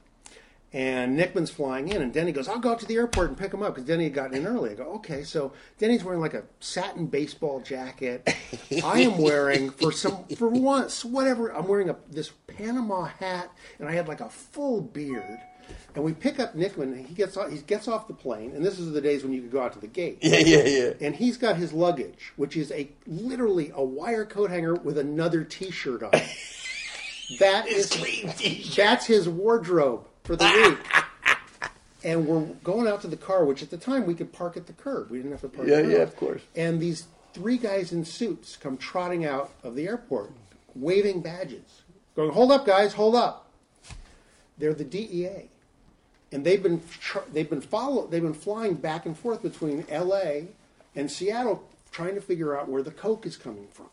And 0.72 1.18
Nickman's 1.18 1.50
flying 1.50 1.88
in, 1.88 2.00
and 2.00 2.12
Denny 2.12 2.30
goes, 2.30 2.46
I'll 2.46 2.60
go 2.60 2.70
out 2.70 2.78
to 2.80 2.86
the 2.86 2.94
airport 2.94 3.28
and 3.28 3.36
pick 3.36 3.52
him 3.52 3.60
up 3.62 3.74
because 3.74 3.88
Denny 3.88 4.04
had 4.04 4.14
gotten 4.14 4.36
in 4.36 4.46
early. 4.46 4.70
I 4.70 4.74
go, 4.74 4.84
okay. 4.94 5.24
So 5.24 5.52
Denny's 5.78 6.04
wearing 6.04 6.20
like 6.20 6.34
a 6.34 6.44
satin 6.60 7.06
baseball 7.06 7.60
jacket. 7.60 8.22
I 8.84 9.00
am 9.00 9.18
wearing, 9.18 9.70
for 9.70 9.90
some, 9.90 10.24
for 10.36 10.48
once, 10.48 11.04
whatever, 11.04 11.52
I'm 11.52 11.66
wearing 11.66 11.90
a 11.90 11.96
this 12.08 12.30
Panama 12.46 13.06
hat, 13.06 13.50
and 13.80 13.88
I 13.88 13.92
had 13.92 14.06
like 14.06 14.20
a 14.20 14.28
full 14.28 14.80
beard. 14.80 15.40
And 15.94 16.04
we 16.04 16.12
pick 16.12 16.38
up 16.38 16.54
Nickman, 16.54 16.92
and 16.92 17.06
he 17.06 17.14
gets 17.14 17.36
off, 17.36 17.50
he 17.50 17.58
gets 17.58 17.88
off 17.88 18.06
the 18.06 18.14
plane, 18.14 18.52
and 18.54 18.64
this 18.64 18.78
is 18.78 18.92
the 18.92 19.00
days 19.00 19.24
when 19.24 19.32
you 19.32 19.40
could 19.42 19.50
go 19.52 19.60
out 19.60 19.72
to 19.72 19.78
the 19.80 19.86
gate 19.88 20.18
Yeah, 20.20 20.38
yeah, 20.38 20.64
yeah. 20.64 20.92
and 21.00 21.14
he's 21.16 21.36
got 21.36 21.56
his 21.56 21.72
luggage, 21.72 22.32
which 22.36 22.56
is 22.56 22.70
a 22.72 22.90
literally 23.06 23.72
a 23.74 23.82
wire 23.82 24.24
coat 24.24 24.50
hanger 24.50 24.74
with 24.74 24.98
another 24.98 25.42
T-shirt 25.42 26.02
on. 26.04 26.12
That 27.38 27.68
His 27.68 27.92
is 28.40 28.74
that's 28.74 29.06
his 29.06 29.28
wardrobe 29.28 30.08
for 30.24 30.36
the 30.36 30.44
week. 30.44 30.78
and 32.04 32.26
we're 32.26 32.44
going 32.64 32.86
out 32.86 33.00
to 33.02 33.08
the 33.08 33.16
car, 33.16 33.44
which 33.44 33.62
at 33.62 33.70
the 33.70 33.76
time 33.76 34.06
we 34.06 34.14
could 34.14 34.32
park 34.32 34.56
at 34.56 34.66
the 34.66 34.72
curb. 34.72 35.10
We 35.10 35.18
didn't 35.18 35.32
have 35.32 35.40
to 35.42 35.48
park. 35.48 35.68
Yeah, 35.68 35.82
the 35.82 35.92
yeah, 35.92 35.98
of 35.98 36.16
course. 36.16 36.42
And 36.56 36.80
these 36.80 37.06
three 37.32 37.58
guys 37.58 37.92
in 37.92 38.04
suits 38.04 38.56
come 38.56 38.76
trotting 38.76 39.24
out 39.24 39.52
of 39.62 39.74
the 39.74 39.86
airport, 39.86 40.32
waving 40.74 41.20
badges, 41.20 41.82
going, 42.16 42.32
"Hold 42.32 42.52
up, 42.52 42.66
guys! 42.66 42.94
Hold 42.94 43.16
up!" 43.16 43.50
They're 44.58 44.74
the 44.74 44.84
DEA 44.84 45.48
and 46.32 46.44
they've 46.44 46.62
been 46.62 46.80
they've 47.32 47.50
been 47.50 47.60
follow 47.60 48.06
they've 48.06 48.22
been 48.22 48.34
flying 48.34 48.74
back 48.74 49.06
and 49.06 49.16
forth 49.16 49.42
between 49.42 49.84
L.A. 49.88 50.48
and 50.94 51.10
Seattle 51.10 51.68
trying 51.90 52.14
to 52.14 52.20
figure 52.20 52.58
out 52.58 52.68
where 52.68 52.82
the 52.82 52.90
coke 52.90 53.26
is 53.26 53.36
coming 53.36 53.66
from, 53.72 53.90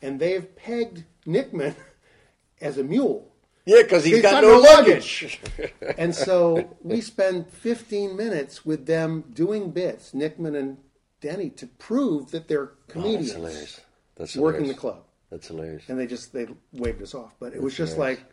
and 0.00 0.18
they've 0.18 0.54
pegged 0.56 1.04
Nickman 1.26 1.74
as 2.60 2.78
a 2.78 2.84
mule. 2.84 3.28
Yeah, 3.66 3.82
because 3.82 4.04
he's 4.04 4.14
He's 4.14 4.22
got, 4.22 4.42
got 4.42 4.42
no 4.44 4.54
no 4.54 4.60
luggage. 4.60 5.40
And 5.98 6.14
so 6.14 6.76
we 6.82 7.00
spend 7.00 7.50
15 7.50 8.16
minutes 8.16 8.64
with 8.64 8.86
them 8.86 9.24
doing 9.34 9.70
bits, 9.72 10.12
Nickman 10.12 10.56
and 10.56 10.78
Denny, 11.20 11.50
to 11.50 11.66
prove 11.66 12.30
that 12.30 12.46
they're 12.48 12.62
Oh, 12.64 12.70
that's 12.86 12.92
comedians 12.92 13.32
hilarious. 13.32 13.80
That's 14.16 14.36
working 14.36 14.60
hilarious. 14.66 14.76
the 14.76 14.80
club. 14.80 15.02
That's 15.30 15.48
hilarious. 15.48 15.82
And 15.88 15.98
they 15.98 16.06
just 16.06 16.32
they 16.32 16.46
waved 16.72 17.02
us 17.02 17.14
off, 17.14 17.34
but 17.40 17.52
it 17.54 17.60
was 17.60 17.74
just 17.76 17.94
hilarious. 17.94 18.20
like 18.20 18.32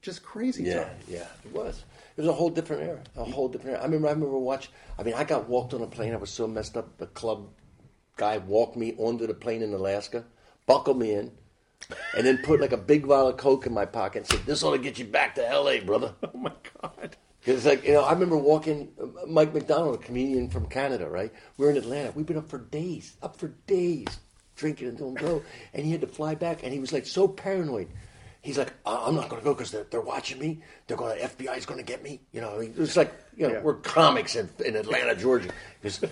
just 0.00 0.22
crazy 0.22 0.64
Yeah, 0.64 0.84
time. 0.84 0.96
yeah, 1.08 1.26
it 1.44 1.52
was. 1.52 1.84
It 2.16 2.22
was 2.22 2.28
a 2.28 2.32
whole 2.32 2.48
different 2.50 2.82
era. 2.82 3.02
A 3.16 3.24
whole 3.24 3.48
different 3.48 3.74
era. 3.76 3.82
I 3.82 3.84
remember. 3.84 4.08
I 4.08 4.12
remember 4.12 4.38
watching 4.38 4.72
I 4.98 5.02
mean, 5.02 5.14
I 5.14 5.24
got 5.24 5.46
walked 5.48 5.74
on 5.74 5.82
a 5.82 5.86
plane. 5.86 6.14
I 6.14 6.16
was 6.16 6.30
so 6.30 6.46
messed 6.46 6.76
up. 6.78 6.96
The 6.96 7.06
club 7.08 7.48
guy 8.16 8.38
walked 8.38 8.76
me 8.76 8.94
onto 8.96 9.26
the 9.26 9.34
plane 9.34 9.62
in 9.62 9.72
Alaska, 9.74 10.24
buckled 10.66 10.98
me 10.98 11.12
in, 11.12 11.32
and 12.16 12.26
then 12.26 12.38
put 12.38 12.60
like 12.60 12.72
a 12.72 12.76
big 12.76 13.06
vial 13.06 13.28
of 13.28 13.36
coke 13.36 13.66
in 13.66 13.72
my 13.74 13.84
pocket 13.86 14.18
and 14.18 14.26
said, 14.26 14.40
"This 14.46 14.62
ought 14.62 14.72
to 14.72 14.78
get 14.78 14.98
you 14.98 15.04
back 15.04 15.34
to 15.36 15.48
L.A., 15.48 15.80
brother." 15.80 16.14
Oh 16.22 16.38
my 16.38 16.52
god. 16.82 17.16
Because 17.40 17.64
like 17.64 17.84
you 17.84 17.92
know, 17.94 18.02
I 18.02 18.12
remember 18.12 18.36
walking 18.36 18.88
uh, 19.02 19.26
Mike 19.26 19.54
MacDonald, 19.54 19.94
a 19.94 19.98
comedian 19.98 20.48
from 20.50 20.66
Canada, 20.66 21.08
right? 21.08 21.32
We're 21.56 21.70
in 21.70 21.76
Atlanta. 21.76 22.12
We've 22.12 22.26
been 22.26 22.36
up 22.36 22.48
for 22.48 22.58
days, 22.58 23.16
up 23.22 23.36
for 23.36 23.48
days, 23.66 24.06
drinking 24.56 24.88
and 24.88 24.98
doing 24.98 25.14
blow, 25.14 25.42
and 25.72 25.84
he 25.86 25.92
had 25.92 26.02
to 26.02 26.06
fly 26.06 26.34
back, 26.34 26.62
and 26.62 26.72
he 26.72 26.78
was 26.78 26.92
like 26.92 27.06
so 27.06 27.26
paranoid. 27.26 27.88
He's 28.42 28.56
like, 28.56 28.72
"Uh, 28.86 29.04
I'm 29.06 29.14
not 29.16 29.28
going 29.28 29.40
to 29.40 29.44
go 29.44 29.52
because 29.54 29.70
they're, 29.70 29.84
they're 29.90 30.00
watching 30.00 30.38
me. 30.38 30.62
They're 30.86 30.96
going 30.96 31.18
to 31.18 31.24
FBI's 31.26 31.66
going 31.66 31.78
to 31.80 31.84
get 31.84 32.02
me. 32.02 32.20
You 32.32 32.40
know, 32.40 32.54
I 32.54 32.58
mean, 32.58 32.70
it 32.70 32.78
was 32.78 32.96
like 32.96 33.12
you 33.36 33.46
know 33.46 33.54
Yeah. 33.54 33.60
we're 33.62 33.74
comics 33.74 34.36
in, 34.36 34.48
in 34.64 34.76
Atlanta, 34.76 35.14
Georgia. 35.14 35.50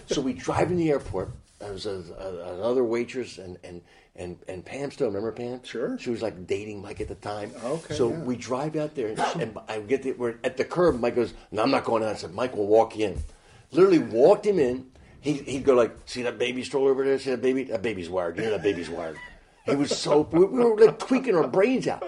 so 0.06 0.20
we 0.20 0.32
drive 0.34 0.70
in 0.70 0.76
the 0.76 0.90
airport. 0.90 1.30
There 1.58 1.72
was 1.72 1.86
a, 1.86 2.02
a, 2.18 2.54
another 2.54 2.84
waitress 2.84 3.36
and 3.38 3.58
and 3.64 3.82
and 4.18 4.38
and 4.48 4.64
Pam 4.64 4.90
still 4.90 5.06
remember 5.06 5.32
Pam? 5.32 5.62
Sure. 5.62 5.96
She 5.98 6.10
was 6.10 6.20
like 6.22 6.46
dating 6.46 6.82
Mike 6.82 7.00
at 7.00 7.08
the 7.08 7.14
time. 7.14 7.52
Okay, 7.64 7.94
So 7.94 8.10
yeah. 8.10 8.18
we 8.20 8.36
drive 8.36 8.76
out 8.76 8.94
there, 8.94 9.08
and, 9.08 9.18
and 9.40 9.58
I 9.68 9.80
get 9.80 10.02
the, 10.02 10.12
we're 10.12 10.34
at 10.44 10.56
the 10.56 10.64
curb. 10.64 11.00
Mike 11.00 11.14
goes, 11.16 11.32
"No, 11.50 11.62
I'm 11.62 11.70
not 11.70 11.84
going 11.84 12.02
out." 12.02 12.10
I 12.10 12.14
said, 12.14 12.34
"Mike 12.34 12.56
will 12.56 12.66
walk 12.66 12.96
you 12.96 13.06
in." 13.06 13.22
Literally 13.70 13.98
walked 14.00 14.44
him 14.46 14.58
in. 14.58 14.86
He, 15.20 15.34
he'd 15.34 15.64
go 15.64 15.74
like, 15.74 15.96
"See 16.06 16.22
that 16.22 16.38
baby 16.38 16.62
stroller 16.64 16.90
over 16.90 17.04
there? 17.04 17.18
See 17.18 17.30
that 17.30 17.42
baby? 17.42 17.64
That 17.64 17.82
baby's 17.82 18.10
wired. 18.10 18.36
You 18.36 18.44
know 18.44 18.50
that 18.50 18.62
baby's 18.62 18.90
wired." 18.90 19.16
He 19.64 19.76
was 19.76 19.96
so 19.96 20.22
we, 20.32 20.44
we 20.46 20.64
were 20.64 20.76
like 20.78 20.98
tweaking 20.98 21.36
our 21.36 21.46
brains 21.46 21.86
out. 21.86 22.02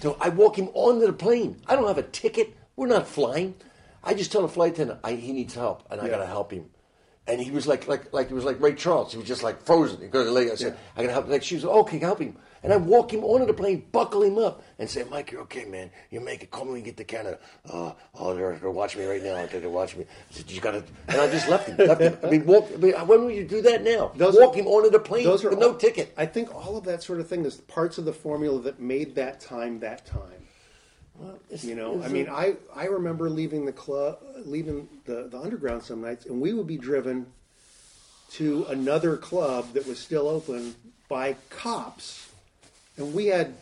So 0.00 0.16
I 0.20 0.28
walk 0.30 0.58
him 0.58 0.68
onto 0.74 1.06
the 1.06 1.12
plane. 1.12 1.60
I 1.66 1.76
don't 1.76 1.86
have 1.86 1.98
a 1.98 2.02
ticket. 2.02 2.56
We're 2.76 2.88
not 2.88 3.06
flying. 3.06 3.54
I 4.02 4.14
just 4.14 4.32
tell 4.32 4.42
the 4.42 4.48
flight 4.48 4.72
attendant 4.72 5.00
I, 5.04 5.12
he 5.12 5.32
needs 5.32 5.54
help, 5.54 5.84
and 5.90 6.00
I 6.00 6.08
gotta 6.08 6.26
help 6.26 6.50
him. 6.52 6.70
And 7.28 7.38
he 7.38 7.50
was 7.50 7.66
like, 7.66 7.86
like, 7.86 8.12
like 8.14 8.30
it 8.30 8.34
was 8.34 8.44
like 8.44 8.58
Ray 8.60 8.74
Charles. 8.74 9.12
He 9.12 9.18
was 9.18 9.28
just 9.28 9.42
like 9.42 9.62
frozen. 9.62 10.00
He 10.00 10.08
goes 10.08 10.22
to 10.22 10.30
the 10.30 10.32
lady. 10.32 10.50
I 10.50 10.54
said, 10.54 10.78
I 10.96 11.02
gotta 11.02 11.12
help. 11.12 11.28
Like 11.28 11.42
she 11.42 11.56
was, 11.56 11.64
like, 11.64 11.76
okay, 11.76 11.98
help 11.98 12.20
him. 12.20 12.36
And 12.62 12.72
I 12.72 12.76
walk 12.76 13.12
him 13.12 13.22
onto 13.22 13.46
the 13.46 13.54
plane, 13.54 13.84
buckle 13.92 14.22
him 14.22 14.38
up, 14.38 14.64
and 14.78 14.90
say, 14.90 15.04
Mike, 15.08 15.30
you're 15.30 15.42
okay, 15.42 15.64
man. 15.66 15.90
You 16.10 16.20
make 16.20 16.42
it. 16.42 16.50
Call 16.50 16.64
me 16.64 16.72
when 16.72 16.80
you 16.80 16.86
get 16.86 16.96
to 16.96 17.04
Canada. 17.04 17.38
Oh, 17.70 17.94
oh, 18.14 18.34
they're, 18.34 18.56
they're 18.56 18.70
watching 18.70 19.02
me 19.02 19.06
right 19.06 19.22
now. 19.22 19.46
They're 19.46 19.68
watching 19.68 20.00
me. 20.00 20.06
I 20.08 20.34
said, 20.34 20.50
you 20.50 20.60
gotta. 20.60 20.82
And 21.06 21.20
I 21.20 21.30
just 21.30 21.48
left 21.48 21.68
him. 21.68 21.76
Left 21.86 22.00
him. 22.00 22.18
I 22.24 22.30
mean, 22.30 22.46
walk. 22.46 22.68
I 22.72 22.76
mean, 22.78 22.94
when 22.94 23.20
will 23.20 23.30
you 23.30 23.44
do 23.44 23.60
that 23.62 23.84
now? 23.84 24.10
walk 24.16 24.56
him 24.56 24.66
onto 24.66 24.90
the 24.90 24.98
plane 24.98 25.24
those 25.24 25.44
are 25.44 25.50
with 25.50 25.58
no 25.58 25.74
ticket. 25.74 26.14
I 26.16 26.26
think 26.26 26.54
all 26.54 26.76
of 26.76 26.84
that 26.84 27.02
sort 27.02 27.20
of 27.20 27.28
thing 27.28 27.44
is 27.44 27.56
parts 27.56 27.98
of 27.98 28.06
the 28.06 28.12
formula 28.12 28.60
that 28.62 28.80
made 28.80 29.14
that 29.16 29.40
time 29.40 29.80
that 29.80 30.06
time. 30.06 30.37
It's- 31.48 31.64
You 31.64 31.74
know, 31.74 31.96
it's 31.96 32.04
I 32.04 32.08
a- 32.08 32.12
mean, 32.12 32.28
I, 32.28 32.56
I 32.74 32.86
remember 32.86 33.28
leaving 33.30 33.64
the 33.66 33.72
club, 33.72 34.18
leaving 34.44 34.88
the, 35.04 35.28
the 35.30 35.38
underground 35.38 35.82
some 35.82 36.00
nights, 36.02 36.26
and 36.26 36.40
we 36.40 36.52
would 36.52 36.66
be 36.66 36.76
driven 36.76 37.26
to 38.32 38.64
another 38.68 39.16
club 39.16 39.72
that 39.72 39.86
was 39.86 39.98
still 39.98 40.28
open 40.28 40.74
by 41.08 41.36
cops, 41.50 42.28
and 42.96 43.14
we 43.14 43.26
had 43.26 43.54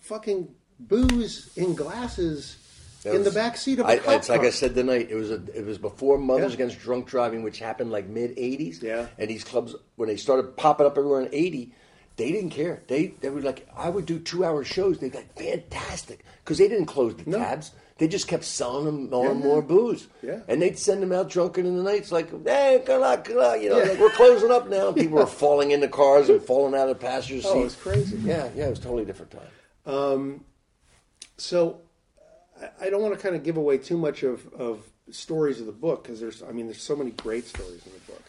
fucking 0.00 0.48
booze 0.80 1.50
in 1.56 1.74
glasses 1.74 2.56
That 3.04 3.14
in 3.14 3.22
the 3.22 3.30
back 3.30 3.56
seat 3.56 3.78
of 3.78 3.86
a 3.86 3.90
I, 3.90 3.98
cop 3.98 4.14
it's 4.14 4.28
like. 4.28 4.40
I 4.40 4.50
said 4.50 4.74
tonight. 4.74 5.08
It 5.10 5.14
was 5.14 5.30
a, 5.30 5.40
it 5.54 5.64
was 5.64 5.78
before 5.78 6.18
Mothers 6.18 6.50
Yeah. 6.52 6.54
Against 6.54 6.80
Drunk 6.80 7.06
Driving, 7.06 7.42
which 7.44 7.60
happened 7.60 7.92
like 7.92 8.08
mid 8.08 8.36
'80s. 8.36 8.82
Yeah. 8.82 9.06
And 9.18 9.30
these 9.30 9.44
clubs, 9.44 9.74
when 9.96 10.08
they 10.08 10.16
started 10.16 10.56
popping 10.56 10.86
up 10.86 10.98
everywhere 10.98 11.20
in 11.20 11.28
'80, 11.32 11.72
they 12.16 12.30
didn't 12.32 12.50
care. 12.50 12.82
They 12.88 13.08
they 13.20 13.28
were 13.30 13.40
like, 13.40 13.68
I 13.76 13.88
would 13.90 14.06
do 14.06 14.18
two 14.18 14.44
hour 14.44 14.64
shows. 14.64 14.98
They'd 14.98 15.12
be 15.12 15.18
like, 15.18 15.36
fantastic, 15.36 16.24
because 16.44 16.58
they 16.58 16.68
didn't 16.68 16.86
close 16.86 17.14
the 17.16 17.28
No. 17.30 17.38
tabs. 17.38 17.72
They 17.98 18.08
just 18.08 18.26
kept 18.26 18.42
selling 18.42 18.86
them 18.86 19.08
more 19.08 19.30
and 19.30 19.38
more 19.40 19.62
booze. 19.62 20.08
Yeah. 20.20 20.40
And 20.48 20.60
they'd 20.60 20.76
send 20.76 21.00
them 21.00 21.12
out 21.12 21.30
drunken 21.30 21.64
in 21.64 21.76
the 21.76 21.82
night. 21.84 21.98
It's 22.00 22.10
like, 22.10 22.28
hey, 22.44 22.82
good 22.84 23.00
luck, 23.00 23.24
good 23.24 23.36
luck. 23.36 23.60
You 23.62 23.68
know, 23.70 23.78
Yeah. 23.78 23.84
like, 23.90 24.00
we're 24.00 24.10
closing 24.10 24.50
up 24.50 24.68
now. 24.68 24.90
People 24.90 25.18
were 25.18 25.26
falling 25.26 25.70
into 25.70 25.86
cars 25.86 26.28
and 26.28 26.42
falling 26.42 26.74
out 26.74 26.88
of 26.88 26.98
the 26.98 27.06
passenger 27.06 27.40
seats. 27.40 27.46
Oh, 27.54 27.60
it 27.60 27.64
was 27.64 27.76
crazy. 27.76 28.16
Yeah, 28.24 28.48
yeah, 28.56 28.66
it 28.66 28.70
was 28.70 28.80
a 28.80 28.82
totally 28.82 29.04
different 29.04 29.30
time. 29.30 29.46
Um, 29.86 30.44
so 31.36 31.82
I- 32.60 32.86
I 32.86 32.90
don't 32.90 33.00
want 33.02 33.14
to 33.14 33.20
kind 33.20 33.36
of 33.36 33.44
give 33.44 33.56
away 33.56 33.78
too 33.78 33.96
much 33.96 34.24
of, 34.24 34.52
of 34.54 34.84
stories 35.12 35.60
of 35.60 35.66
the 35.66 35.72
book 35.72 36.02
because 36.02 36.18
there's, 36.20 36.42
I 36.42 36.50
mean, 36.50 36.66
there's 36.66 36.82
so 36.82 36.96
many 36.96 37.10
great 37.12 37.44
stories 37.46 37.86
in 37.86 37.92
the 37.92 38.12
book. 38.12 38.22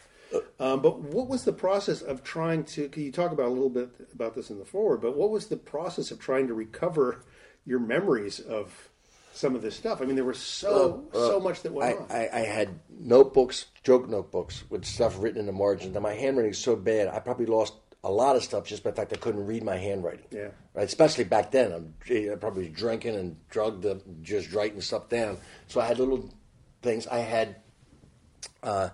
Um, 0.59 0.81
but 0.81 0.99
what 0.99 1.27
was 1.27 1.43
the 1.43 1.53
process 1.53 2.01
of 2.01 2.23
trying 2.23 2.63
to? 2.65 2.89
Can 2.89 3.03
you 3.03 3.11
talk 3.11 3.31
about 3.31 3.47
a 3.47 3.49
little 3.49 3.69
bit 3.69 3.89
about 4.13 4.35
this 4.35 4.49
in 4.49 4.59
the 4.59 4.65
forward? 4.65 5.01
But 5.01 5.15
what 5.15 5.29
was 5.29 5.47
the 5.47 5.57
process 5.57 6.11
of 6.11 6.19
trying 6.19 6.47
to 6.47 6.53
recover 6.53 7.23
your 7.65 7.79
memories 7.79 8.39
of 8.39 8.89
some 9.33 9.55
of 9.55 9.61
this 9.61 9.75
stuff? 9.75 10.01
I 10.01 10.05
mean, 10.05 10.15
there 10.15 10.25
was 10.25 10.39
so 10.39 11.05
so 11.13 11.39
much 11.39 11.61
that 11.63 11.73
went 11.73 11.93
I, 11.93 11.97
on. 11.97 12.07
I, 12.11 12.29
I 12.33 12.45
had 12.45 12.79
notebooks, 12.89 13.65
joke 13.83 14.09
notebooks 14.09 14.63
with 14.69 14.85
stuff 14.85 15.15
written 15.19 15.39
in 15.39 15.45
the 15.45 15.51
margins. 15.51 15.95
And 15.95 16.03
my 16.03 16.13
handwriting 16.13 16.51
is 16.51 16.57
so 16.57 16.75
bad, 16.75 17.07
I 17.07 17.19
probably 17.19 17.45
lost 17.45 17.73
a 18.03 18.11
lot 18.11 18.35
of 18.35 18.43
stuff 18.43 18.65
just 18.65 18.83
by 18.83 18.91
the 18.91 18.95
fact 18.95 19.13
I 19.13 19.15
couldn't 19.15 19.47
read 19.47 19.63
my 19.63 19.77
handwriting. 19.77 20.27
Yeah. 20.29 20.49
Right. 20.75 20.85
Especially 20.85 21.23
back 21.23 21.49
then, 21.49 21.71
I'm 21.71 21.93
I 22.09 22.35
probably 22.35 22.69
drinking 22.69 23.15
and 23.15 23.35
drugged, 23.49 23.85
up, 23.85 24.01
just 24.21 24.53
writing 24.53 24.79
stuff 24.79 25.09
down. 25.09 25.37
So 25.67 25.81
I 25.81 25.85
had 25.85 25.97
little 25.97 26.31
things. 26.83 27.07
I 27.07 27.19
had, 27.19 27.55
uh, 28.61 28.89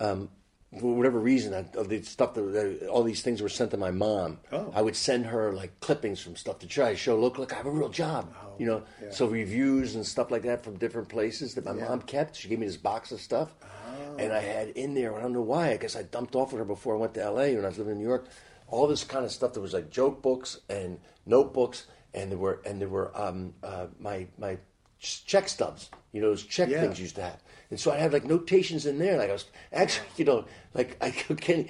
um, 0.00 0.30
for 0.78 0.94
whatever 0.94 1.18
reason, 1.18 1.54
I, 1.54 1.78
of 1.78 1.88
the 1.88 2.02
stuff 2.02 2.34
that 2.34 2.88
all 2.90 3.02
these 3.02 3.22
things 3.22 3.40
were 3.42 3.48
sent 3.48 3.70
to 3.72 3.76
my 3.76 3.90
mom. 3.90 4.38
Oh. 4.52 4.72
I 4.74 4.82
would 4.82 4.96
send 4.96 5.26
her 5.26 5.52
like 5.52 5.80
clippings 5.80 6.20
from 6.20 6.36
stuff 6.36 6.58
to 6.60 6.66
try 6.66 6.90
to 6.90 6.96
show, 6.96 7.18
look, 7.18 7.38
look, 7.38 7.52
I 7.52 7.56
have 7.56 7.66
a 7.66 7.70
real 7.70 7.88
job. 7.88 8.34
you 8.58 8.66
know, 8.66 8.82
yeah. 9.02 9.10
so 9.10 9.26
reviews 9.26 9.94
and 9.94 10.06
stuff 10.06 10.30
like 10.30 10.42
that 10.42 10.62
from 10.62 10.76
different 10.76 11.08
places 11.08 11.54
that 11.54 11.64
my 11.64 11.72
mom 11.72 12.02
kept. 12.02 12.36
She 12.36 12.48
gave 12.48 12.58
me 12.58 12.66
this 12.66 12.76
box 12.76 13.12
of 13.12 13.20
stuff, 13.20 13.54
and 14.18 14.32
I 14.32 14.40
had 14.40 14.68
in 14.70 14.94
there. 14.94 15.16
I 15.16 15.20
don't 15.20 15.32
know 15.32 15.42
why. 15.42 15.70
I 15.70 15.76
guess 15.76 15.96
I 15.96 16.02
dumped 16.02 16.34
off 16.34 16.52
with 16.52 16.58
her 16.58 16.64
before 16.64 16.94
I 16.94 16.98
went 16.98 17.14
to 17.14 17.22
L.A. 17.22 17.54
when 17.56 17.64
I 17.64 17.68
was 17.68 17.78
living 17.78 17.92
in 17.92 17.98
New 17.98 18.08
York. 18.08 18.26
All 18.68 18.86
this 18.86 19.04
kind 19.04 19.24
of 19.24 19.30
stuff. 19.30 19.52
There 19.52 19.62
was 19.62 19.74
like 19.74 19.90
joke 19.90 20.22
books 20.22 20.60
and 20.68 20.98
notebooks, 21.26 21.86
and 22.12 22.30
there 22.30 22.38
were 22.38 22.60
and 22.64 22.80
there 22.80 22.88
were 22.88 23.16
um, 23.20 23.54
uh, 23.62 23.86
my 23.98 24.26
my 24.38 24.58
check 25.04 25.48
stubs. 25.48 25.90
You 26.12 26.20
know, 26.20 26.28
those 26.28 26.44
check 26.44 26.68
Yeah. 26.68 26.80
things 26.80 26.98
you 26.98 27.04
used 27.04 27.16
to 27.16 27.22
have. 27.22 27.42
And 27.70 27.80
so 27.80 27.90
I 27.90 27.96
had 27.96 28.12
like 28.12 28.24
notations 28.24 28.86
in 28.86 28.98
there. 28.98 29.16
Like 29.18 29.30
I 29.30 29.32
was 29.32 29.46
actually, 29.72 30.06
you 30.16 30.24
know, 30.24 30.44
like 30.74 30.96
I 31.00 31.10
can 31.10 31.68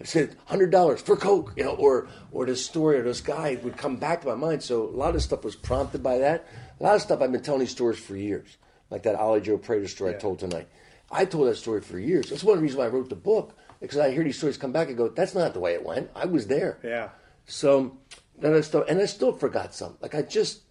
I 0.00 0.04
said 0.04 0.36
hundred 0.46 0.70
dollars 0.70 1.00
for 1.02 1.16
Coke, 1.16 1.52
you 1.56 1.64
know, 1.64 1.74
or 1.74 2.08
or 2.32 2.46
this 2.46 2.64
story 2.64 2.98
or 2.98 3.02
this 3.02 3.20
guy 3.20 3.58
would 3.62 3.76
come 3.76 3.96
back 3.96 4.22
to 4.22 4.28
my 4.28 4.34
mind. 4.34 4.62
So 4.62 4.84
a 4.84 4.96
lot 4.96 5.14
of 5.14 5.22
stuff 5.22 5.44
was 5.44 5.56
prompted 5.56 6.02
by 6.02 6.18
that. 6.18 6.46
A 6.80 6.82
lot 6.82 6.94
of 6.96 7.02
stuff 7.02 7.20
I've 7.22 7.32
been 7.32 7.42
telling 7.42 7.60
these 7.60 7.70
stories 7.70 7.98
for 7.98 8.16
years, 8.16 8.56
like 8.90 9.02
that 9.04 9.14
Ollie 9.16 9.40
Joe 9.40 9.58
Prater 9.58 9.88
story 9.88 10.14
I 10.14 10.18
told 10.18 10.38
tonight. 10.38 10.68
I 11.10 11.24
told 11.24 11.48
that 11.48 11.56
story 11.56 11.80
for 11.80 11.98
years. 11.98 12.30
That's 12.30 12.42
one 12.44 12.54
of 12.54 12.58
the 12.58 12.62
reasons 12.62 12.78
why 12.78 12.86
I 12.86 12.88
wrote 12.88 13.08
the 13.08 13.14
book 13.16 13.56
because 13.80 13.98
I 13.98 14.10
hear 14.10 14.24
these 14.24 14.36
stories 14.38 14.56
come 14.56 14.72
back 14.72 14.88
and 14.88 14.96
go, 14.96 15.08
"That's 15.08 15.34
not 15.34 15.54
the 15.54 15.60
way 15.60 15.74
it 15.74 15.84
went. 15.84 16.10
I 16.14 16.24
was 16.26 16.46
there." 16.46 16.78
yeah. 16.82 17.10
So 17.46 17.96
then 18.38 18.54
I 18.54 18.60
still 18.60 18.84
and 18.88 19.00
I 19.00 19.06
still 19.06 19.32
forgot 19.32 19.74
some. 19.74 19.96
Like 20.00 20.14
I 20.14 20.22
just 20.22 20.62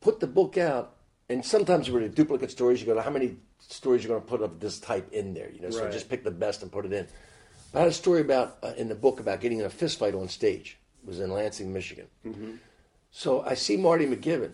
put 0.00 0.20
the 0.20 0.26
book 0.26 0.58
out, 0.58 0.95
and 1.28 1.44
sometimes 1.44 1.90
with 1.90 2.02
the 2.02 2.08
duplicate 2.08 2.50
stories, 2.50 2.80
you 2.80 2.86
go, 2.86 3.00
how 3.00 3.10
many 3.10 3.36
stories 3.58 4.02
you're 4.04 4.10
going 4.10 4.22
to 4.22 4.28
put 4.28 4.42
of 4.42 4.60
this 4.60 4.78
type 4.78 5.12
in 5.12 5.34
there? 5.34 5.50
You 5.50 5.60
know, 5.60 5.70
so 5.70 5.82
Right. 5.82 5.92
just 5.92 6.08
pick 6.08 6.22
the 6.24 6.30
best 6.30 6.62
and 6.62 6.70
put 6.70 6.84
it 6.86 6.92
in. 6.92 7.06
I 7.74 7.80
had 7.80 7.88
a 7.88 7.92
story 7.92 8.20
about 8.20 8.58
uh, 8.62 8.72
in 8.76 8.88
the 8.88 8.94
book 8.94 9.20
about 9.20 9.40
getting 9.40 9.58
in 9.58 9.66
a 9.66 9.70
fist 9.70 9.98
fight 9.98 10.14
on 10.14 10.28
stage. 10.28 10.78
It 11.02 11.08
was 11.08 11.20
in 11.20 11.30
Lansing, 11.30 11.72
Michigan. 11.72 12.06
So 13.10 13.42
I 13.42 13.54
see 13.54 13.76
Marty 13.76 14.06
McGibbon, 14.06 14.52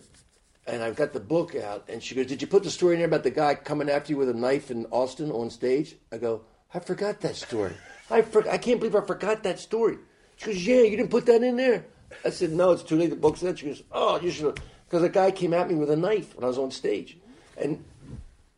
and 0.67 0.81
I've 0.83 0.95
got 0.95 1.13
the 1.13 1.19
book 1.19 1.55
out, 1.55 1.85
and 1.89 2.01
she 2.01 2.15
goes, 2.15 2.27
"Did 2.27 2.41
you 2.41 2.47
put 2.47 2.63
the 2.63 2.69
story 2.71 2.93
in 2.95 2.99
there 2.99 3.07
about 3.07 3.23
the 3.23 3.31
guy 3.31 3.55
coming 3.55 3.89
after 3.89 4.11
you 4.13 4.17
with 4.17 4.29
a 4.29 4.33
knife 4.33 4.71
in 4.71 4.85
Austin 4.87 5.31
on 5.31 5.49
stage?" 5.49 5.95
I 6.11 6.17
go, 6.17 6.41
"I 6.73 6.79
forgot 6.79 7.21
that 7.21 7.35
story. 7.35 7.73
I 8.09 8.21
for- 8.21 8.47
I 8.49 8.57
can't 8.57 8.79
believe 8.79 8.95
I 8.95 9.01
forgot 9.05 9.43
that 9.43 9.59
story." 9.59 9.97
She 10.37 10.47
goes, 10.47 10.65
"Yeah, 10.67 10.81
you 10.81 10.97
didn't 10.97 11.11
put 11.11 11.25
that 11.27 11.43
in 11.43 11.55
there." 11.57 11.85
I 12.25 12.29
said, 12.29 12.51
"No, 12.51 12.71
it's 12.71 12.83
too 12.83 12.95
late. 12.97 13.09
The 13.09 13.15
book's 13.15 13.41
in." 13.43 13.55
She 13.55 13.65
goes, 13.67 13.83
"Oh, 13.91 14.19
you 14.19 14.31
should," 14.31 14.59
because 14.93 15.03
a 15.03 15.09
guy 15.09 15.31
came 15.31 15.55
at 15.55 15.67
me 15.67 15.73
with 15.73 15.89
a 15.89 15.95
knife 15.95 16.35
when 16.35 16.43
I 16.43 16.47
was 16.47 16.59
on 16.59 16.69
stage, 16.69 17.17
and 17.57 17.83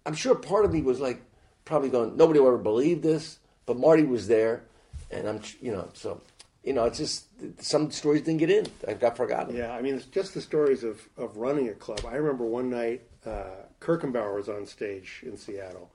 I'm 0.06 0.16
sure 0.16 0.36
part 0.36 0.66
of 0.66 0.74
me 0.74 0.82
was 0.82 1.00
like, 1.00 1.22
probably 1.64 1.88
going, 1.88 2.18
nobody 2.18 2.42
will 2.42 2.48
ever 2.48 2.58
believe 2.58 3.02
this, 3.02 3.40
but 3.66 3.78
Marty 3.78 4.04
was 4.04 4.28
there, 4.28 4.64
and 5.10 5.30
I'm, 5.30 5.40
you 5.62 5.72
know, 5.72 5.88
so, 5.94 6.20
you 6.62 6.74
know, 6.74 6.84
it's 6.84 6.98
just 6.98 7.28
some 7.64 7.90
stories 7.90 8.24
didn't 8.24 8.40
get 8.40 8.50
in. 8.50 8.68
I 8.86 8.96
got 8.96 9.16
forgotten. 9.16 9.56
Yeah, 9.56 9.72
I 9.72 9.82
mean, 9.82 9.96
it's 9.96 10.08
just 10.08 10.34
the 10.34 10.42
stories 10.42 10.84
of, 10.84 11.08
of 11.16 11.38
running 11.38 11.70
a 11.70 11.74
club. 11.74 12.02
I 12.06 12.16
remember 12.16 12.44
one 12.44 12.70
night, 12.70 13.04
uh, 13.26 13.46
Kirkenbauer 13.80 14.36
was 14.36 14.50
on 14.50 14.66
stage 14.66 15.22
in 15.26 15.38
Seattle, 15.38 15.90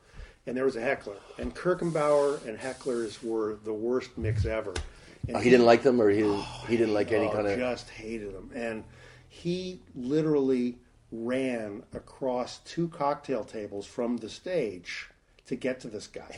and 0.47 0.57
there 0.57 0.65
was 0.65 0.77
a 0.77 0.81
heckler. 0.81 1.19
And 1.37 1.55
Kirkenbauer 1.55 2.47
and 2.47 2.59
hecklers 2.59 3.23
were 3.23 3.59
the 3.63 3.75
worst 3.75 4.17
mix 4.17 4.47
ever. 4.47 4.73
Oh, 5.35 5.39
he 5.39 5.51
didn't 5.51 5.67
like 5.67 5.83
them, 5.83 6.01
or 6.01 6.09
he 6.09 6.23
didn't, 6.23 6.43
he 6.67 6.79
didn't 6.79 6.95
like 6.95 7.13
any 7.13 7.27
oh, 7.27 7.31
kind 7.31 7.47
of. 7.47 7.59
just 7.59 7.91
hated 7.91 8.35
them. 8.35 8.51
And 8.55 8.85
he 9.33 9.81
literally 9.95 10.77
ran 11.13 11.85
across 11.95 12.59
two 12.59 12.89
cocktail 12.89 13.45
tables 13.45 13.87
from 13.87 14.19
the 14.19 14.29
stage 14.29 15.09
to 15.47 15.57
get 15.57 15.81
to 15.81 15.89
this 15.89 16.07
guy. 16.09 16.37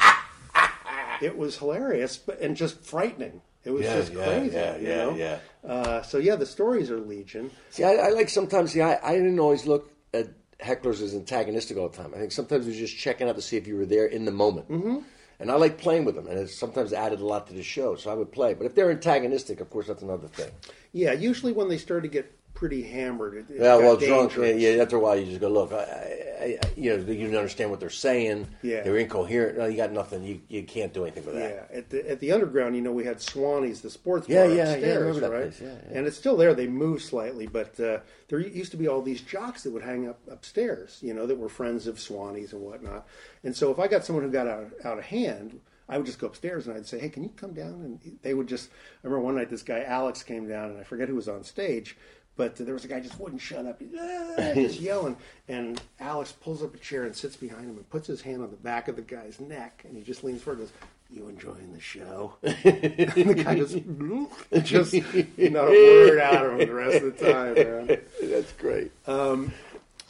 it 1.22 1.36
was 1.36 1.58
hilarious, 1.58 2.16
but 2.18 2.40
and 2.40 2.56
just 2.56 2.80
frightening. 2.84 3.40
It 3.64 3.70
was 3.70 3.84
Yeah, 3.84 3.96
just 3.96 4.12
yeah, 4.12 4.24
crazy. 4.24 4.56
yeah, 4.56 4.76
you 4.76 4.88
yeah, 4.88 4.96
know? 4.96 5.14
yeah. 5.16 5.38
Uh, 5.68 6.02
so 6.02 6.18
yeah, 6.18 6.36
the 6.36 6.46
stories 6.46 6.90
are 6.90 6.98
legion. 7.00 7.50
See, 7.70 7.84
I, 7.84 7.92
I 7.94 8.08
like 8.10 8.28
sometimes. 8.28 8.72
See, 8.72 8.80
I, 8.80 8.98
I 9.02 9.14
didn't 9.14 9.38
always 9.38 9.66
look 9.66 9.90
at 10.14 10.28
hecklers 10.60 11.02
as 11.02 11.14
antagonistic 11.14 11.76
all 11.76 11.88
the 11.88 11.96
time. 11.96 12.12
I 12.14 12.18
think 12.18 12.32
sometimes 12.32 12.66
it 12.66 12.70
was 12.70 12.78
just 12.78 12.96
checking 12.96 13.28
out 13.28 13.36
to 13.36 13.42
see 13.42 13.56
if 13.56 13.66
you 13.66 13.76
were 13.76 13.86
there 13.86 14.06
in 14.06 14.24
the 14.24 14.30
moment. 14.32 14.70
Mm-hmm. 14.70 14.98
And 15.40 15.50
I 15.50 15.54
like 15.54 15.78
playing 15.78 16.04
with 16.04 16.14
them, 16.14 16.26
and 16.26 16.38
it 16.38 16.50
sometimes 16.50 16.92
added 16.92 17.20
a 17.20 17.26
lot 17.26 17.46
to 17.46 17.54
the 17.54 17.62
show. 17.62 17.96
So 17.96 18.10
I 18.10 18.14
would 18.14 18.30
play. 18.30 18.52
But 18.52 18.66
if 18.66 18.74
they're 18.74 18.90
antagonistic, 18.90 19.60
of 19.60 19.70
course, 19.70 19.86
that's 19.86 20.02
another 20.02 20.28
thing. 20.28 20.50
Yeah, 20.92 21.12
usually 21.12 21.52
when 21.52 21.68
they 21.68 21.78
start 21.78 22.02
to 22.02 22.08
get 22.08 22.30
pretty 22.60 22.82
hammered, 22.82 23.34
it, 23.34 23.46
it 23.48 23.62
Yeah, 23.62 23.76
well, 23.76 23.96
drunk. 23.96 24.36
Yeah, 24.36 24.48
yeah, 24.48 24.82
after 24.82 24.96
a 24.96 25.00
while, 25.00 25.18
you 25.18 25.24
just 25.24 25.40
go, 25.40 25.48
look, 25.48 25.72
I, 25.72 25.76
I, 25.78 26.58
I, 26.62 26.70
you 26.76 26.94
know, 26.94 27.10
you 27.10 27.26
don't 27.26 27.36
understand 27.36 27.70
what 27.70 27.80
they're 27.80 27.88
saying. 27.88 28.46
Yeah. 28.62 28.82
they're 28.82 28.98
incoherent. 28.98 29.56
No, 29.56 29.64
you 29.64 29.78
got 29.78 29.92
nothing. 29.92 30.22
You 30.22 30.42
you 30.48 30.62
can't 30.64 30.92
do 30.92 31.04
anything 31.04 31.24
with 31.24 31.36
that. 31.36 31.68
Yeah, 31.72 31.78
at 31.78 31.88
the 31.88 32.10
at 32.10 32.20
the 32.20 32.32
underground, 32.32 32.76
you 32.76 32.82
know, 32.82 32.92
we 32.92 33.02
had 33.06 33.18
Swannie's, 33.18 33.80
the 33.80 33.88
sports 33.88 34.28
Yeah, 34.28 34.44
bar 34.46 34.54
yeah, 34.54 34.56
yeah, 34.56 34.72
upstairs, 34.74 35.20
that 35.20 35.30
right? 35.32 35.54
yeah, 35.58 35.68
yeah. 35.68 35.98
And 35.98 36.06
it's 36.06 36.18
still 36.18 36.36
there. 36.36 36.52
They 36.52 36.66
moved 36.66 37.02
slightly, 37.02 37.46
but 37.46 37.80
uh, 37.80 38.00
there 38.28 38.38
used 38.38 38.72
to 38.72 38.76
be 38.76 38.88
all 38.88 39.00
these 39.00 39.22
jocks 39.22 39.62
that 39.62 39.72
would 39.72 39.82
hang 39.82 40.06
up 40.06 40.20
upstairs, 40.30 40.98
you 41.00 41.14
know, 41.14 41.26
that 41.26 41.38
were 41.38 41.48
friends 41.48 41.86
of 41.86 41.98
Swannie's 41.98 42.52
and 42.52 42.60
whatnot. 42.60 43.06
And 43.42 43.56
so 43.56 43.70
if 43.70 43.78
I 43.78 43.88
got 43.88 44.04
someone 44.04 44.22
who 44.22 44.30
got 44.30 44.46
out 44.46 44.66
out 44.84 44.98
of 44.98 45.04
hand, 45.04 45.60
I 45.88 45.96
would 45.96 46.06
just 46.06 46.20
go 46.20 46.28
upstairs 46.28 46.66
and 46.66 46.76
I'd 46.76 46.86
say, 46.86 46.98
"Hey, 47.00 47.08
can 47.08 47.22
you 47.24 47.30
come 47.36 47.54
down?" 47.54 47.72
And 48.04 48.18
they 48.22 48.34
would 48.34 48.46
just. 48.48 48.68
I 49.02 49.06
remember 49.06 49.24
one 49.24 49.36
night 49.36 49.48
this 49.48 49.62
guy 49.62 49.82
Alex 49.82 50.22
came 50.22 50.46
down, 50.46 50.70
and 50.70 50.78
I 50.78 50.84
forget 50.84 51.08
who 51.08 51.16
was 51.16 51.28
on 51.28 51.42
stage. 51.42 51.96
But 52.36 52.56
there 52.56 52.74
was 52.74 52.84
a 52.84 52.88
guy 52.88 53.00
just 53.00 53.18
wouldn't 53.20 53.42
shut 53.42 53.66
up, 53.66 53.80
He's, 53.80 53.90
"Ah," 53.98 54.34
just 54.54 54.80
yelling. 54.80 55.16
And 55.48 55.80
Alex 55.98 56.32
pulls 56.32 56.62
up 56.62 56.74
a 56.74 56.78
chair 56.78 57.04
and 57.04 57.14
sits 57.14 57.36
behind 57.36 57.64
him 57.64 57.76
and 57.76 57.88
puts 57.90 58.06
his 58.06 58.22
hand 58.22 58.42
on 58.42 58.50
the 58.50 58.56
back 58.56 58.88
of 58.88 58.96
the 58.96 59.02
guy's 59.02 59.40
neck, 59.40 59.84
and 59.86 59.96
he 59.96 60.02
just 60.02 60.24
leans 60.24 60.42
forward 60.42 60.60
and 60.60 60.68
goes, 60.68 60.76
"You 61.10 61.28
enjoying 61.28 61.72
the 61.72 61.80
show?" 61.80 62.36
and 62.42 62.54
the 62.54 63.42
guy 63.44 63.56
just, 63.56 63.74
just 64.64 64.94
not 64.94 65.68
a 65.68 65.70
word 65.70 66.18
out 66.20 66.46
of 66.46 66.52
him 66.60 66.66
the 66.66 66.74
rest 66.74 67.04
of 67.04 67.18
the 67.18 67.32
time, 67.32 67.54
man. 67.54 68.00
That's 68.22 68.52
great. 68.52 68.92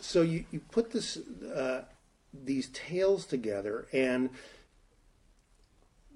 So 0.00 0.22
you, 0.22 0.44
you 0.50 0.60
put 0.70 0.90
this 0.90 1.18
uh, 1.54 1.82
these 2.44 2.68
tales 2.68 3.26
together, 3.26 3.86
and 3.92 4.30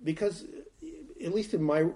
because 0.03 0.45
at 1.25 1.35
least 1.35 1.55
in 1.55 1.63
my 1.63 1.87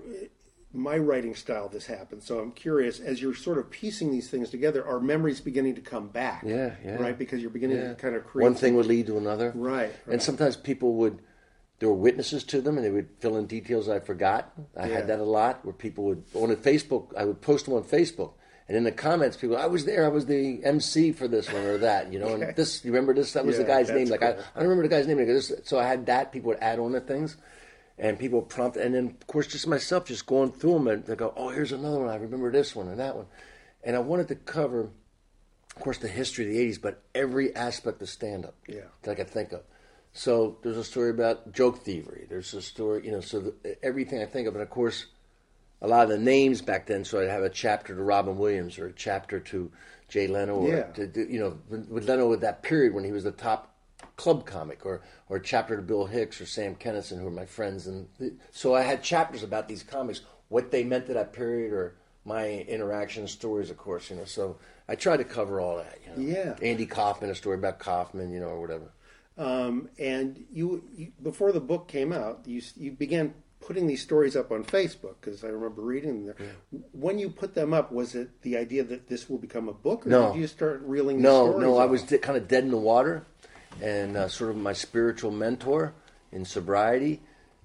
my 0.72 0.98
writing 0.98 1.34
style, 1.34 1.68
this 1.68 1.86
happened. 1.86 2.22
So 2.22 2.38
I'm 2.40 2.52
curious, 2.52 3.00
as 3.00 3.22
you're 3.22 3.34
sort 3.34 3.58
of 3.58 3.70
piecing 3.70 4.10
these 4.12 4.28
things 4.28 4.50
together, 4.50 4.84
are 4.86 5.00
memories 5.00 5.40
beginning 5.40 5.74
to 5.76 5.80
come 5.80 6.08
back? 6.08 6.42
Yeah, 6.44 6.74
yeah. 6.84 6.96
Right, 6.96 7.18
because 7.18 7.40
you're 7.40 7.50
beginning 7.50 7.78
Yeah. 7.78 7.88
to 7.88 7.94
kind 7.94 8.14
of 8.14 8.26
create 8.26 8.44
One 8.44 8.54
thing 8.54 8.74
would 8.76 8.86
lead 8.86 9.06
to 9.06 9.16
another. 9.16 9.52
Right, 9.54 9.82
right. 9.82 9.92
And 10.06 10.22
sometimes 10.22 10.56
people 10.56 10.94
would, 10.96 11.20
there 11.78 11.88
were 11.88 11.94
witnesses 11.94 12.44
to 12.44 12.60
them 12.60 12.76
and 12.76 12.84
they 12.84 12.90
would 12.90 13.08
fill 13.18 13.36
in 13.38 13.46
details 13.46 13.88
I 13.88 14.00
forgot. 14.00 14.52
I 14.76 14.88
Yeah. 14.88 14.94
had 14.96 15.06
that 15.06 15.20
a 15.20 15.24
lot 15.24 15.64
where 15.64 15.72
people 15.72 16.04
would, 16.04 16.24
on 16.34 16.54
Facebook, 16.56 17.14
I 17.16 17.24
would 17.24 17.40
post 17.40 17.64
them 17.64 17.74
on 17.74 17.84
Facebook. 17.84 18.32
And 18.68 18.76
in 18.76 18.84
the 18.84 18.92
comments, 18.92 19.38
people, 19.38 19.56
I 19.56 19.64
was 19.64 19.86
there, 19.86 20.04
I 20.04 20.08
was 20.08 20.26
the 20.26 20.62
MC 20.62 21.12
for 21.12 21.26
this 21.26 21.50
one 21.50 21.64
or 21.64 21.78
that, 21.78 22.12
you 22.12 22.18
know, 22.18 22.26
Okay. 22.26 22.44
and 22.48 22.56
this, 22.56 22.84
you 22.84 22.92
remember 22.92 23.14
this? 23.14 23.32
That 23.32 23.46
was 23.46 23.56
Yeah, 23.56 23.62
the 23.62 23.68
guy's 23.68 23.88
name. 23.88 24.08
Like, 24.08 24.22
I, 24.22 24.32
cool. 24.32 24.42
I 24.54 24.58
don't 24.60 24.68
remember 24.68 24.82
the 24.82 24.94
guy's 24.94 25.06
name. 25.06 25.40
So 25.64 25.78
I 25.78 25.84
had 25.84 26.04
that, 26.04 26.30
people 26.32 26.48
would 26.48 26.58
add 26.60 26.78
on 26.78 26.92
to 26.92 27.00
things. 27.00 27.38
And 27.98 28.18
people 28.18 28.42
prompt, 28.42 28.76
and 28.76 28.94
then 28.94 29.06
of 29.20 29.26
course 29.26 29.48
just 29.48 29.66
myself 29.66 30.04
just 30.04 30.26
going 30.26 30.52
through 30.52 30.74
them, 30.74 30.88
and 30.88 31.04
they 31.04 31.16
go, 31.16 31.32
"Oh, 31.36 31.48
here's 31.48 31.72
another 31.72 31.98
one. 31.98 32.08
I 32.08 32.16
remember 32.16 32.52
this 32.52 32.76
one 32.76 32.88
and 32.88 33.00
that 33.00 33.16
one." 33.16 33.26
And 33.82 33.96
I 33.96 33.98
wanted 33.98 34.28
to 34.28 34.36
cover, 34.36 34.90
of 35.76 35.82
course, 35.82 35.98
the 35.98 36.08
history 36.08 36.44
of 36.46 36.52
the 36.52 36.58
'80s, 36.58 36.78
but 36.80 37.02
every 37.14 37.54
aspect 37.56 38.00
of 38.00 38.08
stand-up 38.08 38.54
Yeah. 38.68 38.82
that 39.02 39.10
I 39.12 39.14
could 39.16 39.28
think 39.28 39.52
of. 39.52 39.62
So 40.12 40.58
there's 40.62 40.76
a 40.76 40.84
story 40.84 41.10
about 41.10 41.52
joke 41.52 41.82
thievery. 41.84 42.26
There's 42.28 42.54
a 42.54 42.62
story, 42.62 43.04
you 43.04 43.12
know, 43.12 43.20
so 43.20 43.40
the, 43.40 43.84
everything 43.84 44.22
I 44.22 44.26
think 44.26 44.46
of, 44.48 44.54
and 44.54 44.62
of 44.62 44.70
course, 44.70 45.06
a 45.82 45.88
lot 45.88 46.04
of 46.04 46.08
the 46.08 46.18
names 46.18 46.62
back 46.62 46.86
then. 46.86 47.04
So 47.04 47.20
I'd 47.20 47.28
have 47.28 47.42
a 47.42 47.50
chapter 47.50 47.94
to 47.94 48.02
Robin 48.02 48.38
Williams 48.38 48.78
or 48.78 48.86
a 48.86 48.92
chapter 48.92 49.40
to 49.40 49.70
Jay 50.08 50.26
Leno, 50.26 50.54
or 50.54 50.74
Yeah. 50.74 50.82
to, 50.92 51.32
you 51.32 51.40
know, 51.40 51.58
with 51.68 51.88
with 51.88 52.08
Leno 52.08 52.28
with 52.28 52.40
that 52.42 52.62
period 52.62 52.94
when 52.94 53.04
he 53.04 53.12
was 53.12 53.24
the 53.24 53.32
top 53.32 53.74
club 54.16 54.46
comic, 54.46 54.84
or 54.86 55.02
or 55.28 55.36
a 55.38 55.42
chapter 55.42 55.76
to 55.76 55.82
Bill 55.82 56.06
Hicks 56.06 56.40
or 56.40 56.46
Sam 56.46 56.74
Kinison, 56.76 57.20
who 57.20 57.26
are 57.26 57.30
my 57.30 57.46
friends. 57.46 57.86
And 57.86 58.08
th- 58.18 58.32
so 58.50 58.74
I 58.74 58.82
had 58.82 59.02
chapters 59.02 59.42
about 59.42 59.68
these 59.68 59.82
comics, 59.82 60.20
what 60.48 60.70
they 60.70 60.84
meant 60.84 61.06
to 61.06 61.14
that 61.14 61.32
period, 61.32 61.72
or 61.72 61.94
my 62.24 62.48
interaction 62.68 63.26
stories, 63.28 63.70
of 63.70 63.76
course, 63.76 64.10
you 64.10 64.16
know. 64.16 64.24
So 64.24 64.58
I 64.88 64.94
tried 64.94 65.18
to 65.18 65.24
cover 65.24 65.60
all 65.60 65.76
that. 65.76 65.98
You 66.04 66.22
know. 66.24 66.30
Yeah. 66.34 66.56
Andy 66.62 66.86
Kaufman, 66.86 67.30
a 67.30 67.34
story 67.34 67.56
about 67.58 67.78
Kaufman, 67.78 68.30
you 68.32 68.40
know, 68.40 68.48
or 68.48 68.60
whatever. 68.60 68.90
Um, 69.36 69.88
and 69.98 70.44
you, 70.52 70.82
you, 70.96 71.12
before 71.22 71.52
the 71.52 71.60
book 71.60 71.86
came 71.86 72.12
out, 72.12 72.40
you 72.44 72.60
you 72.76 72.90
began 72.90 73.34
putting 73.60 73.86
these 73.86 74.02
stories 74.02 74.34
up 74.36 74.50
on 74.50 74.64
Facebook 74.64 75.14
because 75.20 75.44
I 75.44 75.48
remember 75.48 75.82
reading 75.82 76.26
them 76.26 76.34
there. 76.38 76.80
When 76.92 77.18
you 77.18 77.28
put 77.28 77.54
them 77.54 77.72
up, 77.72 77.92
was 77.92 78.14
it 78.14 78.42
the 78.42 78.56
idea 78.56 78.82
that 78.84 79.08
this 79.08 79.28
will 79.28 79.38
become 79.38 79.68
a 79.68 79.72
book, 79.72 80.06
or 80.06 80.10
No. 80.10 80.32
did 80.32 80.40
you 80.40 80.46
start 80.46 80.80
reeling? 80.84 81.20
No, 81.22 81.50
stories 81.50 81.62
no, 81.66 81.76
I 81.78 81.84
was 81.86 82.02
de- 82.02 82.18
kind 82.18 82.36
of 82.36 82.48
dead 82.48 82.64
in 82.64 82.70
the 82.70 82.76
water, 82.78 83.26
and 83.82 84.16
uh, 84.16 84.28
sort 84.28 84.50
of 84.50 84.56
my 84.56 84.72
spiritual 84.72 85.30
mentor 85.30 85.94
in 86.32 86.44
sobriety. 86.44 87.20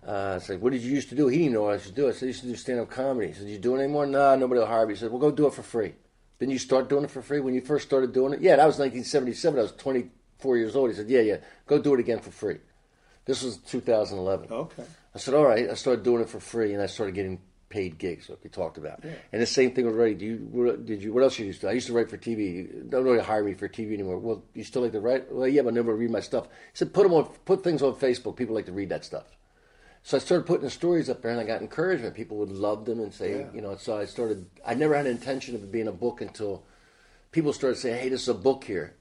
Uh, 0.05 0.35
it's 0.37 0.49
like, 0.49 0.61
what 0.61 0.73
did 0.73 0.81
you 0.81 0.91
used 0.91 1.09
to 1.09 1.15
do? 1.15 1.27
He 1.27 1.39
didn't 1.39 1.53
know 1.53 1.63
what 1.63 1.71
I 1.71 1.73
used 1.75 1.87
to 1.87 1.93
do. 1.93 2.09
I 2.09 2.11
said, 2.11 2.25
I 2.25 2.27
used 2.27 2.41
to 2.41 2.47
do 2.47 2.55
stand 2.55 2.79
up 2.79 2.89
comedy. 2.89 3.27
He 3.27 3.33
said, 3.33 3.47
you 3.47 3.57
do 3.57 3.75
it 3.75 3.79
anymore? 3.79 4.05
Nah, 4.05 4.35
nobody 4.35 4.59
will 4.59 4.67
hire 4.67 4.85
me. 4.85 4.93
He 4.93 4.99
said, 4.99 5.11
well, 5.11 5.19
go 5.19 5.31
do 5.31 5.47
it 5.47 5.53
for 5.53 5.63
free. 5.63 5.93
Didn't 6.39 6.51
you 6.51 6.59
start 6.59 6.89
doing 6.89 7.05
it 7.05 7.11
for 7.11 7.21
free 7.21 7.39
when 7.39 7.53
you 7.53 7.61
first 7.61 7.87
started 7.87 8.11
doing 8.11 8.33
it? 8.33 8.41
Yeah, 8.41 8.57
that 8.57 8.65
was 8.65 8.77
1977. 8.77 9.59
I 9.59 9.61
was 9.61 9.71
24 9.73 10.57
years 10.57 10.75
old. 10.75 10.89
He 10.89 10.95
said, 10.95 11.09
yeah, 11.09 11.21
yeah, 11.21 11.37
go 11.67 11.79
do 11.79 11.93
it 11.93 12.01
again 12.01 12.19
for 12.19 12.31
free. 12.31 12.57
This 13.25 13.43
was 13.43 13.57
2011. 13.57 14.51
okay. 14.51 14.83
I 15.15 15.19
said, 15.19 15.35
all 15.35 15.45
right. 15.45 15.69
I 15.69 15.75
started 15.75 16.03
doing 16.03 16.21
it 16.21 16.29
for 16.29 16.39
free, 16.39 16.73
and 16.73 16.81
I 16.81 16.87
started 16.87 17.15
getting 17.15 17.39
paid 17.73 17.97
gigs, 17.97 18.29
like 18.29 18.37
we 18.43 18.49
talked 18.51 18.77
about. 18.77 19.03
And 19.31 19.41
the 19.41 19.47
same 19.47 19.71
thing 19.73 19.85
with 19.87 19.95
writing. 19.95 20.17
Do 20.19 20.25
you, 20.25 20.77
did 20.85 21.01
you? 21.03 21.11
What 21.11 21.23
else 21.23 21.39
you 21.39 21.45
used 21.47 21.61
to? 21.61 21.69
I 21.69 21.71
used 21.71 21.87
to 21.87 21.93
write 21.93 22.09
for 22.09 22.17
TV. 22.17 22.87
Don't 22.89 23.03
really 23.03 23.19
hire 23.23 23.43
me 23.43 23.55
for 23.55 23.67
TV 23.67 23.93
anymore. 23.93 24.19
Well, 24.19 24.43
you 24.53 24.63
still 24.63 24.83
like 24.83 24.91
to 24.91 24.99
write? 25.01 25.33
Well, 25.33 25.47
yeah, 25.47 25.63
but 25.63 25.73
nobody 25.73 25.97
read 25.97 26.11
my 26.11 26.19
stuff. 26.19 26.45
He 26.45 26.75
said, 26.77 26.93
put 26.93 27.03
them 27.03 27.13
on, 27.13 27.25
put 27.45 27.63
things 27.63 27.81
on 27.81 27.95
Facebook. 27.95 28.35
People 28.35 28.53
like 28.53 28.67
to 28.67 28.71
read 28.71 28.89
that 28.89 29.03
stuff. 29.03 29.25
So 30.03 30.17
I 30.17 30.19
started 30.19 30.45
putting 30.45 30.65
the 30.65 30.69
stories 30.69 31.09
up 31.09 31.21
there, 31.21 31.31
and 31.31 31.39
I 31.39 31.45
got 31.45 31.61
encouragement. 31.61 32.13
People 32.13 32.37
would 32.37 32.51
love 32.51 32.85
them 32.85 32.99
and 32.99 33.11
say, 33.13 33.39
Yeah. 33.39 33.45
you 33.55 33.61
know. 33.61 33.75
So 33.77 33.97
I 33.97 34.05
started. 34.05 34.45
I 34.65 34.75
never 34.75 34.95
had 34.95 35.07
an 35.07 35.11
intention 35.13 35.55
of 35.55 35.63
it 35.63 35.71
being 35.71 35.87
a 35.87 35.93
book 35.93 36.21
until 36.21 36.63
people 37.31 37.53
started 37.53 37.77
saying, 37.77 37.99
"Hey, 38.01 38.09
this 38.09 38.21
is 38.23 38.27
a 38.29 38.33
book 38.33 38.63
here," 38.65 38.93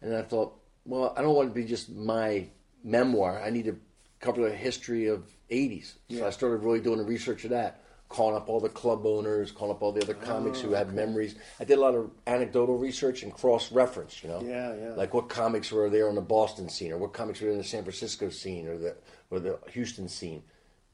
and 0.00 0.14
I 0.14 0.22
thought, 0.22 0.54
well, 0.86 1.12
I 1.16 1.22
don't 1.22 1.34
want 1.34 1.48
it 1.48 1.54
to 1.54 1.60
be 1.60 1.64
just 1.64 1.90
my 1.90 2.46
memoir. 2.84 3.40
I 3.42 3.50
need 3.50 3.64
to 3.64 3.76
cover 4.20 4.48
the 4.48 4.54
history 4.54 5.06
of 5.08 5.24
'80s. 5.50 5.94
So 6.16 6.26
I 6.26 6.30
started 6.30 6.62
really 6.62 6.80
doing 6.80 6.98
the 6.98 7.04
research 7.04 7.44
of 7.44 7.50
that, 7.50 7.81
calling 8.12 8.36
up 8.36 8.48
all 8.48 8.60
the 8.60 8.68
club 8.68 9.06
owners, 9.06 9.50
calling 9.50 9.74
up 9.74 9.82
all 9.82 9.90
the 9.90 10.02
other 10.02 10.16
oh, 10.20 10.24
comics 10.24 10.58
Oh, 10.58 10.68
who 10.68 10.72
had 10.74 10.92
memories. 10.92 11.34
I 11.58 11.64
did 11.64 11.78
a 11.78 11.80
lot 11.80 11.94
of 11.94 12.10
anecdotal 12.26 12.76
research 12.76 13.22
and 13.22 13.32
cross 13.32 13.72
reference. 13.72 14.22
You 14.22 14.28
know, 14.28 14.42
Yeah, 14.42 14.74
yeah. 14.76 14.90
like 14.94 15.14
what 15.14 15.28
comics 15.30 15.72
were 15.72 15.88
there 15.88 16.08
on 16.08 16.14
the 16.14 16.20
Boston 16.20 16.68
scene, 16.68 16.92
or 16.92 16.98
what 16.98 17.12
comics 17.14 17.40
were 17.40 17.48
in 17.50 17.58
the 17.58 17.64
San 17.64 17.82
Francisco 17.82 18.28
scene, 18.28 18.68
or 18.68 18.76
the 18.76 18.96
or 19.30 19.40
the 19.40 19.58
Houston 19.70 20.08
scene, 20.08 20.42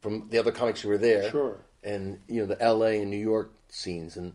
from 0.01 0.29
the 0.31 0.39
other 0.39 0.53
comics 0.53 0.81
who 0.81 0.89
were 0.89 0.99
there 0.99 1.31
Sure. 1.31 1.57
and 1.83 2.21
you 2.29 2.41
know 2.41 2.47
the 2.47 2.61
L.A. 2.63 3.01
and 3.01 3.11
New 3.11 3.17
York 3.17 3.53
scenes, 3.69 4.17
and 4.17 4.33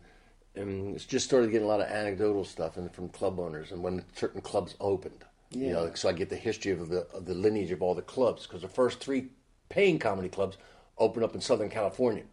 and 0.56 0.93
it's 0.96 1.06
just 1.06 1.26
started 1.26 1.50
getting 1.52 1.65
a 1.65 1.69
lot 1.69 1.80
of 1.82 1.88
anecdotal 1.88 2.43
stuff 2.46 2.76
and 2.78 2.93
from 2.93 3.10
club 3.10 3.39
owners, 3.39 3.72
and 3.72 3.82
when 3.82 4.04
certain 4.15 4.41
clubs 4.41 4.76
opened, 4.82 5.24
Yeah. 5.52 5.67
you 5.67 5.74
know, 5.74 5.91
so 5.96 6.10
I 6.10 6.12
get 6.13 6.30
the 6.30 6.36
history 6.36 6.74
of 6.74 6.89
the 6.89 7.08
of 7.13 7.26
the 7.26 7.34
lineage 7.34 7.72
of 7.72 7.82
all 7.82 7.96
the 7.96 8.02
clubs 8.02 8.46
because 8.46 8.62
the 8.62 8.67
first 8.67 9.00
three 9.00 9.30
paying 9.69 9.98
comedy 10.00 10.28
clubs 10.30 10.58
opened 11.00 11.24
up 11.24 11.34
in 11.34 11.41
Southern 11.41 11.69
California 11.69 12.24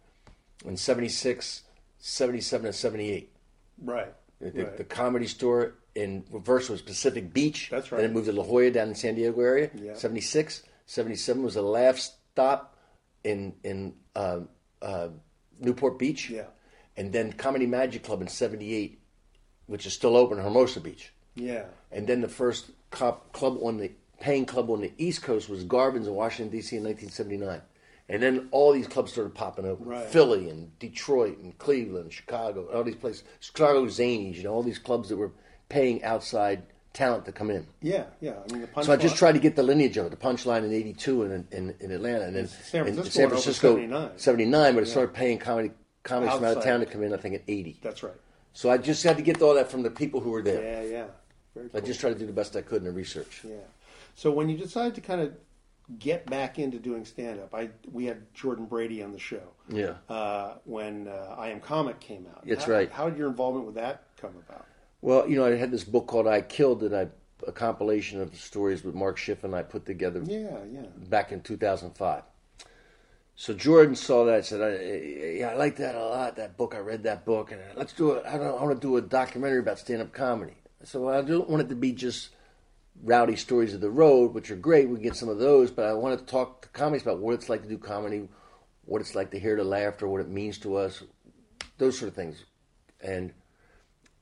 in 0.65 0.77
76, 0.77 1.63
77, 1.99 2.65
and 2.67 2.75
78. 2.75 3.31
Right. 3.83 4.13
The, 4.39 4.63
right. 4.63 4.77
the 4.77 4.83
comedy 4.83 5.27
store 5.27 5.75
in 5.95 6.23
reverse 6.31 6.69
was 6.69 6.81
Pacific 6.81 7.33
Beach. 7.33 7.69
That's 7.69 7.91
right. 7.91 8.01
Then 8.01 8.11
it 8.11 8.13
moved 8.13 8.27
to 8.27 8.33
La 8.33 8.43
Jolla 8.43 8.71
down 8.71 8.89
in 8.89 8.95
San 8.95 9.15
Diego 9.15 9.39
area. 9.41 9.69
Yeah. 9.75 9.93
76. 9.95 10.63
77 10.85 11.43
was 11.43 11.55
a 11.55 11.61
laugh 11.61 11.97
stop 11.97 12.75
in 13.23 13.53
in 13.63 13.93
uh, 14.15 14.39
uh, 14.81 15.09
Newport 15.59 15.99
Beach. 15.99 16.29
Yeah. 16.29 16.45
And 16.97 17.13
then 17.13 17.33
Comedy 17.33 17.65
Magic 17.65 18.03
Club 18.03 18.21
in 18.21 18.27
78, 18.27 18.99
which 19.67 19.85
is 19.85 19.93
still 19.93 20.17
open 20.17 20.37
in 20.37 20.43
Hermosa 20.43 20.81
Beach. 20.81 21.11
yeah. 21.35 21.65
And 21.91 22.07
then 22.07 22.21
the 22.21 22.27
first 22.29 22.71
cop, 22.89 23.31
club 23.33 23.57
on 23.61 23.77
the 23.77 23.91
paying 24.19 24.45
club 24.45 24.69
on 24.69 24.81
the 24.81 24.91
East 24.97 25.23
Coast 25.23 25.49
was 25.49 25.63
Garvin's 25.63 26.07
in 26.07 26.13
Washington 26.13 26.51
D.C. 26.51 26.77
in 26.77 26.83
1979, 26.83 27.61
and 28.11 28.21
then 28.21 28.49
all 28.51 28.73
these 28.73 28.87
clubs 28.87 29.11
started 29.11 29.33
popping 29.33 29.65
open: 29.65 29.85
Right. 29.85 30.05
Philly 30.05 30.49
and 30.49 30.77
Detroit 30.79 31.37
and 31.39 31.57
Cleveland, 31.57 32.13
Chicago, 32.13 32.67
all 32.73 32.83
these 32.83 32.95
places. 32.95 33.23
Chicago 33.39 33.85
Zanies, 33.85 34.35
you 34.35 34.43
know, 34.43 34.53
all 34.53 34.63
these 34.63 34.79
clubs 34.79 35.09
that 35.09 35.17
were 35.17 35.31
paying 35.69 36.03
outside 36.03 36.63
talent 36.93 37.25
to 37.25 37.31
come 37.31 37.49
in. 37.49 37.65
Yeah. 37.81 38.05
Yeah. 38.19 38.33
I 38.47 38.51
mean, 38.51 38.61
the 38.61 38.67
punch 38.67 38.85
So 38.85 38.93
I 38.93 38.97
just 38.97 39.15
tried 39.15 39.33
to 39.33 39.39
get 39.39 39.55
the 39.55 39.63
lineage 39.63 39.97
of 39.97 40.07
it. 40.07 40.09
The 40.09 40.17
punchline 40.17 40.65
in 40.65 40.73
'82 40.73 41.23
in, 41.23 41.47
in 41.51 41.75
in 41.79 41.91
Atlanta, 41.91 42.25
and 42.25 42.35
then 42.35 42.47
San 42.47 42.83
Francisco 42.83 43.09
San 43.09 43.29
Francisco 43.29 43.75
79. 43.75 44.09
79, 44.17 44.73
but 44.75 44.83
it 44.83 44.87
started 44.87 45.13
paying 45.13 45.37
comedy 45.37 45.71
comics 46.03 46.33
from 46.33 46.43
out 46.43 46.57
of 46.57 46.63
town 46.63 46.79
to 46.81 46.85
come 46.85 47.03
in. 47.03 47.13
I 47.13 47.17
think 47.17 47.35
at 47.35 47.43
80. 47.47 47.79
That's 47.81 48.03
right. 48.03 48.13
So 48.53 48.69
I 48.69 48.77
just 48.77 49.03
had 49.03 49.17
to 49.17 49.23
get 49.23 49.41
all 49.41 49.55
that 49.55 49.71
from 49.71 49.83
the 49.83 49.89
people 49.91 50.19
who 50.19 50.31
were 50.31 50.41
there. 50.41 50.83
Yeah. 50.83 50.89
Yeah. 50.89 51.05
Very 51.55 51.69
I 51.73 51.79
just 51.79 51.99
tried 51.99 52.13
to 52.13 52.19
do 52.19 52.25
the 52.25 52.33
best 52.33 52.55
I 52.55 52.61
could 52.61 52.79
in 52.79 52.85
the 52.85 52.91
research. 52.91 53.41
Yeah. 53.43 53.55
So 54.15 54.31
when 54.31 54.49
you 54.49 54.57
decided 54.57 54.95
to 54.95 55.01
kind 55.01 55.21
of 55.21 55.33
get 55.99 56.25
back 56.27 56.59
into 56.59 56.77
doing 56.79 57.05
stand 57.05 57.39
up, 57.39 57.53
I 57.53 57.69
we 57.91 58.05
had 58.05 58.33
Jordan 58.33 58.65
Brady 58.65 59.03
on 59.03 59.11
the 59.11 59.19
show. 59.19 59.43
Yeah. 59.69 59.95
Uh, 60.09 60.55
when 60.65 61.07
uh, 61.07 61.35
I 61.37 61.49
Am 61.49 61.59
Comic 61.59 61.99
came 61.99 62.25
out. 62.33 62.45
That's 62.45 62.65
How- 62.65 62.71
right. 62.71 62.91
How 62.91 63.09
did 63.09 63.17
your 63.17 63.29
involvement 63.29 63.65
with 63.65 63.75
that 63.75 64.03
come 64.19 64.33
about? 64.47 64.65
Well, 65.01 65.27
you 65.27 65.35
know, 65.37 65.45
I 65.45 65.55
had 65.55 65.71
this 65.71 65.83
book 65.83 66.07
called 66.07 66.27
"I 66.27 66.41
Killed" 66.41 66.81
that 66.81 66.93
I 66.93 67.07
a 67.47 67.51
compilation 67.51 68.21
of 68.21 68.35
stories 68.35 68.83
with 68.83 68.93
Mark 68.93 69.17
Schiff 69.17 69.43
and 69.43 69.55
I 69.55 69.63
put 69.63 69.85
together 69.85 70.21
Yeah. 70.23 70.57
Yeah. 70.71 70.81
back 71.09 71.31
in 71.31 71.41
2005. 71.41 72.21
So 73.35 73.53
Jordan 73.55 73.95
saw 73.95 74.25
that, 74.25 74.35
and 74.35 74.45
said, 74.45 74.61
I, 74.61 75.37
"Yeah, 75.39 75.49
I 75.49 75.55
like 75.55 75.77
that 75.77 75.95
a 75.95 75.99
lot. 76.05 76.35
That 76.35 76.57
book. 76.57 76.75
I 76.75 76.79
read 76.79 77.01
that 77.03 77.25
book, 77.25 77.51
and 77.51 77.59
uh, 77.61 77.63
let's 77.75 77.93
do 77.93 78.11
it. 78.11 78.23
I, 78.27 78.37
don't, 78.37 78.59
I 78.59 78.63
want 78.63 78.79
to 78.79 78.87
do 78.87 78.97
a 78.97 79.01
documentary 79.01 79.59
about 79.59 79.79
stand-up 79.79 80.13
comedy." 80.13 80.53
So 80.83 81.09
I 81.09 81.21
don't 81.21 81.49
want 81.49 81.63
it 81.63 81.69
to 81.69 81.75
be 81.75 81.91
just 81.93 82.29
rowdy 83.03 83.35
stories 83.35 83.73
of 83.73 83.81
the 83.81 83.89
road, 83.89 84.33
which 84.33 84.51
are 84.51 84.55
great. 84.55 84.89
We 84.89 84.99
get 84.99 85.15
some 85.15 85.29
of 85.29 85.39
those, 85.39 85.71
but 85.71 85.85
I 85.85 85.93
want 85.93 86.19
to 86.19 86.25
talk 86.25 86.61
to 86.61 86.69
comics 86.69 87.03
about 87.03 87.19
what 87.19 87.33
it's 87.33 87.49
like 87.49 87.63
to 87.63 87.69
do 87.69 87.77
comedy, 87.77 88.27
what 88.85 89.01
it's 89.01 89.15
like 89.15 89.31
to 89.31 89.39
hear 89.39 89.55
the 89.55 89.63
laughter, 89.63 90.07
what 90.07 90.21
it 90.21 90.29
means 90.29 90.57
to 90.59 90.75
us, 90.75 91.03
those 91.77 91.97
sort 91.97 92.09
of 92.09 92.15
things, 92.15 92.43
and 93.01 93.33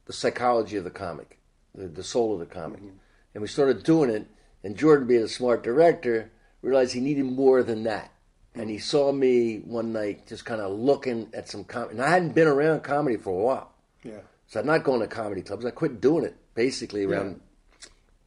the 0.05 0.13
psychology 0.13 0.77
of 0.77 0.83
the 0.83 0.89
comic, 0.89 1.39
the, 1.75 1.87
the 1.87 2.03
soul 2.03 2.33
of 2.33 2.39
the 2.39 2.45
comic. 2.45 2.79
Mm-hmm. 2.79 2.97
And 3.33 3.41
we 3.41 3.47
started 3.47 3.83
doing 3.83 4.09
it, 4.09 4.27
and 4.63 4.77
Jordan, 4.77 5.07
being 5.07 5.23
a 5.23 5.27
smart 5.27 5.63
director, 5.63 6.31
realized 6.61 6.93
he 6.93 7.01
needed 7.01 7.25
more 7.25 7.63
than 7.63 7.83
that. 7.83 8.11
And 8.55 8.69
he 8.69 8.77
mm-hmm. 8.77 8.83
saw 8.83 9.11
me 9.11 9.57
one 9.59 9.93
night 9.93 10.27
just 10.27 10.45
kind 10.45 10.61
of 10.61 10.71
looking 10.71 11.29
at 11.33 11.47
some 11.47 11.63
comedy. 11.63 11.93
And 11.93 12.03
I 12.03 12.09
hadn't 12.09 12.33
been 12.33 12.47
around 12.47 12.81
comedy 12.83 13.17
for 13.17 13.29
a 13.29 13.43
while. 13.43 13.71
Yeah. 14.03 14.21
So 14.47 14.59
I'm 14.59 14.65
not 14.65 14.83
going 14.83 15.01
to 15.01 15.07
comedy 15.07 15.41
clubs. 15.41 15.65
I 15.65 15.69
quit 15.69 16.01
doing 16.01 16.25
it 16.25 16.35
basically 16.55 17.05
around 17.05 17.39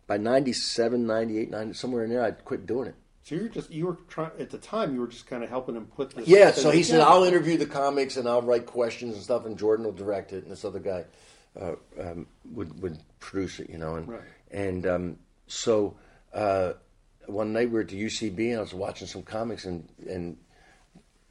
by 0.07 0.17
97, 0.17 1.07
98, 1.07 1.51
90, 1.51 1.73
somewhere 1.75 2.05
in 2.05 2.11
there. 2.11 2.23
I'd 2.23 2.45
quit 2.45 2.67
doing 2.67 2.88
it. 2.88 2.95
So 3.25 3.37
you 3.37 3.43
were 3.43 3.49
just 3.49 3.71
you 3.71 3.87
were 3.87 3.99
trying 4.09 4.33
at 4.41 4.51
the 4.51 4.59
time 4.59 4.95
you 4.95 5.01
were 5.01 5.07
just 5.07 5.27
kind 5.29 5.45
of 5.45 5.49
helping 5.49 5.77
him 5.77 5.87
put 5.87 6.11
this. 6.11 6.27
Yeah, 6.27 6.51
so 6.51 6.71
he 6.71 6.83
said. 6.83 7.01
I'll 7.01 7.23
interview 7.23 7.57
the 7.57 7.67
comics 7.67 8.17
and 8.17 8.29
I'll 8.29 8.43
write 8.43 8.67
questions 8.67 9.15
and 9.15 9.23
stuff, 9.23 9.47
and 9.47 9.57
Jordan 9.57 9.85
will 9.85 9.93
direct 9.93 10.33
it, 10.33 10.43
and 10.43 10.51
this 10.51 10.65
other 10.65 10.81
guy 10.81 11.05
uh, 11.61 11.75
um, 12.01 12.27
would 12.53 12.83
would 12.83 12.99
produce 13.21 13.61
it, 13.61 13.71
you 13.71 13.79
know. 13.79 13.95
And 13.95 14.09
Right. 14.09 14.21
and 14.51 14.87
um, 14.87 15.17
so 15.47 15.97
uh, 16.35 16.73
one 17.27 17.53
night 17.53 17.69
we 17.69 17.75
were 17.75 17.83
at 17.83 17.88
the 17.88 18.03
UCB 18.03 18.51
and 18.51 18.59
I 18.59 18.61
was 18.61 18.75
watching 18.75 19.07
some 19.07 19.23
comics 19.23 19.67
and 19.67 19.88
and 20.09 20.37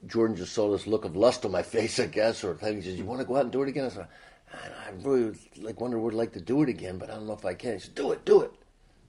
Jordan 0.08 0.36
just 0.38 0.54
saw 0.54 0.72
this 0.72 0.88
look 0.88 1.04
of 1.04 1.16
lust 1.18 1.44
on 1.44 1.52
my 1.52 1.62
face, 1.76 2.00
I 2.00 2.08
guess, 2.08 2.44
or. 2.46 2.56
He 2.56 2.82
says, 2.82 2.98
"You 2.98 3.04
want 3.04 3.20
to 3.20 3.28
go 3.28 3.36
out 3.36 3.44
and 3.44 3.52
do 3.52 3.64
it 3.64 3.70
again?" 3.70 3.86
I 3.86 3.90
said, 3.90 4.08
"I 4.54 4.58
I 4.88 4.92
really 5.04 5.26
would, 5.26 5.40
like 5.58 5.82
wonder 5.82 6.00
would 6.00 6.14
like 6.14 6.32
to 6.34 6.42
do 6.42 6.64
it 6.64 6.70
again, 6.70 6.98
but 6.98 7.10
I 7.10 7.16
don't 7.16 7.28
know 7.28 7.34
if 7.34 7.44
I 7.46 7.54
can." 7.54 7.74
He 7.74 7.80
said, 7.80 7.96
"Do 7.96 8.14
it, 8.14 8.24
do 8.24 8.42
it." 8.42 8.52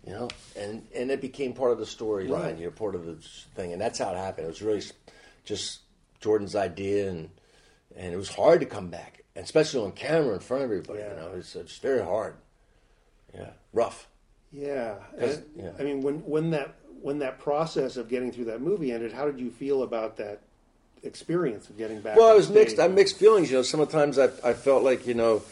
You 0.06 0.12
know, 0.14 0.28
and 0.56 0.86
and 0.94 1.10
it 1.12 1.20
became 1.20 1.52
part 1.52 1.70
of 1.72 1.78
the 1.78 1.84
storyline, 1.84 2.30
Right. 2.30 2.58
you 2.58 2.64
know, 2.64 2.70
part 2.72 2.94
of 2.96 3.06
the 3.06 3.14
thing, 3.54 3.72
and 3.72 3.80
that's 3.80 3.98
how 4.00 4.10
it 4.12 4.16
happened. 4.16 4.46
It 4.46 4.48
was 4.48 4.60
really 4.62 4.82
just 5.44 5.80
Jordan's 6.20 6.56
idea, 6.56 7.08
and 7.08 7.30
and 7.96 8.12
it 8.12 8.16
was 8.16 8.28
hard 8.28 8.60
to 8.60 8.66
come 8.66 8.88
back, 8.88 9.22
and 9.36 9.44
especially 9.44 9.80
on 9.84 9.92
camera 9.92 10.34
in 10.34 10.40
front 10.40 10.64
of 10.64 10.70
everybody. 10.70 10.98
Yeah. 10.98 11.10
You 11.10 11.16
know, 11.16 11.30
it's 11.36 11.54
it's 11.54 11.78
very 11.78 12.02
hard. 12.02 12.34
Yeah, 13.32 13.50
rough. 13.72 14.08
Yeah, 14.52 14.96
and- 15.16 15.44
yeah. 15.56 15.70
I 15.78 15.82
mean, 15.84 16.00
when 16.02 16.16
when 16.26 16.50
that 16.50 16.74
when 17.00 17.20
that 17.20 17.38
process 17.38 17.96
of 17.96 18.08
getting 18.08 18.32
through 18.32 18.46
that 18.46 18.60
movie 18.60 18.90
ended, 18.90 19.12
how 19.12 19.26
did 19.26 19.38
you 19.38 19.50
feel 19.52 19.84
about 19.84 20.16
that 20.16 20.40
experience 21.04 21.68
of 21.70 21.78
getting 21.78 22.00
back? 22.00 22.16
Well, 22.16 22.28
I 22.30 22.34
was 22.34 22.50
mixed. 22.50 22.80
I 22.80 22.88
mixed 22.88 23.18
feelings. 23.18 23.50
You 23.52 23.58
know, 23.58 23.62
sometimes 23.62 24.18
I 24.18 24.30
I 24.42 24.52
felt 24.52 24.82
like 24.82 25.06
you 25.06 25.14
know 25.14 25.42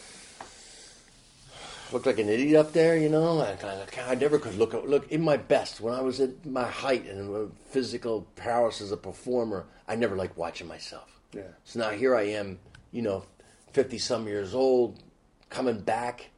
looked 1.93 2.05
like 2.05 2.19
an 2.19 2.29
idiot 2.29 2.55
up 2.55 2.73
there. 2.73 2.97
You 2.97 3.09
know, 3.09 3.39
I, 3.39 3.57
I, 3.65 4.11
I 4.11 4.15
never 4.15 4.39
could 4.39 4.55
look 4.55 4.73
look 4.73 5.11
in 5.11 5.21
my 5.21 5.37
best 5.37 5.81
when 5.81 5.93
I 5.93 6.01
was 6.01 6.19
at 6.19 6.45
my 6.45 6.67
height 6.67 7.05
and 7.07 7.51
physical 7.69 8.27
prowess 8.35 8.81
as 8.81 8.91
a 8.91 8.97
performer. 8.97 9.65
I 9.87 9.95
never 9.95 10.15
liked 10.15 10.37
watching 10.37 10.67
myself. 10.67 11.19
Yeah. 11.33 11.43
So 11.63 11.79
now 11.79 11.89
here 11.89 12.15
I 12.15 12.23
am, 12.23 12.59
you 12.91 13.01
know, 13.01 13.25
fifty 13.73 13.97
some 13.97 14.27
years 14.27 14.53
old, 14.53 15.01
coming 15.49 15.79
back 15.79 16.29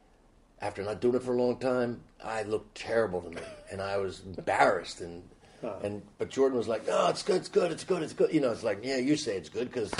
after 0.60 0.82
not 0.82 1.00
doing 1.00 1.16
it 1.16 1.22
for 1.22 1.34
a 1.34 1.42
long 1.42 1.58
time. 1.58 2.00
I 2.22 2.42
looked 2.42 2.74
terrible 2.76 3.20
to 3.22 3.30
me, 3.30 3.42
and 3.70 3.80
I 3.80 3.98
was 3.98 4.22
embarrassed 4.24 5.00
and. 5.00 5.22
And 5.82 6.02
but 6.18 6.28
Jordan 6.28 6.58
was 6.58 6.68
like, 6.68 6.86
"No, 6.86 7.08
it's 7.08 7.22
good, 7.22 7.36
it's 7.36 7.48
good, 7.48 7.72
it's 7.72 7.84
good, 7.84 8.02
it's 8.02 8.12
good." 8.12 8.34
You 8.34 8.42
know, 8.42 8.52
it's 8.52 8.62
like, 8.62 8.80
"Yeah, 8.82 8.98
you 8.98 9.16
say 9.16 9.38
it's 9.38 9.48
good 9.48 9.72
because 9.72 9.90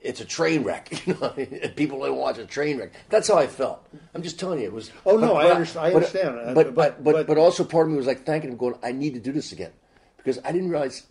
it's 0.00 0.20
a 0.20 0.24
train 0.24 0.62
wreck." 0.64 0.88
You 1.06 1.16
know, 1.20 1.30
people 1.76 2.00
don't 2.00 2.16
watch 2.16 2.38
a 2.38 2.46
train 2.46 2.78
wreck. 2.78 2.92
That's 3.08 3.28
how 3.28 3.36
I 3.38 3.46
felt. 3.46 3.86
I'm 4.14 4.22
just 4.22 4.38
telling 4.38 4.60
you, 4.60 4.66
it 4.66 4.72
was. 4.72 4.90
Oh, 5.06 5.16
no, 5.16 5.36
I 5.36 5.46
underst- 5.46 5.76
I 5.76 5.88
but- 5.90 5.96
understand. 5.96 6.54
But 6.54 6.54
but- 6.54 6.74
but 6.74 7.04
but 7.04 7.12
but- 7.12 7.26
but 7.26 7.38
also 7.38 7.64
part 7.64 7.86
of 7.86 7.92
me 7.92 7.96
was 7.98 8.06
like 8.06 8.24
thanking 8.24 8.50
him, 8.50 8.56
going, 8.56 8.74
"I 8.82 8.92
need 8.92 9.14
to 9.14 9.20
do 9.20 9.32
this 9.32 9.52
again," 9.52 9.72
because 10.18 10.38
I 10.44 10.52
didn't 10.52 10.70
realize, 10.70 11.04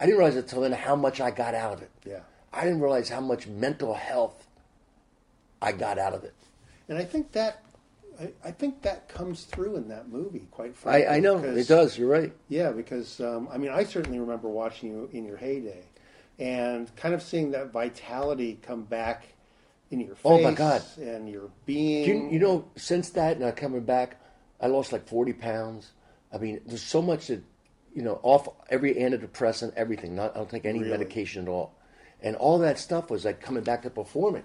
I 0.00 0.06
didn't 0.06 0.18
realize 0.18 0.36
until 0.36 0.60
then 0.62 0.72
how 0.72 0.96
much 0.96 1.20
I 1.20 1.30
got 1.30 1.54
out 1.54 1.72
of 1.74 1.82
it. 1.82 1.90
Yeah. 2.06 2.20
I 2.52 2.64
didn't 2.64 2.80
realize 2.80 3.08
how 3.08 3.20
much 3.20 3.46
mental 3.46 3.94
health 3.94 4.46
I 5.62 5.72
got 5.72 5.98
out 5.98 6.14
of 6.14 6.24
it. 6.24 6.34
and 6.88 6.98
I 6.98 7.04
think 7.04 7.32
that 7.32 7.62
I, 8.20 8.32
I 8.44 8.50
think 8.50 8.82
that 8.82 9.08
comes 9.08 9.44
through 9.44 9.76
in 9.76 9.88
that 9.88 10.08
movie. 10.08 10.46
Quite 10.50 10.74
frankly, 10.76 11.06
I, 11.06 11.16
I 11.16 11.20
know 11.20 11.38
because- 11.38 11.56
it 11.56 11.68
does. 11.68 11.96
You're 11.98 12.08
right. 12.08 12.32
Yeah, 12.48 12.70
because 12.72 13.20
um, 13.20 13.48
I 13.52 13.56
mean, 13.58 13.70
I 13.70 13.84
certainly 13.84 14.18
remember 14.18 14.48
watching 14.48 14.90
you 14.90 15.08
in 15.12 15.24
your 15.24 15.36
heyday, 15.36 15.84
and 16.40 16.94
kind 16.96 17.14
of 17.14 17.22
seeing 17.22 17.50
that 17.50 17.70
vitality 17.70 18.58
come 18.62 18.82
back 18.82 19.26
in 19.90 20.00
your 20.00 20.14
face. 20.14 20.22
Oh, 20.24 20.40
my 20.40 20.52
God. 20.52 20.82
And 20.98 21.28
your 21.28 21.50
being. 21.66 22.08
You, 22.08 22.30
you 22.32 22.38
know, 22.38 22.64
since 22.76 23.10
that 23.10 23.38
now 23.38 23.50
coming 23.50 23.82
back, 23.82 24.18
I 24.60 24.66
lost 24.68 24.90
like 24.90 25.06
40 25.06 25.34
pounds. 25.34 25.92
I 26.32 26.38
mean, 26.38 26.60
there's 26.64 26.82
so 26.82 27.02
much 27.02 27.26
that, 27.26 27.42
you 27.94 28.02
know, 28.02 28.20
off 28.22 28.48
every 28.70 28.94
antidepressant, 28.94 29.74
everything. 29.76 30.14
Not, 30.14 30.34
I 30.34 30.38
don't 30.38 30.48
take 30.50 30.64
any 30.64 30.78
Really? 30.78 30.90
medication 30.90 31.42
at 31.42 31.48
all. 31.48 31.74
And 32.22 32.36
all 32.36 32.58
that 32.60 32.78
stuff 32.78 33.10
was 33.10 33.24
like 33.24 33.40
coming 33.40 33.62
back 33.62 33.82
to 33.82 33.90
performing. 33.90 34.44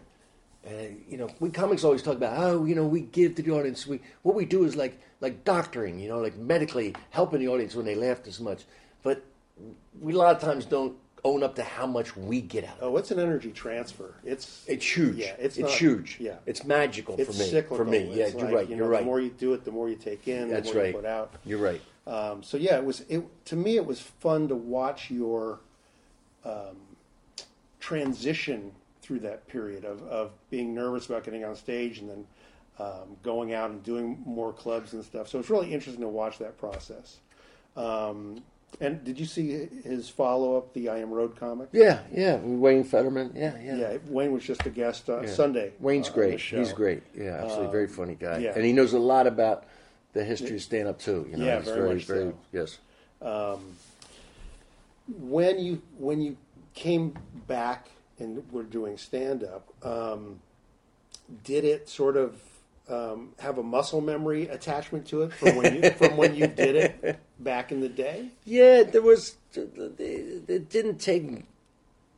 And, 0.65 1.01
you 1.07 1.17
know, 1.17 1.29
we 1.39 1.49
comics 1.49 1.83
always 1.83 2.01
talk 2.01 2.15
about, 2.15 2.37
oh, 2.37 2.65
you 2.65 2.75
know, 2.75 2.85
we 2.85 3.01
give 3.01 3.35
to 3.35 3.41
the 3.41 3.51
audience. 3.51 3.87
We, 3.87 4.01
what 4.23 4.35
we 4.35 4.45
do 4.45 4.65
is 4.65 4.75
like, 4.75 4.99
like 5.21 5.45
doctoring, 5.45 5.99
you 5.99 6.09
know, 6.09 6.19
like 6.19 6.35
medically 6.35 6.93
helping 7.11 7.39
the 7.39 7.47
audience 7.47 7.75
when 7.75 7.85
they 7.85 7.95
laugh 7.95 8.19
as 8.27 8.39
much. 8.41 8.63
But 9.03 9.23
we 10.01 10.13
a 10.13 10.17
lot 10.17 10.35
of 10.35 10.41
times 10.41 10.65
don't 10.65 10.97
own 11.25 11.41
up 11.43 11.55
to 11.55 11.63
how 11.63 11.87
much 11.87 12.15
we 12.15 12.39
get 12.39 12.63
out 12.63 12.77
of 12.77 12.83
it. 12.83 12.85
Oh, 12.85 12.97
it's 12.97 13.11
an 13.11 13.19
energy 13.19 13.51
transfer. 13.51 14.13
It's 14.23 14.63
It's 14.67 14.85
huge. 14.85 15.17
Yeah, 15.17 15.33
it's 15.39 15.57
it's 15.57 15.69
not- 15.69 15.71
huge. 15.71 16.17
Yeah, 16.21 16.35
It's 16.45 16.63
magical 16.63 17.15
it's 17.19 17.35
for 17.35 17.43
me. 17.43 17.49
cyclical. 17.49 17.77
For 17.77 17.83
me, 17.85 18.13
yeah, 18.13 18.25
It's 18.27 18.35
you're 18.35 18.49
right. 18.51 18.69
You 18.69 18.75
You're 18.77 18.85
know, 18.85 18.91
right. 18.91 18.99
The 18.99 19.05
more 19.05 19.19
you 19.19 19.31
do 19.31 19.53
it, 19.53 19.65
the 19.65 19.71
more 19.71 19.89
you 19.89 19.95
take 19.95 20.27
in. 20.27 20.49
That's 20.49 20.69
the 20.69 20.75
more 20.75 20.83
right. 20.83 20.93
You 20.93 21.01
put 21.01 21.05
out. 21.05 21.33
You're 21.43 21.59
right. 21.59 21.81
Um, 22.07 22.43
so 22.43 22.57
yeah, 22.57 22.77
it 22.77 22.85
was. 22.85 23.01
It 23.09 23.23
to 23.45 23.55
me, 23.55 23.75
it 23.77 23.85
was 23.85 23.99
fun 23.99 24.47
to 24.49 24.55
watch 24.55 25.09
your 25.09 25.59
um, 26.45 26.77
transition 27.79 28.71
through 29.01 29.19
that 29.19 29.47
period 29.47 29.83
of, 29.85 30.01
of 30.07 30.31
being 30.49 30.73
nervous 30.73 31.07
about 31.07 31.23
getting 31.23 31.43
on 31.43 31.55
stage 31.55 31.99
and 31.99 32.09
then 32.09 32.25
um, 32.79 33.15
going 33.23 33.53
out 33.53 33.69
and 33.71 33.81
doing 33.83 34.21
more 34.25 34.51
clubs 34.53 34.93
and 34.93 35.03
stuff. 35.03 35.27
So 35.27 35.39
it's 35.39 35.49
really 35.49 35.73
interesting 35.73 36.01
to 36.01 36.07
watch 36.07 36.37
that 36.39 36.57
process. 36.57 37.17
Um, 37.75 38.43
and 38.81 39.03
did 39.03 39.19
you 39.19 39.25
see 39.25 39.67
his 39.83 40.09
follow 40.09 40.57
up, 40.57 40.73
the 40.73 40.89
I 40.89 40.99
Am 40.99 41.11
Road 41.11 41.35
comic? 41.35 41.69
Yeah, 41.71 41.99
yeah. 42.11 42.37
Wayne 42.37 42.83
Federman. 42.83 43.31
Yeah, 43.35 43.55
yeah. 43.61 43.75
Yeah, 43.77 43.97
Wayne 44.07 44.31
was 44.31 44.43
just 44.43 44.65
a 44.65 44.69
guest 44.69 45.09
uh, 45.09 45.21
Yeah. 45.21 45.29
Sunday. 45.29 45.73
Wayne's 45.79 46.07
uh, 46.07 46.11
on 46.13 46.19
the 46.19 46.27
great. 46.27 46.39
He's 46.41 46.73
great. 46.73 47.03
Yeah, 47.15 47.41
absolutely. 47.43 47.71
very 47.71 47.87
funny 47.87 48.15
guy. 48.15 48.39
yeah. 48.39 48.53
And 48.55 48.65
he 48.65 48.73
knows 48.73 48.93
a 48.93 48.99
lot 48.99 49.27
about 49.27 49.65
the 50.13 50.23
history 50.23 50.55
of 50.55 50.61
stand 50.61 50.87
up 50.87 50.99
too. 50.99 51.27
You 51.29 51.37
know, 51.37 51.45
Yeah, 51.45 51.59
he's 51.59 51.69
very 51.69 51.93
much 51.95 52.05
so. 52.05 52.33
yes. 52.51 52.77
when 55.07 55.59
you 55.59 55.81
when 55.97 56.21
you 56.21 56.37
came 56.73 57.13
back 57.47 57.89
and 58.19 58.43
were 58.51 58.63
doing 58.63 58.97
stand 58.97 59.43
up, 59.43 59.67
um, 59.85 60.39
did 61.43 61.63
it 61.65 61.89
sort 61.89 62.17
of 62.17 62.39
um, 62.89 63.33
have 63.39 63.57
a 63.57 63.63
muscle 63.63 64.01
memory 64.01 64.47
attachment 64.47 65.07
to 65.07 65.23
it 65.23 65.33
from 65.33 65.55
when 65.55 65.81
you 65.81 65.89
from 65.91 66.17
when 66.17 66.35
you 66.35 66.47
did 66.47 66.75
it 66.75 67.19
back 67.39 67.71
in 67.71 67.81
the 67.81 67.89
day? 67.89 68.29
Yeah, 68.45 68.83
there 68.83 69.01
was. 69.01 69.35
It 69.55 70.69
didn't 70.69 70.97
take, 70.99 71.23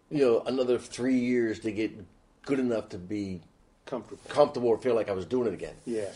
you 0.10 0.20
know, 0.26 0.44
another 0.46 0.78
three 0.78 1.18
years 1.20 1.60
to 1.62 1.72
get 1.72 1.92
good 2.44 2.60
enough 2.60 2.90
to 2.90 2.98
be 2.98 3.42
Comfortable. 3.86 4.22
comfortable 4.28 4.70
or 4.70 4.78
feel 4.78 4.96
like 4.96 5.10
I 5.10 5.14
was 5.14 5.26
doing 5.26 5.48
it 5.48 5.54
again. 5.54 5.76
Yeah. 5.86 6.10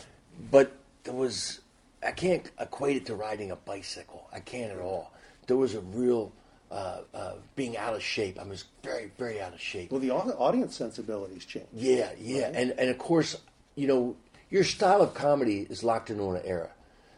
But 0.50 0.72
there 1.04 1.14
was, 1.14 1.60
I 2.06 2.10
can't 2.10 2.50
equate 2.60 2.96
it 2.96 3.06
to 3.06 3.14
riding 3.14 3.50
a 3.50 3.56
bicycle. 3.56 4.28
I 4.32 4.40
can't 4.40 4.72
at 4.72 4.78
all. 4.78 5.12
There 5.46 5.56
was 5.56 5.74
a 5.74 5.80
real 5.80 6.32
uh, 6.70 7.00
uh, 7.14 7.32
being 7.56 7.76
out 7.76 7.94
of 7.94 8.02
shape. 8.02 8.38
I 8.38 8.44
was 8.44 8.64
very, 8.82 9.10
very 9.18 9.40
out 9.40 9.52
of 9.54 9.60
shape. 9.60 9.90
Well, 9.90 10.00
the 10.00 10.10
audience 10.10 10.76
sensibilities 10.76 11.44
changed. 11.44 11.68
Yeah, 11.74 12.10
yeah, 12.18 12.50
and 12.54 12.72
and 12.78 12.90
of 12.90 12.98
course, 12.98 13.36
you 13.74 13.86
know, 13.86 14.16
your 14.52 14.64
style 14.64 15.00
of 15.00 15.14
comedy 15.14 15.66
is 15.70 15.82
locked 15.82 16.10
into 16.10 16.28
an 16.30 16.42
era. 16.44 16.70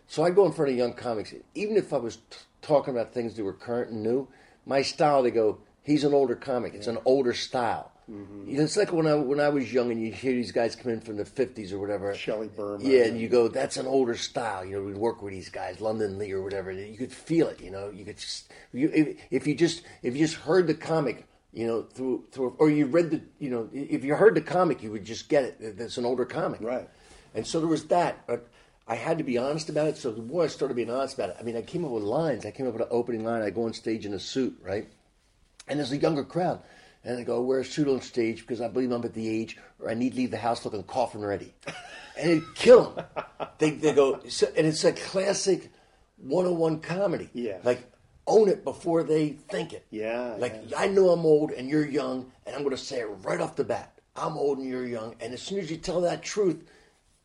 So 0.06 0.22
I 0.22 0.30
go 0.30 0.46
in 0.46 0.52
front 0.52 0.70
of 0.70 0.76
young 0.76 0.92
comics, 0.92 1.34
even 1.56 1.76
if 1.76 1.92
I 1.92 1.96
was 1.96 2.16
t- 2.16 2.36
talking 2.62 2.94
about 2.94 3.12
things 3.12 3.34
that 3.34 3.42
were 3.42 3.52
current 3.52 3.90
and 3.90 4.02
new. 4.02 4.28
My 4.64 4.82
style, 4.82 5.22
they 5.22 5.32
go, 5.32 5.58
he's 5.82 6.04
an 6.04 6.14
older 6.14 6.36
comic. 6.36 6.74
It's 6.74 6.86
an 6.86 6.98
older 7.04 7.32
style. 7.32 7.90
Mm-hmm. 8.10 8.50
You 8.50 8.58
know, 8.58 8.64
it's 8.64 8.76
like 8.76 8.92
when 8.92 9.06
I 9.06 9.14
when 9.14 9.40
I 9.40 9.48
was 9.48 9.72
young 9.72 9.90
and 9.90 10.00
you 10.00 10.12
hear 10.12 10.32
these 10.32 10.52
guys 10.52 10.76
come 10.76 10.92
in 10.92 11.00
from 11.00 11.16
the 11.16 11.24
fifties 11.24 11.72
or 11.72 11.78
whatever. 11.78 12.14
Shelley 12.14 12.48
Berman. 12.48 12.86
Yeah, 12.86 13.04
and 13.04 13.18
you 13.18 13.28
go, 13.28 13.48
that's 13.48 13.78
an 13.78 13.86
older 13.86 14.14
style. 14.14 14.62
You 14.64 14.76
know, 14.76 14.82
we'd 14.84 14.96
work 14.96 15.22
with 15.22 15.32
these 15.32 15.48
guys, 15.48 15.80
London 15.80 16.18
Lee 16.18 16.32
or 16.32 16.42
whatever. 16.42 16.70
You 16.70 16.98
could 16.98 17.12
feel 17.12 17.48
it. 17.48 17.62
You 17.62 17.70
know, 17.70 17.90
you 17.90 18.04
could 18.04 18.18
just 18.18 18.52
you 18.74 18.90
if, 18.92 19.16
if 19.30 19.46
you 19.46 19.54
just 19.54 19.82
if 20.02 20.14
you 20.16 20.26
just 20.26 20.36
heard 20.42 20.66
the 20.66 20.74
comic, 20.74 21.26
you 21.54 21.66
know, 21.66 21.82
through 21.82 22.24
through 22.30 22.54
or 22.58 22.68
you 22.68 22.84
read 22.84 23.10
the 23.10 23.22
you 23.38 23.48
know 23.48 23.70
if 23.72 24.04
you 24.04 24.14
heard 24.14 24.34
the 24.34 24.42
comic, 24.42 24.82
you 24.82 24.92
would 24.92 25.06
just 25.06 25.30
get 25.30 25.44
it. 25.44 25.78
That's 25.78 25.96
an 25.96 26.04
older 26.04 26.26
comic, 26.26 26.60
Right. 26.60 26.86
And 27.34 27.46
so 27.46 27.58
there 27.58 27.68
was 27.68 27.84
that, 27.86 28.26
but 28.26 28.48
I 28.86 28.94
had 28.94 29.18
to 29.18 29.24
be 29.24 29.38
honest 29.38 29.68
about 29.68 29.88
it. 29.88 29.96
So 29.96 30.12
the 30.12 30.22
more 30.22 30.44
I 30.44 30.46
started 30.46 30.74
being 30.74 30.90
honest 30.90 31.14
about 31.14 31.30
it, 31.30 31.36
I 31.38 31.42
mean, 31.42 31.56
I 31.56 31.62
came 31.62 31.84
up 31.84 31.90
with 31.90 32.02
lines. 32.02 32.44
I 32.44 32.50
came 32.50 32.66
up 32.66 32.74
with 32.74 32.82
an 32.82 32.88
opening 32.90 33.24
line. 33.24 33.42
I 33.42 33.50
go 33.50 33.64
on 33.64 33.72
stage 33.72 34.06
in 34.06 34.14
a 34.14 34.20
suit, 34.20 34.58
right? 34.62 34.88
And 35.68 35.78
there's 35.78 35.92
a 35.92 35.96
younger 35.96 36.24
crowd. 36.24 36.60
And 37.02 37.18
I 37.18 37.22
go, 37.22 37.40
wear 37.42 37.60
a 37.60 37.64
suit 37.64 37.88
on 37.88 38.00
stage 38.00 38.40
because 38.40 38.60
I 38.60 38.68
believe 38.68 38.90
I'm 38.90 39.04
at 39.04 39.14
the 39.14 39.28
age 39.28 39.58
or 39.78 39.90
I 39.90 39.94
need 39.94 40.10
to 40.10 40.16
leave 40.16 40.30
the 40.30 40.38
house 40.38 40.64
looking 40.64 40.82
coffin 40.84 41.24
ready. 41.24 41.52
And 42.16 42.30
it 42.30 42.44
kill 42.54 42.90
them. 42.92 43.06
They, 43.58 43.70
they 43.70 43.92
go, 43.92 44.20
so, 44.28 44.46
and 44.56 44.68
it's 44.68 44.84
a 44.84 44.92
classic 44.92 45.72
101 46.18 46.78
comedy. 46.78 47.28
Yeah. 47.32 47.58
Like, 47.64 47.90
own 48.28 48.48
it 48.48 48.62
before 48.62 49.02
they 49.02 49.30
think 49.30 49.72
it. 49.72 49.84
Yeah, 49.90 50.36
Like, 50.38 50.62
yeah. 50.68 50.78
I 50.78 50.86
know 50.86 51.10
I'm 51.10 51.26
old 51.26 51.50
and 51.50 51.68
you're 51.68 51.84
young, 51.84 52.30
and 52.46 52.54
I'm 52.54 52.62
going 52.62 52.76
to 52.76 52.80
say 52.80 53.00
it 53.00 53.08
right 53.22 53.40
off 53.40 53.56
the 53.56 53.64
bat. 53.64 53.98
I'm 54.14 54.38
old 54.38 54.58
and 54.58 54.68
you're 54.68 54.86
young. 54.86 55.16
And 55.18 55.34
as 55.34 55.42
soon 55.42 55.58
as 55.58 55.72
you 55.72 55.76
tell 55.76 56.02
that 56.02 56.22
truth 56.22 56.62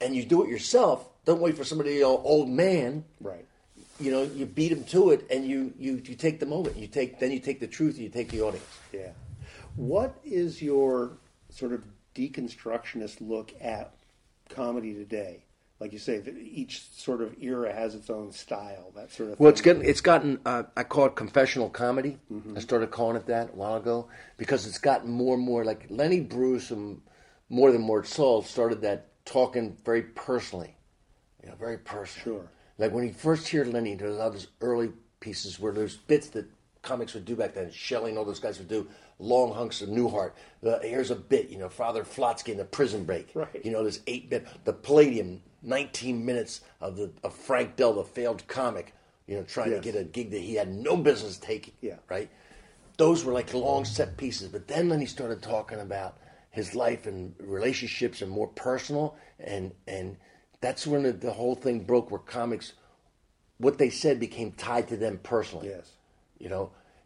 and 0.02 0.16
you 0.16 0.24
do 0.26 0.44
it 0.44 0.50
yourself, 0.50 1.08
don't 1.26 1.42
wait 1.42 1.58
for 1.58 1.64
somebody 1.64 1.98
to 2.00 2.04
old 2.06 2.50
man 2.50 3.04
Right. 3.20 3.46
you 4.00 4.12
know, 4.12 4.24
you 4.24 4.46
beat 4.46 4.70
them 4.70 4.84
to 4.86 5.12
it, 5.12 5.26
and 5.30 5.46
you, 5.46 5.74
you, 5.78 6.02
you 6.06 6.16
take 6.16 6.40
the 6.40 6.46
moment. 6.46 6.78
You 6.78 6.88
take 6.88 7.20
then 7.20 7.32
you 7.32 7.40
take 7.40 7.60
the 7.60 7.68
truth, 7.68 7.96
and 7.96 8.04
you 8.04 8.10
take 8.10 8.30
the 8.30 8.42
audience. 8.42 8.66
Yeah. 8.94 9.10
What 9.76 10.16
is 10.24 10.62
your 10.62 11.18
sort 11.50 11.74
of 11.74 11.84
deconstructionist 12.16 13.18
look 13.22 13.54
at 13.62 13.94
comedy 14.50 14.94
today? 14.94 15.44
Like 15.80 15.94
you 15.94 16.00
say, 16.00 16.18
that 16.20 16.36
each 16.38 16.90
sort 16.92 17.22
of 17.22 17.42
era 17.42 17.72
has 17.74 17.96
its 17.96 18.10
own 18.10 18.34
style, 18.34 18.92
that 18.98 19.14
sort 19.14 19.32
of 19.32 19.40
Well, 19.40 19.48
thing. 19.50 19.54
it's 19.54 19.62
getting 19.62 19.86
it's 19.86 20.02
gotten 20.02 20.40
uh, 20.46 20.64
I 20.76 20.84
call 20.84 21.06
it 21.06 21.16
confessional 21.16 21.70
comedy. 21.70 22.18
I 22.56 22.60
started 22.60 22.92
calling 22.92 23.16
it 23.16 23.28
that 23.28 23.50
a 23.52 23.56
while 23.56 23.76
ago 23.78 24.08
because 24.38 24.68
it's 24.68 24.78
gotten 24.78 25.10
more 25.10 25.36
and 25.36 25.44
more 25.44 25.64
like 25.64 25.86
Lenny 25.90 26.20
Bruce 26.20 26.72
and 26.72 27.02
more 27.48 27.72
than 27.72 27.82
Mort 27.82 28.08
Sahl 28.08 28.42
started 28.42 28.82
that 28.82 29.08
talking 29.30 29.78
very 29.86 30.02
personally, 30.02 30.76
you 31.44 31.50
know, 31.50 31.56
very 31.56 31.78
personal. 31.78 32.24
Sure. 32.40 32.50
Like 32.78 32.92
when 32.92 33.06
you 33.06 33.14
first 33.14 33.48
hear 33.48 33.64
Lenny, 33.64 33.94
there's 33.96 34.18
all 34.18 34.32
this 34.32 34.48
early 34.62 34.92
pieces 35.20 35.60
where 35.60 35.72
there's 35.72 35.98
bits 35.98 36.30
that 36.30 36.46
comics 36.82 37.14
would 37.14 37.26
do 37.26 37.36
back 37.36 37.54
then. 37.54 37.70
Shelley 37.72 38.10
and 38.10 38.18
all 38.18 38.26
those 38.26 38.40
guys 38.40 38.58
would 38.58 38.68
do 38.70 38.88
long 39.20 39.54
hunks 39.54 39.82
of 39.82 39.90
Newhart. 39.90 40.32
The, 40.62 40.80
here's 40.82 41.12
a 41.12 41.16
bit, 41.16 41.50
you 41.50 41.58
know, 41.60 41.70
Father 41.70 42.04
Flotski 42.04 42.50
in 42.50 42.58
the 42.58 42.66
prison 42.66 43.04
break. 43.04 43.30
Right. 43.36 43.64
You 43.64 43.72
know, 43.72 43.84
there's 43.84 44.00
eight 44.08 44.30
bit. 44.30 44.48
The 44.64 44.74
Palladium, 44.74 45.42
19 45.62 46.26
minutes 46.26 46.62
of 46.82 46.96
the 46.96 47.12
of 47.24 47.36
Frank 47.36 47.76
Dell, 47.76 47.94
the 47.94 48.04
failed 48.04 48.48
comic. 48.48 48.96
You 49.28 49.36
know, 49.36 49.44
trying 49.44 49.72
Yes. 49.72 49.84
to 49.84 49.92
get 49.92 50.02
a 50.02 50.06
gig 50.06 50.32
that 50.32 50.42
he 50.42 50.56
had 50.56 50.74
no 50.74 50.98
business 50.98 51.38
taking. 51.38 51.76
Yeah. 51.82 51.98
Right. 52.10 52.32
Those 52.98 53.24
were 53.24 53.34
like 53.34 53.54
long 53.54 53.86
set 53.86 54.18
pieces. 54.18 54.48
But 54.48 54.68
then 54.68 54.90
Lenny 54.90 55.06
started 55.06 55.44
talking 55.44 55.80
about 55.80 56.18
his 56.60 56.76
life 56.76 57.08
and 57.08 57.34
relationships 57.40 58.22
and 58.22 58.30
more 58.30 58.48
personal, 58.68 59.16
and 59.40 59.72
and 59.88 60.18
that's 60.62 60.86
when 60.86 61.04
the, 61.04 61.14
the 61.14 61.34
whole 61.40 61.56
thing 61.56 61.78
broke. 61.86 62.12
Where 62.12 62.20
comics, 62.20 62.74
what 63.58 63.78
they 63.78 63.90
said 63.90 64.20
became 64.20 64.52
tied 64.52 64.88
to 64.90 64.98
them 64.98 65.20
personally 65.24 65.70
Yes. 65.70 65.88
you 66.38 66.50
know. 66.50 66.66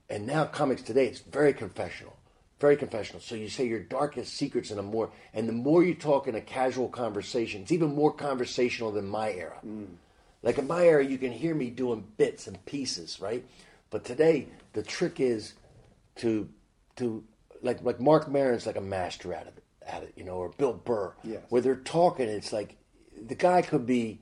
And 0.10 0.28
now 0.28 0.44
comics 0.46 0.82
today, 0.82 1.08
it's 1.08 1.22
very 1.22 1.54
confessional, 1.54 2.16
very 2.60 2.76
confessional. 2.76 3.22
So 3.22 3.36
you 3.36 3.50
say 3.50 3.66
your 3.66 3.80
darkest 3.80 4.34
secrets 4.34 4.70
in 4.72 4.78
a 4.78 4.84
more, 4.84 5.10
and 5.34 5.48
the 5.48 5.54
more 5.54 5.82
you 5.84 5.96
talk 5.96 6.28
in 6.28 6.36
a 6.36 6.42
casual 6.42 6.90
conversation, 6.90 7.62
it's 7.62 7.72
even 7.72 7.96
more 7.96 8.12
conversational 8.12 8.92
than 8.92 9.08
my 9.08 9.32
era. 9.32 9.60
Mm. 9.66 9.96
Like 10.44 10.58
in 10.58 10.68
my 10.68 10.86
era, 10.86 11.04
you 11.06 11.18
can 11.18 11.32
hear 11.32 11.56
me 11.56 11.70
doing 11.70 12.04
bits 12.18 12.48
and 12.48 12.64
pieces, 12.66 13.20
right? 13.22 13.44
But 13.90 14.04
today, 14.04 14.48
the 14.74 14.84
trick 14.84 15.20
is 15.20 15.54
to 16.18 16.50
to 16.98 17.24
like 17.64 17.82
like 17.84 18.00
Marc 18.00 18.30
Maron's 18.30 18.66
like 18.68 18.76
a 18.76 18.82
master 18.82 19.34
at 19.34 19.48
it, 19.48 19.64
at 19.88 20.04
it, 20.04 20.14
you 20.16 20.24
know, 20.24 20.36
or 20.36 20.50
Bill 20.50 20.74
Burr, 20.74 21.14
Yes. 21.24 21.42
where 21.50 21.62
they're 21.62 21.76
talking. 21.76 22.28
It's 22.30 22.54
like 22.54 22.76
the 23.20 23.36
guy 23.36 23.62
could 23.64 23.86
be 23.88 24.20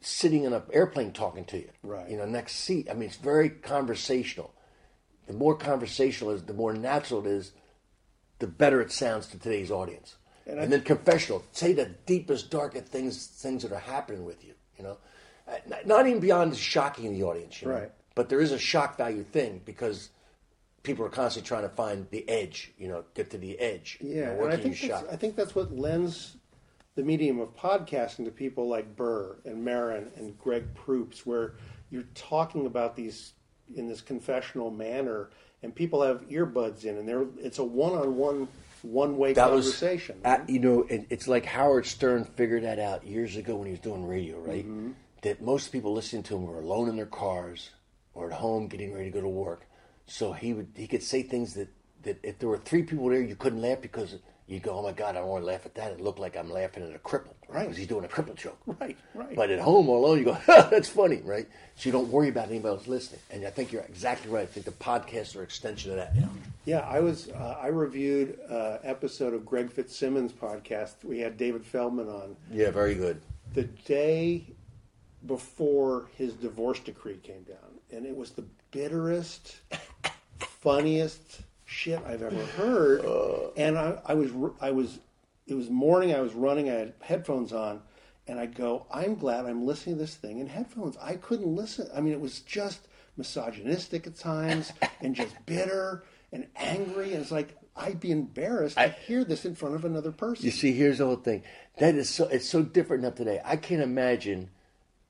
sitting 0.00 0.44
in 0.44 0.52
an 0.52 0.62
airplane 0.72 1.12
talking 1.12 1.44
to 1.46 1.58
you, 1.58 1.70
Right. 1.82 2.08
You 2.10 2.16
know, 2.18 2.26
next 2.26 2.56
seat. 2.56 2.88
I 2.90 2.94
mean, 2.94 3.08
it's 3.08 3.16
very 3.16 3.48
conversational. 3.48 4.52
The 5.26 5.32
more 5.32 5.54
conversational 5.56 6.32
it 6.32 6.36
is, 6.36 6.42
the 6.42 6.52
more 6.52 6.74
natural 6.74 7.20
it 7.20 7.30
is, 7.30 7.52
the 8.40 8.46
better 8.46 8.80
it 8.82 8.92
sounds 8.92 9.26
to 9.28 9.38
today's 9.38 9.70
audience. 9.70 10.16
And 10.46 10.58
And, 10.58 10.64
I- 10.64 10.66
then 10.76 10.82
confessional. 10.82 11.42
Say 11.52 11.72
the 11.72 11.86
deepest, 12.04 12.50
darkest 12.50 12.86
things, 12.86 13.26
things 13.26 13.62
that 13.62 13.72
are 13.72 13.78
happening 13.78 14.24
with 14.26 14.44
you. 14.44 14.54
You 14.76 14.84
know, 14.84 14.98
Uh, 15.46 15.56
not- 15.66 15.86
not 15.86 16.06
even 16.06 16.20
beyond 16.20 16.56
shocking 16.56 17.12
the 17.12 17.22
audience. 17.22 17.60
You 17.60 17.68
know? 17.68 17.74
Right. 17.74 17.92
But 18.14 18.28
there 18.30 18.40
is 18.40 18.50
a 18.52 18.58
shock 18.58 18.96
value 18.96 19.22
thing 19.24 19.60
because 19.64 20.08
people 20.84 21.04
are 21.04 21.08
constantly 21.08 21.48
trying 21.48 21.62
to 21.68 21.74
find 21.74 22.06
the 22.10 22.28
edge. 22.28 22.72
You 22.78 22.86
know, 22.86 23.04
get 23.14 23.30
to 23.30 23.38
the 23.38 23.58
edge. 23.58 23.98
You 24.00 24.14
Yeah, 24.14 24.34
know, 24.34 24.44
and 24.44 24.52
I 24.52 24.56
you 24.56 24.62
think 24.62 24.80
that's? 24.80 25.04
I 25.12 25.16
think 25.16 25.34
that's 25.34 25.56
what 25.56 25.76
lends 25.76 26.36
the 26.94 27.02
medium 27.02 27.40
of 27.40 27.56
podcasting 27.56 28.24
to 28.26 28.30
people 28.30 28.68
like 28.68 28.94
Burr 28.94 29.36
and 29.44 29.64
Maron 29.64 30.12
and 30.16 30.38
Greg 30.38 30.72
Proops, 30.74 31.26
where 31.26 31.54
you're 31.90 32.04
talking 32.14 32.66
about 32.66 32.94
these 32.94 33.32
in 33.74 33.88
this 33.88 34.00
confessional 34.00 34.70
manner, 34.70 35.30
and 35.62 35.74
people 35.74 36.02
have 36.02 36.20
earbuds 36.28 36.84
in, 36.84 36.96
and 36.98 37.08
they're 37.08 37.26
it's 37.38 37.58
a 37.58 37.64
one-on-one, 37.64 38.46
one-way 38.82 39.32
that 39.32 39.48
conversation. 39.48 40.16
was 40.22 40.24
at, 40.24 40.48
you 40.48 40.58
know 40.60 40.82
it, 40.82 41.06
it's 41.10 41.26
like 41.26 41.44
howard 41.46 41.86
stern 41.86 42.24
figured 42.24 42.62
that 42.62 42.78
out 42.78 43.06
years 43.06 43.36
ago 43.36 43.56
when 43.56 43.66
he 43.66 43.70
was 43.72 43.80
doing 43.80 44.06
radio 44.06 44.38
right 44.38 44.64
Mm-hmm. 44.66 44.90
that 45.22 45.40
most 45.42 45.72
people 45.72 45.94
listening 45.94 46.22
to 46.24 46.36
him 46.36 46.46
were 46.46 46.60
alone 46.60 46.88
in 46.90 46.96
their 46.96 47.06
cars 47.06 47.70
or 48.12 48.26
at 48.30 48.34
home 48.36 48.68
getting 48.68 48.92
ready 48.92 49.06
to 49.06 49.10
go 49.10 49.22
to 49.22 49.28
work 49.28 49.66
so 50.06 50.32
he 50.32 50.52
would 50.52 50.68
he 50.74 50.86
could 50.86 51.02
say 51.02 51.22
things 51.22 51.54
that 51.54 51.68
that 52.02 52.18
if 52.22 52.38
there 52.38 52.48
were 52.48 52.58
three 52.58 52.82
people 52.82 53.08
there 53.08 53.20
you 53.22 53.36
couldn't 53.36 53.62
laugh 53.62 53.80
because 53.80 54.16
you'd 54.46 54.62
go 54.62 54.76
oh 54.78 54.82
my 54.82 54.92
god 54.92 55.16
i 55.16 55.20
don't 55.20 55.28
want 55.28 55.42
to 55.42 55.46
laugh 55.46 55.64
at 55.64 55.74
that 55.74 55.92
it 55.92 56.00
looked 56.00 56.18
like 56.18 56.36
i'm 56.36 56.50
laughing 56.50 56.82
at 56.82 56.94
a 56.94 56.98
cripple 56.98 57.28
Right. 57.48 57.62
because 57.62 57.76
he's 57.76 57.86
doing 57.86 58.04
a 58.04 58.08
cripple 58.08 58.34
joke 58.34 58.58
Right, 58.66 58.96
right. 59.14 59.34
but 59.36 59.48
at 59.50 59.60
home 59.60 59.88
all 59.88 60.04
alone 60.04 60.18
you 60.18 60.24
go 60.24 60.36
that's 60.46 60.88
funny 60.88 61.20
right 61.24 61.46
so 61.76 61.88
you 61.88 61.92
don't 61.92 62.08
worry 62.08 62.28
about 62.28 62.48
anybody 62.50 62.74
else 62.76 62.86
listening 62.86 63.20
and 63.30 63.46
i 63.46 63.50
think 63.50 63.72
you're 63.72 63.82
exactly 63.82 64.30
right 64.30 64.42
i 64.42 64.46
think 64.46 64.66
the 64.66 64.72
podcasts 64.72 65.34
are 65.34 65.38
an 65.38 65.44
extension 65.44 65.90
of 65.92 65.96
that 65.96 66.14
now 66.16 66.28
Yeah, 66.66 66.80
I 66.80 67.00
was. 67.00 67.28
Uh, 67.28 67.58
I 67.60 67.66
reviewed 67.66 68.38
uh, 68.50 68.78
episode 68.82 69.34
of 69.34 69.44
Greg 69.44 69.70
Fitzsimmons' 69.70 70.32
podcast. 70.32 71.04
We 71.04 71.18
had 71.18 71.36
David 71.36 71.62
Feldman 71.64 72.08
on 72.08 72.36
yeah 72.50 72.70
very 72.70 72.94
good 72.94 73.20
the 73.52 73.64
day 73.64 74.46
before 75.26 76.06
his 76.16 76.34
divorce 76.34 76.80
decree 76.80 77.16
came 77.22 77.42
down, 77.42 77.70
and 77.90 78.06
it 78.06 78.16
was 78.16 78.30
the 78.30 78.44
bitterest, 78.74 79.56
funniest 80.38 81.42
shit 81.64 82.00
I've 82.04 82.22
ever 82.22 82.44
heard. 82.44 83.04
Uh. 83.04 83.50
and 83.56 83.78
I, 83.78 84.00
I 84.04 84.14
was, 84.14 84.32
I 84.60 84.72
was, 84.72 84.98
it 85.46 85.54
was 85.54 85.70
morning. 85.70 86.12
I 86.12 86.20
was 86.20 86.34
running. 86.34 86.68
I 86.68 86.74
had 86.74 86.94
headphones 87.00 87.52
on, 87.52 87.80
and 88.26 88.40
I 88.40 88.46
go, 88.46 88.86
I'm 88.90 89.14
glad 89.14 89.46
I'm 89.46 89.64
listening 89.64 89.96
to 89.96 90.02
this 90.02 90.16
thing 90.16 90.40
in 90.40 90.48
headphones. 90.48 90.96
I 91.00 91.14
couldn't 91.14 91.54
listen. 91.54 91.88
I 91.94 92.00
mean, 92.00 92.12
it 92.12 92.20
was 92.20 92.40
just 92.40 92.80
misogynistic 93.16 94.08
at 94.08 94.16
times, 94.16 94.72
and 95.00 95.14
just 95.14 95.34
bitter 95.46 96.04
and 96.32 96.48
angry. 96.56 97.12
And 97.12 97.22
it's 97.22 97.30
like 97.30 97.56
I'd 97.76 98.00
be 98.00 98.10
embarrassed 98.10 98.76
to 98.76 98.88
hear 98.88 99.24
this 99.24 99.44
in 99.44 99.54
front 99.54 99.76
of 99.76 99.84
another 99.84 100.10
person. 100.10 100.44
You 100.44 100.50
see, 100.50 100.72
here's 100.72 100.98
the 100.98 101.06
whole 101.06 101.16
thing. 101.16 101.44
That 101.78 101.94
is 101.94 102.10
so. 102.10 102.26
It's 102.26 102.48
so 102.48 102.62
different 102.62 103.04
now 103.04 103.10
today. 103.10 103.40
I 103.44 103.56
can't 103.56 103.82
imagine 103.82 104.50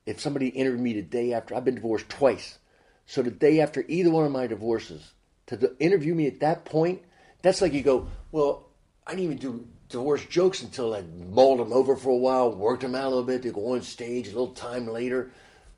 if 0.05 0.21
somebody 0.21 0.49
interviewed 0.49 0.83
me 0.83 0.93
the 0.93 1.03
day 1.03 1.33
after. 1.33 1.55
I've 1.55 1.65
been 1.65 1.77
divorced 1.77 2.11
twice, 2.11 2.59
so 3.07 3.23
the 3.23 3.31
day 3.31 3.61
after 3.61 3.85
either 3.89 4.11
one 4.11 4.25
of 4.25 4.33
my 4.33 4.47
divorces, 4.47 5.13
to 5.47 5.77
interview 5.79 6.15
me 6.15 6.27
at 6.27 6.41
that 6.41 6.65
point, 6.65 7.03
that's 7.43 7.61
like 7.61 7.73
you 7.73 7.83
go. 7.83 8.09
Well, 8.33 8.71
I 9.07 9.11
didn't 9.11 9.25
even 9.25 9.39
do 9.39 9.69
divorce 9.89 10.25
jokes 10.25 10.63
until 10.63 10.95
I 10.95 11.03
mulled 11.03 11.61
them 11.61 11.73
over 11.73 11.97
for 11.97 12.11
a 12.11 12.17
while, 12.17 12.55
worked 12.55 12.83
them 12.83 12.95
out 12.95 13.07
a 13.07 13.09
little 13.09 13.25
bit. 13.25 13.43
to 13.43 13.53
go 13.53 13.75
on 13.75 13.83
stage 13.83 14.27
a 14.29 14.31
little 14.31 14.55
time 14.55 14.89
later. 14.89 15.31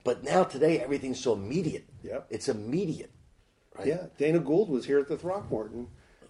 But 0.05 0.23
now 0.23 0.45
today, 0.45 0.79
everything's 0.79 1.19
so 1.19 1.33
immediate. 1.33 1.89
Yep. 2.05 2.27
It's 2.31 2.49
immediate. 2.49 3.11
Right? 3.77 3.89
Yeah, 3.89 4.07
Dana 4.17 4.39
Gould 4.39 4.71
was 4.71 4.87
here 4.87 5.01
at 5.01 5.09
the 5.09 5.19
Throckmorton 5.19 5.89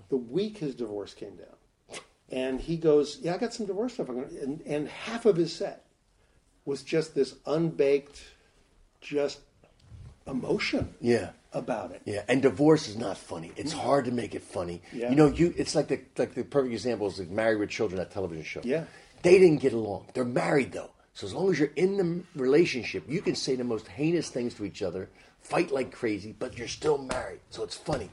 the 0.09 0.17
week 0.17 0.59
his 0.59 0.75
divorce 0.75 1.15
came 1.15 1.37
down, 1.37 2.01
and 2.31 2.61
he 2.61 2.77
goes, 2.77 3.19
"Yeah, 3.21 3.35
I 3.35 3.39
got 3.39 3.55
some 3.55 3.67
divorce 3.67 3.95
stuff." 3.95 4.09
And 4.09 4.63
and 4.63 4.89
half 4.89 5.27
of 5.27 5.37
his 5.37 5.53
set 5.53 5.87
was 6.65 6.83
just 6.83 7.15
this 7.15 7.37
unbaked, 7.47 8.23
just 9.01 9.41
emotion 10.27 10.95
Yeah. 11.01 11.31
about 11.53 11.93
it. 11.93 12.03
Yeah, 12.05 12.22
and 12.29 12.43
divorce 12.43 12.89
is 12.89 12.97
not 12.97 13.16
funny. 13.16 13.53
It's 13.57 13.74
mm. 13.74 13.79
hard 13.79 14.05
to 14.07 14.11
make 14.11 14.35
it 14.35 14.43
funny. 14.43 14.83
Yeah. 14.93 15.11
You 15.11 15.16
know, 15.16 15.27
you 15.27 15.55
it's 15.57 15.74
like 15.74 15.89
the 15.89 16.01
like 16.18 16.35
the 16.35 16.45
perfect 16.45 16.72
example 16.72 17.07
is 17.07 17.18
like 17.18 17.31
Married 17.31 17.59
with 17.59 17.70
Children, 17.70 17.99
that 17.99 18.11
television 18.11 18.45
show. 18.45 18.61
Yeah. 18.64 18.85
They 19.22 19.39
didn't 19.39 19.61
get 19.61 19.72
along. 19.72 20.07
They're 20.14 20.24
married 20.24 20.72
though. 20.72 20.91
So 21.14 21.27
as 21.27 21.33
long 21.33 21.51
as 21.51 21.59
you're 21.59 21.72
in 21.77 21.97
the 21.97 22.41
relationship, 22.41 23.05
you 23.09 23.22
can 23.22 23.35
say 23.35 23.57
the 23.57 23.64
most 23.64 23.89
heinous 23.89 24.29
things 24.29 24.53
to 24.55 24.64
each 24.66 24.83
other, 24.83 25.09
fight 25.41 25.70
like 25.70 25.91
crazy, 25.91 26.35
but 26.39 26.59
you're 26.59 26.68
still 26.68 26.99
married. 26.99 27.41
So 27.49 27.64
it's 27.64 27.74
funny. 27.74 28.11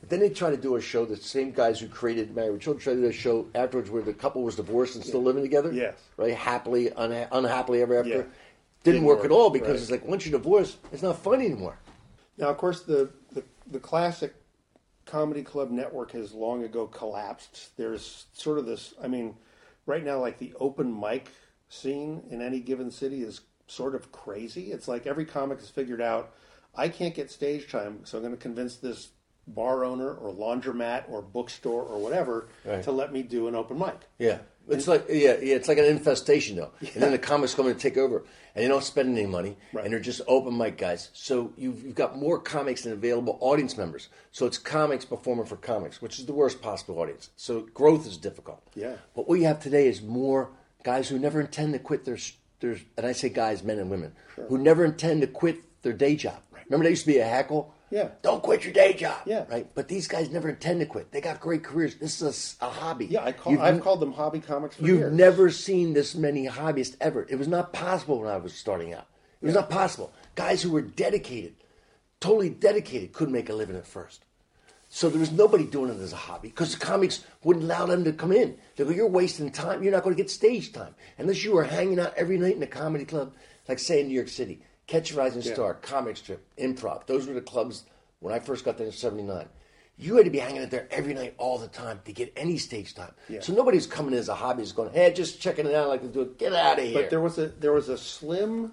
But 0.00 0.10
then 0.10 0.20
they 0.20 0.30
try 0.30 0.50
to 0.50 0.56
do 0.56 0.76
a 0.76 0.80
show, 0.80 1.04
the 1.04 1.16
same 1.16 1.50
guys 1.50 1.80
who 1.80 1.88
created 1.88 2.34
Married 2.34 2.52
with 2.52 2.62
Children 2.62 2.82
try 2.82 2.94
to 2.94 3.00
do 3.00 3.08
a 3.08 3.12
show 3.12 3.46
afterwards 3.54 3.90
where 3.90 4.02
the 4.02 4.12
couple 4.14 4.42
was 4.42 4.56
divorced 4.56 4.94
and 4.94 5.04
still 5.04 5.22
living 5.22 5.42
together. 5.42 5.72
Yes. 5.72 5.94
Right? 6.16 6.34
Happily, 6.34 6.88
unha- 6.90 7.28
unhappily 7.32 7.82
ever 7.82 7.98
after. 7.98 8.10
Yeah. 8.10 8.22
Didn't, 8.84 9.00
Didn't 9.00 9.06
work, 9.08 9.18
work, 9.18 9.24
at 9.26 9.30
all 9.32 9.50
because 9.50 9.68
right. 9.68 9.76
it's 9.80 9.90
like 9.90 10.06
once 10.06 10.24
you 10.24 10.32
divorce, 10.32 10.76
it's 10.92 11.02
not 11.02 11.18
fun 11.18 11.40
anymore. 11.40 11.78
Now, 12.36 12.48
of 12.48 12.56
course, 12.58 12.82
the, 12.82 13.10
the 13.32 13.42
the 13.70 13.80
classic 13.80 14.34
comedy 15.04 15.42
club 15.42 15.70
network 15.70 16.12
has 16.12 16.32
long 16.32 16.62
ago 16.64 16.86
collapsed. 16.86 17.76
There's 17.76 18.26
sort 18.32 18.58
of 18.58 18.66
this. 18.66 18.94
I 19.02 19.08
mean, 19.08 19.34
right 19.86 20.04
now, 20.04 20.20
like 20.20 20.38
the 20.38 20.54
open 20.60 20.98
mic 20.98 21.28
scene 21.68 22.22
in 22.30 22.40
any 22.40 22.60
given 22.60 22.90
city 22.90 23.22
is 23.22 23.40
sort 23.66 23.94
of 23.94 24.12
crazy. 24.12 24.70
It's 24.72 24.88
like 24.88 25.06
every 25.06 25.24
comic 25.24 25.58
has 25.60 25.68
figured 25.68 26.00
out, 26.00 26.32
I 26.74 26.88
can't 26.88 27.14
get 27.14 27.30
stage 27.30 27.70
time, 27.70 28.00
so 28.04 28.16
I'm 28.16 28.24
going 28.24 28.34
to 28.34 28.40
convince 28.40 28.76
this 28.76 29.08
bar 29.46 29.84
owner 29.84 30.14
or 30.14 30.32
laundromat 30.32 31.04
or 31.10 31.20
bookstore 31.22 31.82
or 31.82 31.98
whatever 31.98 32.48
Right. 32.64 32.82
to 32.84 32.92
let 32.92 33.12
me 33.12 33.22
do 33.22 33.48
an 33.48 33.54
open 33.54 33.78
mic. 33.78 33.96
Yeah. 34.18 34.38
It's 34.68 34.86
like 34.88 35.06
yeah, 35.08 35.36
yeah, 35.40 35.54
it's 35.56 35.68
like 35.68 35.78
an 35.78 35.84
infestation 35.86 36.56
though. 36.56 36.70
And 36.80 37.02
then 37.02 37.12
the 37.12 37.18
comics 37.18 37.54
come 37.54 37.66
in 37.66 37.72
and 37.72 37.80
take 37.80 37.96
over, 37.96 38.18
and 38.54 38.64
they 38.64 38.68
don't 38.68 38.84
spend 38.84 39.16
any 39.16 39.26
money, 39.26 39.56
Right. 39.72 39.84
and 39.84 39.92
they're 39.92 40.00
just 40.00 40.20
open 40.26 40.56
mic 40.56 40.76
guys. 40.76 41.10
So 41.14 41.52
you've, 41.56 41.82
you've 41.84 41.94
got 41.94 42.18
more 42.18 42.38
comics 42.38 42.82
than 42.82 42.92
available 42.92 43.38
audience 43.40 43.76
members. 43.78 44.08
So 44.32 44.46
it's 44.46 44.58
comics 44.58 45.04
performing 45.04 45.46
for 45.46 45.56
comics, 45.56 46.02
which 46.02 46.18
is 46.18 46.26
the 46.26 46.32
worst 46.34 46.60
possible 46.60 46.98
audience. 46.98 47.30
So 47.36 47.62
growth 47.72 48.06
is 48.06 48.16
difficult. 48.16 48.62
Yeah. 48.74 48.96
But 49.14 49.28
what 49.28 49.38
you 49.38 49.46
have 49.46 49.60
today 49.60 49.86
is 49.88 50.02
more 50.02 50.50
guys 50.84 51.08
who 51.08 51.18
never 51.18 51.40
intend 51.40 51.72
to 51.72 51.78
quit 51.78 52.04
their 52.04 52.18
their 52.60 52.76
and 52.96 53.06
I 53.06 53.12
say 53.12 53.28
guys, 53.28 53.62
men 53.62 53.78
and 53.78 53.88
women, 53.90 54.12
who 54.48 54.58
never 54.58 54.84
intend 54.84 55.20
to 55.22 55.26
quit 55.28 55.58
their 55.82 55.92
day 55.92 56.16
job. 56.16 56.42
Remember, 56.66 56.84
there 56.84 56.90
used 56.90 57.04
to 57.04 57.12
be 57.12 57.18
a 57.18 57.24
heckle. 57.24 57.72
Yeah. 57.90 58.08
Don't 58.22 58.42
quit 58.42 58.64
your 58.64 58.72
day 58.72 58.92
job. 58.92 59.18
Yeah. 59.24 59.44
Right. 59.50 59.66
But 59.74 59.88
these 59.88 60.06
guys 60.08 60.30
never 60.30 60.50
intend 60.50 60.80
to 60.80 60.86
quit. 60.86 61.10
They 61.10 61.20
got 61.20 61.40
great 61.40 61.64
careers. 61.64 61.94
This 61.96 62.20
is 62.20 62.56
a 62.60 62.68
hobby. 62.68 63.06
Yeah, 63.06 63.24
I 63.24 63.32
call, 63.32 63.52
You've 63.52 63.62
I've 63.62 63.80
called 63.80 64.00
them 64.00 64.12
hobby 64.12 64.40
comics 64.40 64.76
for 64.76 64.84
You've 64.86 64.98
years. 64.98 65.12
never 65.12 65.50
seen 65.50 65.94
this 65.94 66.14
many 66.14 66.46
hobbyists 66.46 66.96
ever. 67.00 67.26
It 67.28 67.36
was 67.36 67.48
not 67.48 67.72
possible 67.72 68.20
when 68.20 68.28
I 68.28 68.36
was 68.36 68.52
starting 68.52 68.92
out. 68.92 69.06
It 69.40 69.46
was 69.46 69.54
not 69.54 69.70
possible. 69.70 70.12
Guys 70.34 70.62
who 70.62 70.70
were 70.70 70.82
dedicated, 70.82 71.54
totally 72.20 72.50
dedicated, 72.50 73.12
couldn't 73.12 73.32
make 73.32 73.48
a 73.48 73.54
living 73.54 73.76
at 73.76 73.86
first. 73.86 74.24
So 74.90 75.08
there 75.10 75.20
was 75.20 75.30
nobody 75.32 75.64
doing 75.64 75.90
it 75.90 76.00
as 76.00 76.12
a 76.12 76.16
hobby 76.16 76.48
because 76.48 76.72
the 76.74 76.84
comics 76.84 77.22
wouldn't 77.44 77.64
allow 77.66 77.86
them 77.86 78.04
to 78.04 78.12
come 78.12 78.32
in. 78.32 78.56
They 78.76 78.84
go, 78.84 78.90
"You're 78.90 79.06
wasting 79.06 79.50
time. 79.50 79.82
You're 79.82 79.92
not 79.92 80.02
going 80.02 80.16
to 80.16 80.22
get 80.22 80.30
stage 80.30 80.72
time 80.72 80.94
unless 81.18 81.44
you 81.44 81.52
were 81.52 81.64
hanging 81.64 82.00
out 82.00 82.14
every 82.16 82.38
night 82.38 82.56
in 82.56 82.62
a 82.62 82.66
comedy 82.66 83.04
club, 83.04 83.34
like 83.68 83.78
say 83.78 84.00
in 84.00 84.08
New 84.08 84.14
York 84.14 84.28
City. 84.28 84.62
Catch 84.88 85.12
a 85.12 85.16
Rising 85.16 85.42
Yeah. 85.42 85.52
Star, 85.54 85.74
Comic 85.74 86.16
Strip, 86.16 86.44
Improv. 86.58 87.06
Those 87.06 87.28
were 87.28 87.34
the 87.34 87.40
clubs 87.40 87.84
when 88.20 88.34
I 88.34 88.40
first 88.40 88.64
got 88.64 88.76
there 88.78 88.86
in 88.86 88.92
'79. 88.92 89.48
You 90.00 90.16
had 90.16 90.24
to 90.24 90.30
be 90.30 90.38
hanging 90.38 90.62
out 90.62 90.70
there 90.70 90.88
every 90.90 91.12
night, 91.12 91.34
all 91.38 91.58
the 91.58 91.68
time, 91.68 92.00
to 92.04 92.12
get 92.12 92.32
any 92.36 92.56
stage 92.56 92.94
time. 92.94 93.12
Yeah. 93.28 93.40
So 93.40 93.52
nobody's 93.52 93.86
coming 93.86 94.12
in 94.12 94.18
as 94.18 94.28
a 94.28 94.34
hobbyist 94.34 94.74
going, 94.74 94.92
"Hey, 94.92 95.12
just 95.12 95.40
checking 95.40 95.66
it 95.66 95.74
out, 95.74 95.84
I 95.84 95.88
like 95.88 96.02
to 96.02 96.08
do 96.08 96.22
it. 96.22 96.38
Get 96.38 96.52
out 96.54 96.78
of 96.78 96.84
here." 96.84 97.00
But 97.02 97.10
there 97.10 97.20
was 97.20 97.38
a 97.38 97.48
there 97.48 97.72
was 97.72 97.88
a 97.88 97.98
slim 97.98 98.72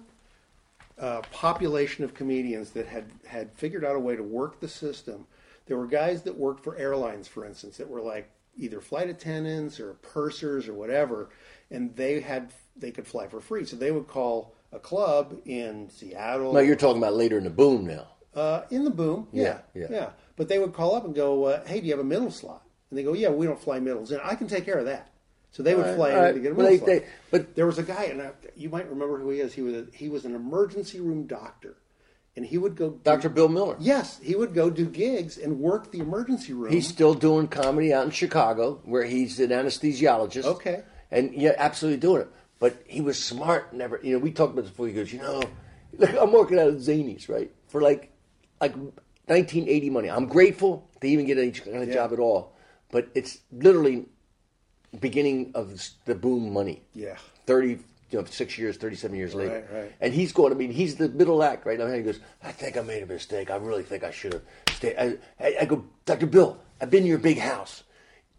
uh, 0.98 1.20
population 1.30 2.02
of 2.04 2.14
comedians 2.14 2.70
that 2.70 2.86
had 2.86 3.10
had 3.26 3.52
figured 3.52 3.84
out 3.84 3.94
a 3.96 4.00
way 4.00 4.16
to 4.16 4.22
work 4.22 4.60
the 4.60 4.68
system. 4.68 5.26
There 5.66 5.76
were 5.76 5.86
guys 5.86 6.22
that 6.22 6.36
worked 6.38 6.64
for 6.64 6.76
airlines, 6.76 7.28
for 7.28 7.44
instance, 7.44 7.76
that 7.76 7.88
were 7.88 8.00
like 8.00 8.30
either 8.56 8.80
flight 8.80 9.10
attendants 9.10 9.78
or 9.78 9.94
pursers 9.94 10.66
or 10.66 10.72
whatever, 10.72 11.28
and 11.70 11.94
they 11.94 12.20
had 12.20 12.52
they 12.74 12.90
could 12.90 13.06
fly 13.06 13.26
for 13.28 13.40
free. 13.40 13.66
So 13.66 13.76
they 13.76 13.90
would 13.90 14.06
call 14.06 14.54
a 14.76 14.78
club 14.80 15.36
in 15.46 15.88
Seattle. 15.90 16.52
no, 16.52 16.60
you're 16.60 16.76
talking 16.76 17.02
about 17.02 17.14
later 17.14 17.38
in 17.38 17.44
the 17.44 17.50
boom 17.50 17.86
now. 17.86 18.06
Uh, 18.34 18.62
in 18.70 18.84
the 18.84 18.90
boom, 18.90 19.26
yeah, 19.32 19.60
Yeah, 19.74 19.82
yeah, 19.82 19.86
yeah. 19.90 20.08
But 20.36 20.48
they 20.48 20.58
would 20.58 20.74
call 20.74 20.94
up 20.94 21.06
and 21.06 21.14
go, 21.14 21.44
uh, 21.44 21.64
"Hey, 21.66 21.80
do 21.80 21.86
you 21.86 21.92
have 21.92 22.00
a 22.00 22.04
middle 22.04 22.30
slot?" 22.30 22.62
And 22.90 22.98
they 22.98 23.02
go, 23.02 23.14
"Yeah, 23.14 23.30
we 23.30 23.46
don't 23.46 23.58
fly 23.60 23.80
middles, 23.80 24.10
and 24.12 24.20
I 24.22 24.34
can 24.34 24.46
take 24.46 24.66
care 24.66 24.78
of 24.78 24.84
that." 24.84 25.08
So 25.52 25.62
they 25.62 25.74
would 25.74 25.84
All 25.86 25.90
right, 25.92 25.96
fly 25.96 26.10
all 26.10 26.16
in 26.18 26.22
right. 26.24 26.34
to 26.34 26.40
get 26.40 26.52
a 26.52 26.54
middle 26.54 26.70
they- 26.70 26.76
slot. 26.76 26.86
they- 26.88 27.04
but- 27.30 27.54
there 27.54 27.64
was 27.66 27.78
a 27.78 27.82
guy, 27.82 28.04
and 28.04 28.20
I, 28.20 28.30
you 28.54 28.68
might 28.68 28.88
remember 28.90 29.18
who 29.18 29.30
he 29.30 29.40
is. 29.40 29.54
He 29.54 29.62
was 29.62 29.74
a, 29.74 29.86
he 29.94 30.10
was 30.10 30.26
an 30.26 30.34
emergency 30.34 31.00
room 31.00 31.26
doctor, 31.26 31.78
and 32.36 32.44
he 32.44 32.58
would 32.58 32.76
go. 32.76 32.90
do- 32.90 33.00
Dr. 33.04 33.30
Bill 33.30 33.48
Miller. 33.48 33.76
Yes, 33.80 34.20
he 34.22 34.36
would 34.36 34.52
go 34.52 34.68
do 34.68 34.84
gigs 34.84 35.38
and 35.38 35.58
work 35.58 35.90
the 35.90 36.00
emergency 36.00 36.52
room. 36.52 36.70
He's 36.70 36.86
still 36.86 37.14
doing 37.14 37.48
comedy 37.48 37.94
out 37.94 38.04
in 38.04 38.10
Chicago, 38.10 38.82
where 38.84 39.04
he's 39.04 39.40
an 39.40 39.48
anesthesiologist. 39.48 40.44
Okay. 40.44 40.82
And 41.10 41.32
yeah, 41.34 41.54
absolutely 41.56 42.00
doing 42.00 42.20
it. 42.22 42.28
But 42.58 42.82
he 42.86 43.00
was 43.00 43.22
smart. 43.22 43.72
Never, 43.74 44.00
you 44.02 44.12
know, 44.14 44.18
we 44.18 44.30
talked 44.30 44.52
about 44.52 44.62
this 44.62 44.70
before. 44.70 44.86
He 44.88 44.94
goes, 44.94 45.12
you 45.12 45.18
know, 45.20 45.42
look, 45.98 46.10
I'm 46.18 46.32
working 46.32 46.58
out 46.58 46.68
at 46.68 46.74
Zanies, 46.76 47.28
right, 47.28 47.50
for 47.68 47.80
like, 47.82 48.10
like 48.60 48.74
1980 49.26 49.90
money. 49.90 50.08
I'm 50.10 50.26
grateful 50.26 50.88
to 51.00 51.06
even 51.06 51.26
get 51.26 51.36
any 51.38 51.50
kind 51.52 51.82
of 51.82 51.88
Yeah. 51.88 51.94
job 51.94 52.12
at 52.12 52.18
all, 52.18 52.54
but 52.90 53.08
it's 53.14 53.38
literally 53.52 54.06
beginning 55.00 55.52
of 55.54 55.82
the 56.06 56.14
boom 56.14 56.52
money. 56.52 56.82
Yeah. 56.94 57.16
30, 57.46 57.68
you 57.68 57.78
know, 58.12 58.24
six 58.24 58.56
years, 58.56 58.76
37 58.76 59.16
years 59.16 59.34
later. 59.34 59.66
Right, 59.70 59.82
right. 59.82 59.92
And 60.00 60.14
he's 60.14 60.32
going, 60.32 60.52
I 60.52 60.56
mean, 60.56 60.70
he's 60.70 60.96
the 60.96 61.08
middle 61.08 61.42
act 61.42 61.66
right 61.66 61.78
now. 61.78 61.86
And 61.86 61.96
he 61.96 62.02
goes, 62.02 62.20
I 62.42 62.52
think 62.52 62.76
I 62.78 62.80
made 62.82 63.02
a 63.02 63.06
mistake. 63.06 63.50
I 63.50 63.56
really 63.56 63.82
think 63.82 64.04
I 64.04 64.10
should 64.10 64.32
have 64.32 64.42
stayed. 64.70 64.96
I, 64.96 65.16
I, 65.40 65.56
I 65.62 65.64
go, 65.66 65.84
Dr. 66.06 66.26
Bill, 66.26 66.58
I've 66.80 66.90
been 66.90 67.04
your 67.04 67.18
big 67.18 67.38
house. 67.38 67.82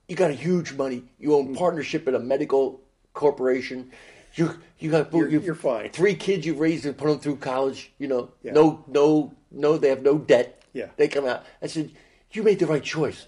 You 0.07 0.15
got 0.15 0.31
a 0.31 0.35
huge 0.35 0.73
money. 0.73 1.03
You 1.19 1.35
own 1.35 1.49
Mm. 1.49 1.57
partnership 1.57 2.07
in 2.07 2.15
a 2.15 2.19
medical 2.19 2.81
corporation. 3.17 3.91
You, 4.35 4.57
you 4.79 4.91
got 4.91 5.11
You're- 5.13 5.43
you're 5.43 5.55
fine. 5.55 5.89
Three 5.89 6.13
kids 6.15 6.45
you've 6.45 6.59
raised 6.59 6.85
and 6.85 6.95
put 6.95 7.07
them 7.09 7.19
through 7.19 7.37
college. 7.37 7.91
You 7.97 8.07
know, 8.07 8.29
Yeah. 8.43 8.53
no, 8.53 8.85
no, 8.87 9.33
no. 9.51 9.77
They 9.77 9.89
have 9.89 10.03
no 10.03 10.17
debt. 10.19 10.61
Yeah. 10.73 10.89
They 10.95 11.07
come 11.07 11.25
out. 11.25 11.43
I 11.61 11.67
said, 11.67 11.89
you 12.31 12.43
made 12.43 12.59
the 12.59 12.67
right 12.67 12.83
choice. 12.83 13.25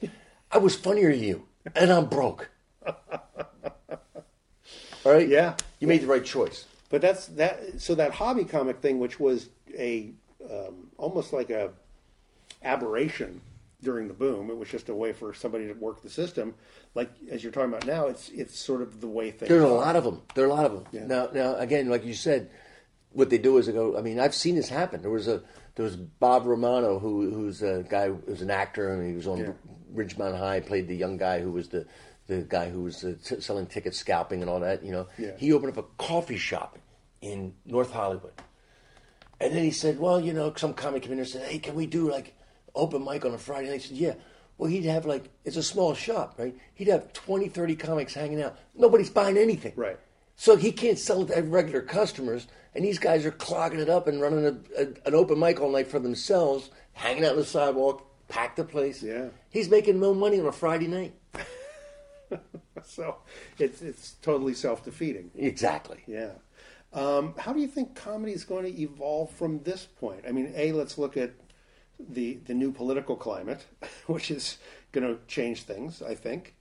I 0.52 0.60
was 0.60 0.76
funnier 0.76 1.12
than 1.12 1.24
you, 1.24 1.48
and 1.76 1.92
I'm 1.92 2.06
broke. 2.06 2.50
All 5.06 5.14
right. 5.14 5.28
Yeah. 5.28 5.56
You 5.80 5.88
made 5.88 6.02
the 6.02 6.08
right 6.08 6.24
choice. 6.24 6.66
But 6.90 7.02
that's 7.02 7.28
that. 7.28 7.82
So 7.82 7.96
that 7.96 8.12
hobby 8.14 8.46
comic 8.46 8.80
thing, 8.82 9.00
which 9.00 9.20
was 9.20 9.50
a 9.78 10.12
um, 10.50 10.90
almost 10.98 11.34
like 11.34 11.50
a 11.50 11.72
aberration 12.64 13.42
during 13.82 14.08
the 14.08 14.14
boom, 14.14 14.50
it 14.50 14.58
was 14.58 14.70
just 14.70 14.90
a 14.90 14.94
way 14.96 15.14
for 15.14 15.34
somebody 15.34 15.68
to 15.68 15.74
work 15.74 16.02
the 16.02 16.10
system. 16.10 16.54
Like 16.96 17.10
as 17.32 17.44
you're 17.44 17.52
talking 17.52 17.70
about 17.70 17.86
now, 17.86 18.08
it's 18.08 18.30
it's 18.30 18.60
sort 18.60 18.82
of 18.82 19.00
the 19.02 19.08
way 19.08 19.32
things. 19.32 19.50
There's 19.50 19.64
a 19.64 19.68
are. 19.68 19.72
lot 19.74 19.96
of 19.96 20.04
them. 20.04 20.22
There 20.36 20.46
are 20.46 20.50
a 20.50 20.54
lot 20.54 20.66
of 20.66 20.74
them. 20.74 20.84
Yeah. 20.92 21.06
Now, 21.06 21.30
now 21.34 21.56
again, 21.56 21.90
like 21.90 22.06
you 22.06 22.14
said, 22.14 22.50
what 23.12 23.30
they 23.30 23.38
do 23.38 23.58
is 23.58 23.68
they 23.68 23.74
go. 23.74 23.98
I 23.98 24.02
mean, 24.02 24.20
I've 24.20 24.36
seen 24.36 24.56
this 24.56 24.70
happen. 24.70 25.02
There 25.02 25.12
was 25.12 25.28
a 25.28 25.42
there 25.76 25.86
was 25.86 25.96
Bob 25.96 26.46
Romano, 26.46 27.00
who 27.00 27.30
who's 27.32 27.62
a 27.62 27.86
guy 27.90 28.10
who's 28.10 28.42
an 28.42 28.52
actor, 28.52 28.92
and 28.94 29.08
he 29.08 29.16
was 29.16 29.28
on 29.28 29.38
Yeah. 29.40 29.52
Ridgemont 29.96 30.38
High. 30.38 30.60
Played 30.60 30.88
the 30.88 30.96
young 30.96 31.18
guy 31.18 31.40
who 31.40 31.52
was 31.52 31.70
the 31.70 31.86
the 32.28 32.42
guy 32.42 32.70
who 32.70 32.84
was 32.84 33.04
uh, 33.04 33.16
t- 33.24 33.40
selling 33.42 33.66
tickets, 33.66 33.98
scalping, 33.98 34.42
and 34.42 34.50
all 34.50 34.60
that. 34.60 34.84
You 34.84 34.92
know, 34.92 35.08
Yeah. 35.18 35.32
he 35.38 35.52
opened 35.54 35.72
up 35.76 35.84
a 35.84 36.04
coffee 36.04 36.38
shop 36.38 36.78
in 37.22 37.54
North 37.66 37.92
Hollywood. 37.92 38.34
And 39.42 39.54
then 39.56 39.64
he 39.64 39.72
said, 39.72 40.00
well, 40.00 40.20
you 40.20 40.34
know, 40.34 40.54
some 40.58 40.74
comic 40.74 41.04
came 41.04 41.14
in 41.14 41.20
and 41.20 41.28
said, 41.28 41.44
hey, 41.50 41.60
can 41.60 41.74
we 41.74 41.86
do 41.86 42.12
like 42.12 42.36
open 42.80 43.04
mic 43.04 43.26
on 43.26 43.34
a 43.34 43.38
Friday 43.38 43.68
night? 43.70 43.76
I 43.76 43.78
said, 43.80 43.98
yeah. 43.98 44.14
Well, 44.58 44.70
he'd 44.70 44.86
have 44.86 45.06
like, 45.06 45.30
it's 45.46 45.56
a 45.58 45.64
small 45.64 45.94
shop, 45.94 46.36
right? 46.38 46.56
He'd 46.74 46.90
have 46.90 47.14
20, 47.14 47.48
30 47.48 47.76
comics 47.76 48.14
hanging 48.14 48.42
out. 48.42 48.58
Nobody's 48.76 49.10
buying 49.10 49.38
anything. 49.38 49.74
Right. 49.76 49.98
So 50.36 50.56
he 50.56 50.72
can't 50.72 51.00
sell 51.00 51.22
it 51.24 51.34
to 51.34 51.42
regular 51.42 51.82
customers. 51.82 52.48
And 52.76 52.84
these 52.84 53.00
guys 53.00 53.26
are 53.26 53.32
clogging 53.32 53.80
it 53.80 53.90
up 53.90 54.08
and 54.08 54.22
running 54.22 54.46
a, 54.46 54.82
a, 54.82 54.88
an 55.08 55.16
open 55.16 55.40
mic 55.40 55.60
all 55.60 55.72
night 55.72 55.88
for 55.88 56.00
themselves, 56.00 56.70
hanging 56.94 57.26
out 57.26 57.32
on 57.32 57.38
the 57.38 57.46
sidewalk, 57.46 58.06
pack 58.28 58.56
the 58.56 58.64
place. 58.64 59.02
Yeah. 59.02 59.30
He's 59.50 59.70
making 59.70 60.00
no 60.00 60.14
money 60.14 60.40
on 60.40 60.46
a 60.46 60.52
Friday 60.52 60.88
night. 60.88 61.14
So 62.86 63.18
it's 63.58 63.82
it's 63.82 64.14
totally 64.22 64.54
self 64.54 64.84
defeating. 64.84 65.32
Exactly. 65.36 66.00
Yeah. 66.08 66.32
Um, 66.92 67.36
how 67.38 67.54
do 67.54 67.60
you 67.60 67.68
think 67.68 67.96
comedy 67.96 68.34
is 68.34 68.44
going 68.44 68.66
to 68.66 68.82
evolve 68.82 69.30
from 69.32 69.62
this 69.64 69.86
point? 69.86 70.22
I 70.28 70.32
mean, 70.32 70.52
a 70.56 70.72
let's 70.72 70.98
look 70.98 71.18
at 71.18 71.32
the 72.00 72.40
the 72.46 72.54
new 72.54 72.72
political 72.72 73.16
climate, 73.16 73.66
which 74.08 74.32
is 74.32 74.58
going 74.92 75.06
to 75.08 75.20
change 75.28 75.64
things. 75.64 76.02
I 76.02 76.16
think 76.16 76.56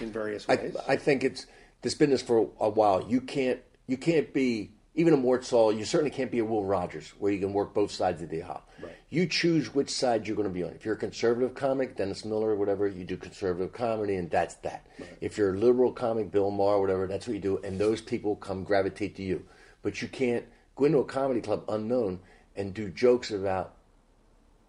in 0.00 0.12
various 0.12 0.46
ways. 0.48 0.76
I 0.88 0.96
think 0.96 1.24
it's 1.24 1.46
this 1.82 1.94
business 1.94 2.22
for 2.22 2.48
a 2.60 2.68
while. 2.68 3.06
You 3.08 3.20
can't 3.20 3.60
you 3.86 3.96
can't 3.96 4.32
be 4.32 4.70
even 4.94 5.12
a 5.12 5.16
Mort 5.16 5.44
Sahl. 5.44 5.72
You 5.72 5.84
certainly 5.84 6.10
can't 6.10 6.30
be 6.30 6.38
a 6.38 6.44
Will 6.44 6.64
Rogers 6.64 7.12
where 7.18 7.32
you 7.32 7.40
can 7.40 7.52
work 7.52 7.74
both 7.74 7.90
sides 7.90 8.22
of 8.22 8.28
the 8.28 8.42
aisle. 8.42 8.62
Right. 8.80 8.92
You 9.10 9.26
choose 9.26 9.74
which 9.74 9.90
side 9.90 10.26
you're 10.26 10.36
going 10.36 10.48
to 10.48 10.54
be 10.54 10.62
on. 10.62 10.70
If 10.70 10.84
you're 10.84 10.94
a 10.94 10.98
conservative 10.98 11.54
comic, 11.54 11.96
Dennis 11.96 12.24
Miller 12.24 12.50
or 12.50 12.56
whatever, 12.56 12.86
you 12.86 13.04
do 13.04 13.16
conservative 13.16 13.72
comedy, 13.72 14.16
and 14.16 14.30
that's 14.30 14.54
that. 14.56 14.86
If 15.20 15.36
you're 15.36 15.54
a 15.54 15.58
liberal 15.58 15.92
comic, 15.92 16.30
Bill 16.30 16.50
Maher, 16.50 16.80
whatever, 16.80 17.06
that's 17.06 17.26
what 17.26 17.34
you 17.34 17.40
do, 17.40 17.58
and 17.64 17.78
those 17.78 18.00
people 18.00 18.36
come 18.36 18.62
gravitate 18.62 19.16
to 19.16 19.22
you. 19.22 19.44
But 19.82 20.00
you 20.00 20.08
can't 20.08 20.44
go 20.76 20.84
into 20.84 20.98
a 20.98 21.04
comedy 21.04 21.40
club 21.40 21.64
unknown 21.68 22.20
and 22.56 22.72
do 22.72 22.88
jokes 22.88 23.30
about 23.32 23.74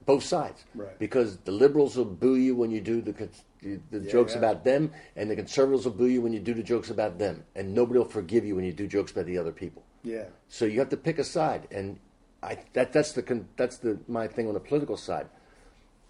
both 0.06 0.24
sides 0.24 0.64
Right. 0.76 0.98
because 1.00 1.38
the 1.38 1.52
liberals 1.52 1.96
will 1.98 2.06
boo 2.06 2.36
you 2.36 2.56
when 2.56 2.72
you 2.72 2.82
do 2.82 3.02
the 3.02 3.14
the, 3.62 3.80
the 3.92 4.00
jokes 4.02 4.34
yeah. 4.34 4.40
about 4.40 4.64
them, 4.64 4.92
and 5.16 5.30
the 5.32 5.36
conservatives 5.36 5.86
will 5.86 5.94
boo 5.94 6.06
you 6.08 6.22
when 6.22 6.34
you 6.34 6.40
do 6.40 6.54
the 6.54 6.62
jokes 6.64 6.92
about 6.92 7.18
them, 7.18 7.44
and 7.56 7.74
nobody 7.74 7.98
will 7.98 8.06
forgive 8.06 8.46
you 8.46 8.56
when 8.56 8.64
you 8.66 8.72
do 8.74 8.86
jokes 8.88 9.12
about 9.12 9.26
the 9.26 9.38
other 9.38 9.52
people. 9.52 9.84
yeah. 10.04 10.26
So 10.50 10.66
you 10.66 10.80
have 10.80 10.90
to 10.90 10.98
pick 10.98 11.18
a 11.18 11.24
side, 11.24 11.68
and 11.72 12.00
I 12.44 12.60
that 12.74 12.94
that's 12.94 13.14
the 13.14 13.44
that's 13.58 13.78
the 13.78 13.98
my 14.08 14.28
thing 14.28 14.48
on 14.48 14.54
the 14.54 14.60
political 14.60 14.98
side. 14.98 15.28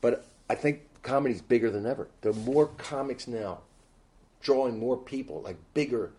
But 0.02 0.26
I 0.50 0.56
think 0.56 0.82
comedy's 1.02 1.41
bigger 1.41 1.72
than 1.72 1.86
ever. 1.86 2.10
There 2.22 2.32
are 2.32 2.36
more 2.36 2.68
comics 2.78 3.26
now, 3.28 3.60
drawing 4.41 4.78
more 4.78 4.98
people, 4.98 5.41
like 5.41 5.58
bigger 5.74 6.12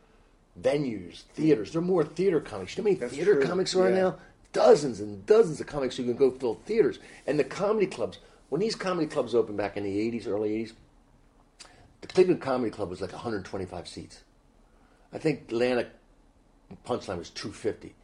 venues, 0.61 1.23
theaters. 1.35 1.73
There 1.73 1.83
are 1.83 1.85
more 1.85 2.05
theater 2.05 2.41
comics. 2.41 2.77
You 2.77 2.83
know 2.83 2.89
how 2.89 2.93
many 2.93 3.01
That's 3.01 3.13
theater 3.15 3.35
true, 3.35 3.45
comics 3.47 3.75
are 3.77 3.91
yeah. 3.91 3.95
now? 4.03 4.17
Dozens 4.57 5.01
and 5.01 5.27
dozens 5.27 5.61
of 5.61 5.67
comics 5.67 5.99
who 5.99 6.05
can 6.05 6.17
go 6.17 6.31
fill 6.31 6.55
theaters. 6.65 6.99
And 7.27 7.39
the 7.39 7.45
comedy 7.45 7.87
clubs, 7.87 8.19
when 8.49 8.63
these 8.63 8.75
comedy 8.75 9.07
clubs 9.07 9.35
opened 9.35 9.59
back 9.59 9.77
in 9.77 9.85
the 9.85 10.11
80s, 10.11 10.27
early 10.27 10.65
80s, 10.65 10.73
the 12.01 12.07
Cleveland 12.07 12.41
Comedy 12.41 12.71
Club 12.71 12.89
was 12.89 13.01
like 13.03 13.13
125 13.13 13.87
seats. 13.87 14.23
I 15.13 15.19
think 15.19 15.43
Atlanta 15.49 15.89
Punchline 16.87 17.19
was 17.19 17.29
250. 17.31 17.95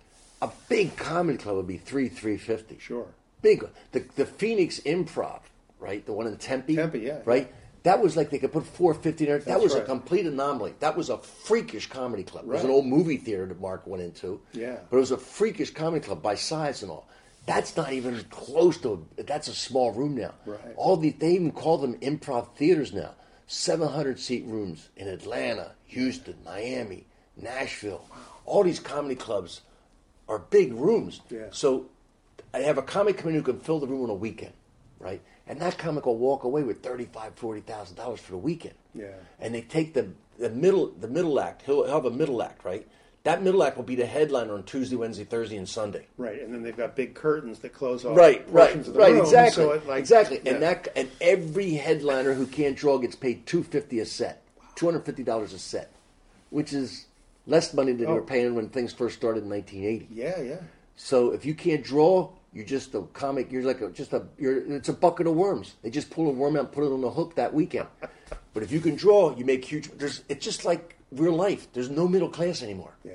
A 0.42 0.50
big 0.68 0.94
comedy 0.96 1.38
club 1.38 1.57
would 1.57 1.66
be 1.66 1.78
three, 1.78 2.09
350. 2.09 2.78
Sure. 2.78 3.07
Big. 3.40 3.62
one. 3.62 3.72
The, 3.92 4.05
the 4.16 4.26
Phoenix 4.26 4.80
Improv, 4.80 5.40
right? 5.78 6.05
The 6.05 6.12
one 6.12 6.26
in 6.26 6.36
Tempe. 6.36 6.76
Tempe, 6.76 7.00
yeah. 7.00 7.20
Right? 7.24 7.50
That 7.83 8.01
was 8.01 8.16
like 8.16 8.30
they 8.30 8.39
could 8.39 8.53
put 8.53 8.64
450 8.64 9.24
there. 9.24 9.39
That 9.39 9.47
That's 9.47 9.62
was 9.62 9.74
a 9.74 9.83
complete 9.83 10.26
anomaly. 10.26 10.74
That 10.78 10.97
was 10.97 11.11
a 11.11 11.18
freakish 11.18 11.89
comedy 11.89 12.22
club. 12.22 12.45
It 12.45 12.49
was 12.49 12.64
an 12.64 12.70
old 12.70 12.87
movie 12.87 13.16
theater 13.16 13.47
that 13.47 13.61
Mark 13.61 13.87
went 13.87 14.03
into. 14.03 14.41
Yeah. 14.53 14.76
But 14.89 14.99
it 14.99 15.01
was 15.01 15.11
a 15.11 15.18
freakish 15.18 15.70
comedy 15.70 16.05
club 16.05 16.22
by 16.22 16.37
size 16.37 16.83
and 16.83 16.91
all. 16.91 17.09
That's 17.45 17.76
not 17.76 17.93
even 17.93 18.22
close 18.30 18.78
to. 18.78 19.05
A, 19.18 19.22
that's 19.24 19.49
a 19.49 19.55
small 19.55 19.91
room 19.91 20.14
now. 20.14 20.33
Right. 20.47 20.61
All 20.76 20.97
the 20.97 21.11
they 21.11 21.33
even 21.33 21.51
call 21.51 21.78
them 21.78 21.95
improv 21.99 22.55
theaters 22.55 22.93
now. 22.93 23.14
700 23.49 24.18
seat 24.18 24.45
rooms 24.47 24.89
in 24.97 25.09
Atlanta, 25.09 25.72
Houston, 25.87 26.37
Miami, 26.45 27.05
Nashville. 27.37 28.07
All 28.47 28.62
these 28.62 28.80
comedy 28.80 29.16
clubs 29.16 29.62
are 30.28 30.39
big 30.39 30.72
rooms. 30.72 31.20
Yeah. 31.30 31.47
So 31.51 31.87
I 32.55 32.61
have 32.61 32.78
a 32.78 32.83
comic 32.83 33.18
come 33.18 33.30
in 33.30 33.35
who 33.35 33.43
can 33.43 33.59
fill 33.59 33.80
the 33.80 33.87
room 33.87 34.05
on 34.05 34.11
a 34.11 34.14
weekend, 34.14 34.53
right? 35.01 35.20
And 35.47 35.61
that 35.61 35.76
comic 35.78 36.07
will 36.07 36.18
walk 36.18 36.45
away 36.45 36.62
with 36.62 36.82
thirty-five, 36.82 37.34
forty 37.34 37.61
thousand 37.61 37.97
dollars 37.97 38.20
for 38.20 38.32
the 38.32 38.38
weekend. 38.38 38.74
Yeah. 38.95 39.09
And 39.40 39.55
they 39.55 39.62
take 39.62 39.93
the 39.95 40.09
the 40.38 40.51
middle 40.51 40.88
the 41.01 41.09
middle 41.09 41.40
act. 41.40 41.62
He'll, 41.62 41.84
he'll 41.84 41.95
have 41.95 42.05
a 42.05 42.11
middle 42.11 42.43
act, 42.43 42.64
right? 42.64 42.86
That 43.24 43.43
middle 43.43 43.62
act 43.62 43.76
will 43.76 43.84
be 43.84 43.95
the 43.95 44.07
headliner 44.07 44.55
on 44.55 44.64
Tuesday, 44.64 44.97
Wednesday, 44.97 45.22
Thursday, 45.22 45.57
and 45.57 45.68
Sunday. 45.68 46.07
Right, 46.18 46.43
and 46.43 46.53
then 46.53 46.62
they've 46.64 46.76
got 46.76 46.97
big 46.97 47.14
curtains 47.14 47.61
that 47.61 47.72
close 47.72 48.05
off 48.05 48.16
Right, 48.16 48.45
right, 48.53 48.74
of 48.74 48.86
the 48.86 48.93
right, 48.99 49.12
room, 49.12 49.20
exactly, 49.22 49.62
So 49.64 49.70
it, 49.72 49.86
like, 49.86 50.01
exactly. 50.01 50.40
yeah. 50.45 50.53
And 50.55 50.62
that 50.62 50.88
and 50.97 51.09
every 51.20 51.74
headliner 51.74 52.34
who 52.34 52.47
can't 52.49 52.76
draw 52.76 52.99
gets 52.99 53.14
paid 53.14 53.47
two 53.47 53.62
fifty 53.62 54.01
a 54.01 54.07
set, 54.07 54.43
two 54.74 54.86
hundred 54.86 55.05
fifty 55.05 55.22
dollars 55.22 55.53
a 55.53 55.59
set, 55.59 55.93
which 56.51 56.72
is 56.72 57.07
less 57.47 57.72
money 57.74 57.93
than 57.93 58.01
they 58.01 58.07
Oh. 58.07 58.14
were 58.14 58.22
paying 58.22 58.55
when 58.55 58.68
things 58.68 58.93
first 58.93 59.16
started 59.16 59.43
in 59.45 59.49
nineteen 59.51 59.84
eighty. 59.84 60.09
Yeah, 60.11 60.40
yeah. 60.40 60.61
So 60.97 61.30
if 61.32 61.45
you 61.45 61.55
can't 61.55 61.82
draw, 61.84 62.30
you're 62.53 62.66
just 62.66 62.94
a 62.94 63.03
comic. 63.12 63.50
You're 63.50 63.62
like 63.62 63.80
a, 63.80 63.90
just 63.90 64.12
a. 64.12 64.24
You're 64.38 64.59
it's 64.74 64.88
a 64.88 64.92
bucket 64.92 65.26
of 65.26 65.34
worms. 65.34 65.74
They 65.82 65.90
just 65.90 66.11
pull 66.11 66.28
a 66.28 66.32
worm 66.32 66.57
out, 66.57 66.64
and 66.64 66.72
put 66.72 66.84
it 66.84 66.92
on 66.92 67.00
the 67.00 67.11
hook 67.11 67.34
that 67.36 67.53
weekend. 67.53 67.88
But 68.55 68.62
if 68.62 68.70
you 68.70 68.80
can 68.80 68.96
draw, 68.96 69.34
you 69.34 69.46
make 69.46 69.64
huge. 69.64 69.90
There's 69.92 70.24
it's 70.28 70.44
just 70.44 70.66
like 70.66 70.98
real 71.11 71.32
life. 71.32 71.72
There's 71.72 71.88
no 71.88 72.07
middle 72.07 72.28
class 72.28 72.62
anymore. 72.62 72.94
Yeah. 73.03 73.12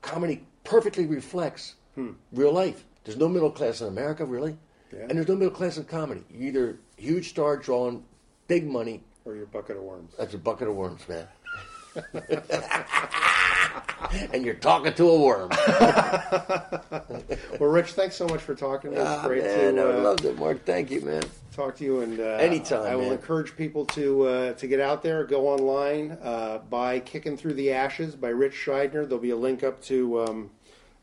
Comedy 0.00 0.46
perfectly 0.64 1.04
reflects 1.06 1.74
hmm. 1.94 2.12
real 2.32 2.54
life. 2.54 2.84
There's 3.04 3.18
no 3.18 3.28
middle 3.28 3.50
class 3.50 3.82
in 3.82 3.88
America, 3.88 4.24
really, 4.24 4.56
Yeah. 4.90 5.00
and 5.00 5.10
there's 5.10 5.28
no 5.28 5.36
middle 5.36 5.52
class 5.52 5.76
in 5.76 5.84
comedy. 5.84 6.24
You're 6.30 6.48
either 6.48 6.78
huge 6.96 7.28
star 7.28 7.58
drawing 7.58 8.04
big 8.46 8.66
money. 8.66 9.02
Or 9.26 9.34
your 9.34 9.46
bucket 9.46 9.76
of 9.76 9.82
worms. 9.82 10.14
That's 10.18 10.32
a 10.32 10.38
bucket 10.38 10.68
of 10.68 10.74
worms, 10.74 11.06
man. 11.06 11.26
and 14.32 14.44
you're 14.44 14.54
talking 14.54 14.92
to 14.94 15.08
a 15.08 15.20
worm. 15.20 15.50
Well, 17.58 17.70
Ritch, 17.70 17.92
thanks 17.92 18.16
so 18.16 18.26
much 18.26 18.40
for 18.40 18.54
talking 18.54 18.92
to 18.92 19.00
us. 19.02 19.18
Ah, 19.20 19.26
Great 19.26 19.42
man, 19.42 19.74
to 19.76 19.82
I 19.82 19.98
uh, 19.98 20.02
loved 20.02 20.24
it, 20.24 20.38
Marc. 20.38 20.64
Thank 20.64 20.90
you, 20.90 21.00
man. 21.00 21.22
talk 21.52 21.76
to 21.76 21.84
you. 21.84 22.00
And 22.00 22.20
uh, 22.20 22.22
Anytime, 22.22 22.82
I 22.86 22.94
will 22.94 23.10
encourage 23.10 23.56
people 23.56 23.84
to 23.86 24.22
uh, 24.26 24.52
to 24.54 24.66
get 24.66 24.80
out 24.80 25.02
there, 25.02 25.24
go 25.24 25.48
online, 25.48 26.16
uh, 26.22 26.58
buy 26.70 27.00
"Kicking 27.00 27.36
Through 27.36 27.54
the 27.54 27.72
Ashes" 27.72 28.14
by 28.14 28.28
Ritch 28.28 28.54
Shydner. 28.54 29.08
There'll 29.08 29.18
be 29.18 29.30
a 29.30 29.36
link 29.36 29.64
up 29.64 29.82
to 29.84 30.20
um, 30.20 30.50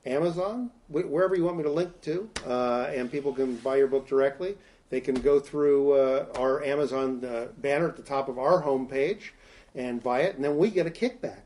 Amazon, 0.06 0.72
wherever 0.88 1.36
you 1.36 1.44
want 1.44 1.58
me 1.58 1.64
to 1.64 1.72
link 1.72 2.00
to, 2.02 2.30
uh, 2.48 2.88
and 2.94 3.12
people 3.12 3.34
can 3.34 3.58
buy 3.58 3.76
your 3.76 3.88
book 3.88 4.08
directly. 4.08 4.58
They 4.90 5.02
can 5.02 5.16
go 5.16 5.40
through 5.40 5.94
uh, 5.94 6.26
our 6.38 6.64
Amazon 6.64 7.24
uh, 7.26 7.48
banner 7.58 7.90
at 7.90 7.98
the 7.98 8.04
top 8.04 8.30
of 8.30 8.38
our 8.40 8.62
homepage 8.64 9.32
and 9.74 10.02
buy 10.02 10.22
it, 10.22 10.36
and 10.36 10.44
then 10.44 10.58
we 10.58 10.70
get 10.70 10.86
a 10.88 10.92
kickback 10.92 11.42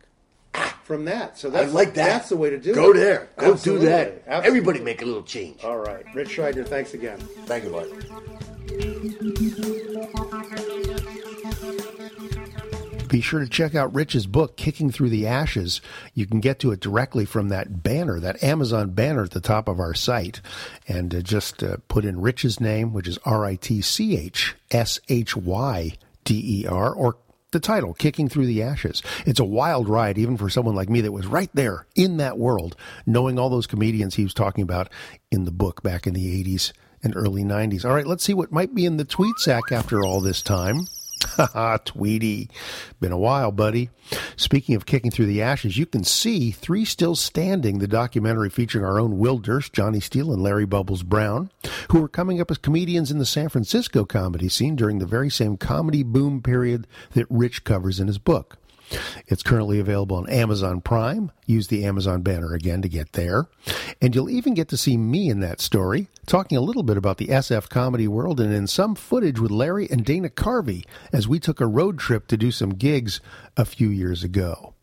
from 0.90 1.06
that. 1.06 1.38
So 1.38 1.50
I 1.50 1.52
that's 1.52 1.72
like 1.72 1.94
that. 1.94 2.08
That's 2.08 2.30
the 2.30 2.36
way 2.36 2.50
to 2.50 2.58
do 2.58 2.74
Go 2.74 2.90
it. 2.90 2.94
Go 2.94 3.00
there. 3.00 3.30
Go 3.38 3.52
Absolutely. 3.54 3.86
do 3.86 3.92
that. 3.92 4.24
Absolutely. 4.26 4.48
Everybody 4.48 4.80
make 4.80 5.04
a 5.04 5.06
little 5.06 5.22
change. 5.22 5.64
All 5.64 5.78
right, 5.78 6.04
Ritch 6.16 6.30
Shydner, 6.30 6.68
thanks 6.68 6.96
again. 6.96 7.20
Thank 7.46 7.66
you, 7.66 7.70
Marc. 7.70 7.90
Be 13.08 13.22
sure 13.22 13.40
to 13.40 13.48
check 13.48 13.76
out 13.76 13.94
Ritch's 13.94 14.26
book, 14.26 14.58
Kicking 14.58 14.92
Through 14.92 15.10
the 15.10 15.28
Ashes. 15.28 15.80
You 16.16 16.26
can 16.26 16.40
get 16.40 16.58
to 16.60 16.72
it 16.72 16.80
directly 16.80 17.26
from 17.26 17.50
that 17.50 17.84
banner, 17.84 18.20
that 18.20 18.44
Amazon 18.44 18.90
banner 18.92 19.24
at 19.24 19.32
the 19.32 19.42
top 19.42 19.68
of 19.68 19.80
our 19.80 19.94
site. 19.94 20.42
And 20.88 21.14
uh, 21.14 21.22
just 21.22 21.62
uh, 21.62 21.78
put 21.88 22.04
in 22.04 22.20
Ritch's 22.20 22.60
name, 22.60 22.94
which 22.94 23.08
is 23.08 23.20
R 23.26 23.46
I 23.46 23.56
T 23.56 23.82
C 23.82 24.18
H 24.18 24.56
S 24.72 25.00
H 25.08 25.36
Y 25.36 25.94
D 26.24 26.62
E 26.62 26.68
R, 26.68 26.92
or 26.92 27.18
the 27.52 27.60
title, 27.60 27.94
Kicking 27.94 28.30
Through 28.30 28.46
the 28.46 28.62
Ashes. 28.62 29.02
It's 29.26 29.40
a 29.40 29.46
wild 29.46 29.90
ride, 29.90 30.18
even 30.18 30.38
for 30.38 30.50
someone 30.50 30.76
like 30.76 30.90
me 30.90 31.02
that 31.02 31.12
was 31.12 31.26
right 31.26 31.50
there 31.54 31.88
in 31.96 32.18
that 32.18 32.38
world, 32.38 32.76
knowing 33.06 33.40
all 33.40 33.50
those 33.50 33.68
comedians 33.68 34.16
he 34.16 34.24
was 34.24 34.34
talking 34.34 34.64
about 34.64 34.90
in 35.32 35.46
the 35.46 35.52
book 35.52 35.82
back 35.82 36.06
in 36.06 36.14
the 36.14 36.44
80s 36.44 36.72
and 37.02 37.16
early 37.16 37.44
90s. 37.44 37.86
All 37.86 37.94
right, 37.94 38.06
let's 38.06 38.24
see 38.24 38.34
what 38.34 38.52
might 38.52 38.76
be 38.76 38.86
in 38.86 38.98
the 38.98 39.06
tweet 39.06 39.36
sack 39.38 39.72
after 39.72 40.04
all 40.04 40.22
this 40.22 40.42
time. 40.42 40.86
Haha, 41.24 41.78
Tweety. 41.86 42.50
Been 43.00 43.12
a 43.12 43.18
while, 43.18 43.52
buddy. 43.52 43.90
Speaking 44.36 44.76
of 44.76 44.86
kicking 44.86 45.12
through 45.12 45.28
the 45.28 45.42
ashes, 45.42 45.78
you 45.78 45.86
can 45.86 46.04
see 46.04 46.52
Three 46.52 46.86
Still 46.86 47.16
Standing, 47.16 47.80
the 47.80 47.88
documentary 47.88 48.50
featuring 48.50 48.86
our 48.86 49.00
own 49.00 49.20
Will 49.20 49.38
Durst, 49.38 49.74
Johnny 49.74 50.00
Steele, 50.00 50.34
and 50.34 50.42
Larry 50.42 50.66
Bubbles 50.66 51.04
Brown, 51.04 51.52
who 51.92 52.02
were 52.02 52.08
coming 52.08 52.42
up 52.42 52.50
as 52.52 52.58
comedians 52.58 53.12
in 53.12 53.20
the 53.20 53.26
San 53.26 53.50
Francisco 53.50 54.06
comedy 54.06 54.50
scene 54.50 54.76
during 54.76 55.00
the 55.00 55.06
very 55.06 55.30
same 55.30 55.58
comedy 55.58 56.04
boom 56.04 56.42
period 56.42 56.88
that 57.12 57.28
Ritch 57.30 57.64
covers 57.64 58.00
in 58.00 58.08
his 58.08 58.18
book. 58.18 58.58
It's 59.28 59.44
currently 59.44 59.80
available 59.80 60.18
on 60.18 60.30
Amazon 60.30 60.82
Prime. 60.82 61.32
Use 61.46 61.68
the 61.68 61.86
Amazon 61.86 62.22
banner 62.22 62.54
again 62.54 62.82
to 62.82 62.90
get 62.90 63.14
there. 63.14 63.48
And 64.02 64.16
you'll 64.16 64.30
even 64.30 64.54
get 64.54 64.70
to 64.70 64.78
see 64.78 64.98
me 64.98 65.30
in 65.30 65.40
that 65.42 65.62
story, 65.62 66.08
talking 66.26 66.58
a 66.58 66.62
little 66.62 66.84
bit 66.84 66.98
about 66.98 67.18
the 67.18 67.28
SF 67.28 67.70
comedy 67.70 68.08
world 68.08 68.40
and 68.40 68.54
in 68.54 68.68
some 68.68 68.96
footage 68.96 69.40
with 69.40 69.52
Larry 69.52 69.90
and 69.90 70.06
Dana 70.06 70.30
Carvey 70.30 70.86
as 71.12 71.28
we 71.28 71.40
took 71.40 71.60
a 71.60 71.68
road 71.68 72.00
trip 72.00 72.28
to 72.28 72.38
do 72.38 72.52
some 72.52 72.72
gigs 72.72 73.22
a 73.58 73.66
few 73.66 73.90
years 73.90 74.24
ago. 74.24 74.74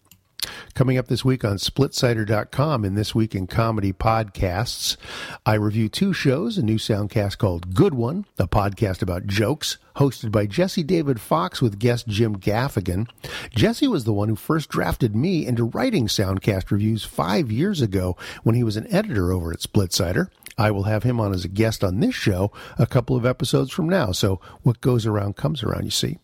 Coming 0.75 0.99
up 0.99 1.09
this 1.09 1.25
week 1.25 1.45
on 1.45 1.57
splitsider.com 1.57 2.85
in 2.85 2.95
This 2.95 3.15
Week 3.15 3.35
in 3.35 3.47
Comedy 3.47 3.93
Podcasts, 3.93 4.97
I 5.45 5.55
review 5.55 5.89
two 5.89 6.13
shows, 6.13 6.59
a 6.59 6.63
new 6.63 6.77
soundcast 6.77 7.39
called 7.39 7.75
Good 7.75 7.95
One, 7.95 8.27
a 8.39 8.47
podcast 8.47 9.03
about 9.03 9.27
jokes, 9.27 9.79
hosted 9.97 10.31
by 10.31 10.47
Jesse 10.47 10.83
David 10.83 11.21
Fox 11.21 11.63
with 11.63 11.79
guest 11.79 12.07
Jim 12.09 12.37
Gaffigan. 12.37 13.09
Jesse 13.51 13.89
was 13.89 14.05
the 14.05 14.13
one 14.13 14.29
who 14.29 14.37
first 14.37 14.69
drafted 14.69 15.17
me 15.17 15.47
into 15.47 15.65
writing 15.65 16.07
soundcast 16.07 16.71
reviews 16.71 17.05
five 17.05 17.51
years 17.51 17.81
ago 17.81 18.17
when 18.43 18.55
he 18.55 18.63
was 18.65 18.77
an 18.77 18.93
editor 18.93 19.33
over 19.33 19.53
at 19.53 19.61
Splitsider. 19.61 20.29
I 20.59 20.71
will 20.71 20.85
have 20.85 21.03
him 21.03 21.21
on 21.21 21.33
as 21.33 21.45
a 21.45 21.49
guest 21.49 21.85
on 21.85 22.01
this 22.01 22.15
show 22.15 22.51
a 22.79 22.87
couple 22.87 23.17
of 23.17 23.27
episodes 23.27 23.73
from 23.73 23.89
now, 23.89 24.13
so 24.13 24.41
what 24.63 24.81
goes 24.81 25.07
around 25.07 25.37
comes 25.37 25.63
around, 25.63 25.85
you 25.85 25.91
see. 25.91 26.19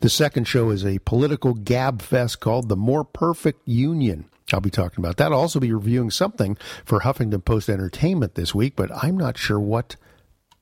The 0.00 0.08
second 0.08 0.44
show 0.44 0.70
is 0.70 0.84
a 0.84 0.98
political 1.00 1.54
gab 1.54 2.02
fest 2.02 2.40
called 2.40 2.68
The 2.68 2.76
More 2.76 3.04
Perfect 3.04 3.66
Union. 3.66 4.26
I'll 4.52 4.60
be 4.60 4.70
talking 4.70 5.04
about 5.04 5.18
that. 5.18 5.32
I'll 5.32 5.40
also 5.40 5.60
be 5.60 5.72
reviewing 5.72 6.10
something 6.10 6.56
for 6.84 7.00
Huffington 7.00 7.44
Post 7.44 7.68
Entertainment 7.68 8.34
this 8.34 8.54
week, 8.54 8.76
but 8.76 8.90
I'm 9.02 9.16
not 9.16 9.36
sure 9.36 9.60
what 9.60 9.96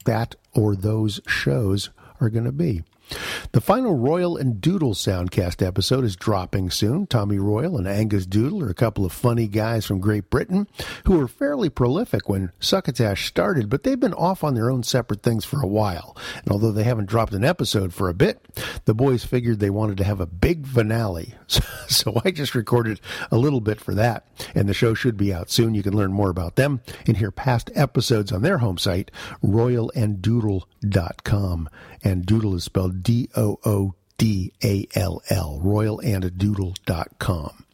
that 0.04 0.34
or 0.54 0.74
those 0.74 1.20
shows 1.26 1.90
are 2.20 2.30
going 2.30 2.44
to 2.44 2.52
be. 2.52 2.82
The 3.52 3.61
final 3.61 3.94
Royal 3.94 4.36
and 4.36 4.61
Doodle 4.61 4.94
Soundcast 4.94 5.64
episode 5.64 6.04
is 6.04 6.16
dropping 6.16 6.70
soon. 6.70 7.07
Tommy 7.07 7.38
Royal 7.38 7.78
and 7.78 7.86
Angus 7.86 8.26
Doodle 8.26 8.61
are 8.62 8.70
a 8.70 8.74
couple 8.74 9.04
of 9.04 9.12
funny 9.12 9.46
guys 9.46 9.86
from 9.86 10.00
Great 10.00 10.28
Britain 10.30 10.66
who 11.04 11.18
were 11.18 11.28
fairly 11.28 11.68
prolific 11.70 12.28
when 12.28 12.50
Succotash 12.59 13.26
started, 13.26 13.68
but 13.68 13.84
they've 13.84 14.00
been 14.00 14.14
off 14.14 14.42
on 14.42 14.54
their 14.54 14.70
own 14.70 14.82
separate 14.82 15.22
things 15.22 15.44
for 15.44 15.61
a 15.62 15.66
while. 15.66 16.16
And 16.42 16.50
although 16.50 16.72
they 16.72 16.82
haven't 16.84 17.09
dropped 17.09 17.34
an 17.34 17.44
episode 17.44 17.94
for 17.94 18.09
a 18.09 18.14
bit, 18.14 18.44
the 18.84 18.94
boys 18.94 19.24
figured 19.24 19.61
they 19.61 19.70
wanted 19.70 19.96
to 19.98 20.04
have 20.04 20.20
a 20.20 20.26
big 20.26 20.66
finale. 20.66 21.34
So 21.88 22.20
I 22.24 22.32
just 22.32 22.57
recorded 22.57 23.00
a 23.30 23.38
little 23.38 23.61
bit 23.61 23.80
for 23.80 23.94
that, 23.94 24.26
and 24.57 24.68
the 24.68 24.74
show 24.74 24.92
should 24.92 25.16
be 25.16 25.32
out 25.32 25.52
soon. 25.52 25.72
You 25.74 25.84
can 25.84 25.96
learn 25.96 26.12
more 26.12 26.30
about 26.30 26.57
them 26.57 26.80
and 27.07 27.16
hear 27.16 27.30
past 27.30 27.70
episodes 27.76 28.32
on 28.32 28.42
their 28.42 28.59
home 28.59 28.76
site, 28.76 29.12
royalanddoodle.com. 29.44 31.68
And 32.07 32.24
doodle 32.24 32.54
is 32.54 32.62
spelled 32.62 33.02
D 33.02 33.28
O 33.34 33.59
O 33.64 33.96
D 34.16 34.52
A 34.62 34.86
L 34.94 35.20
L, 35.28 35.61
royalanddoodle.com. 35.61 37.64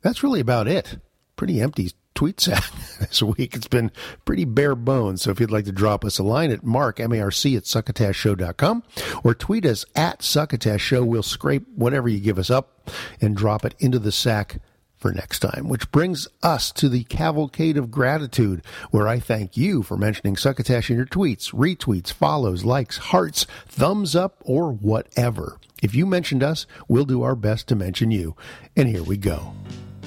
That's 0.00 0.22
really 0.22 0.40
about 0.40 0.68
it. 0.68 0.96
Pretty 1.36 1.60
empty 1.60 1.90
tweet 2.14 2.40
sack 2.40 2.72
this 3.00 3.22
week. 3.22 3.54
It's 3.54 3.68
been 3.68 3.92
pretty 4.24 4.46
bare 4.46 4.74
bones. 4.74 5.20
So 5.20 5.32
if 5.32 5.38
you'd 5.38 5.50
like 5.50 5.66
to 5.66 5.72
drop 5.72 6.02
us 6.02 6.18
a 6.18 6.22
line 6.22 6.50
at 6.50 6.64
mark, 6.64 6.98
M-A-R-C, 6.98 7.54
at 7.54 7.64
succotashshow.com 7.64 8.84
or 9.22 9.34
tweet 9.34 9.66
us 9.66 9.84
at 9.94 10.22
succotash 10.22 10.80
show, 10.80 11.04
we'll 11.04 11.22
scrape 11.22 11.68
whatever 11.76 12.08
you 12.08 12.20
give 12.20 12.38
us 12.38 12.48
up 12.48 12.88
and 13.20 13.36
drop 13.36 13.66
it 13.66 13.74
into 13.78 13.98
the 13.98 14.12
sack 14.12 14.62
for 15.02 15.12
next 15.12 15.40
time, 15.40 15.68
which 15.68 15.90
brings 15.90 16.28
us 16.42 16.70
to 16.72 16.88
the 16.88 17.02
cavalcade 17.04 17.76
of 17.76 17.90
gratitude, 17.90 18.62
where 18.92 19.08
I 19.08 19.18
thank 19.18 19.56
you 19.56 19.82
for 19.82 19.96
mentioning 19.96 20.36
Succotash 20.36 20.90
in 20.90 20.96
your 20.96 21.06
tweets, 21.06 21.52
retweets, 21.52 22.12
follows, 22.12 22.64
likes, 22.64 22.98
hearts, 22.98 23.44
thumbs 23.66 24.14
up, 24.14 24.40
or 24.44 24.70
whatever. 24.72 25.58
If 25.82 25.94
you 25.96 26.06
mentioned 26.06 26.44
us, 26.44 26.66
we'll 26.86 27.04
do 27.04 27.22
our 27.22 27.34
best 27.34 27.66
to 27.68 27.74
mention 27.74 28.12
you. 28.12 28.36
And 28.76 28.88
here 28.88 29.02
we 29.02 29.16
go. 29.16 29.52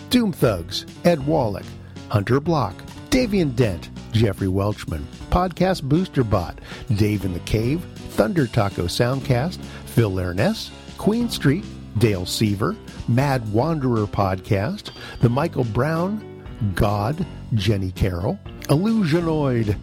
Doom 0.10 0.32
Thugs, 0.32 0.86
Ed 1.04 1.28
Wallach, 1.28 1.66
Hunter 2.08 2.40
Block, 2.40 2.74
Davian 3.10 3.54
Dent, 3.54 3.90
Jeffrey 4.14 4.48
Welchman, 4.48 5.04
Podcast 5.30 5.84
Booster 5.84 6.24
Bot, 6.24 6.60
Dave 6.96 7.26
in 7.26 7.34
the 7.34 7.40
Cave, 7.42 7.84
Thunder 8.12 8.48
Taco 8.48 8.86
Soundcast, 8.86 9.58
Phil 9.88 10.10
Larness, 10.10 10.72
Queen 10.98 11.30
Street, 11.30 11.66
Dale 11.98 12.26
Seaver, 12.26 12.76
Mad 13.08 13.52
Wanderer 13.54 14.06
Podcast, 14.08 14.92
The 15.22 15.30
Michael 15.30 15.64
Brown, 15.66 16.44
God, 16.76 17.26
Jenny 17.54 17.92
Carroll, 17.92 18.40
Illusionoid, 18.64 19.78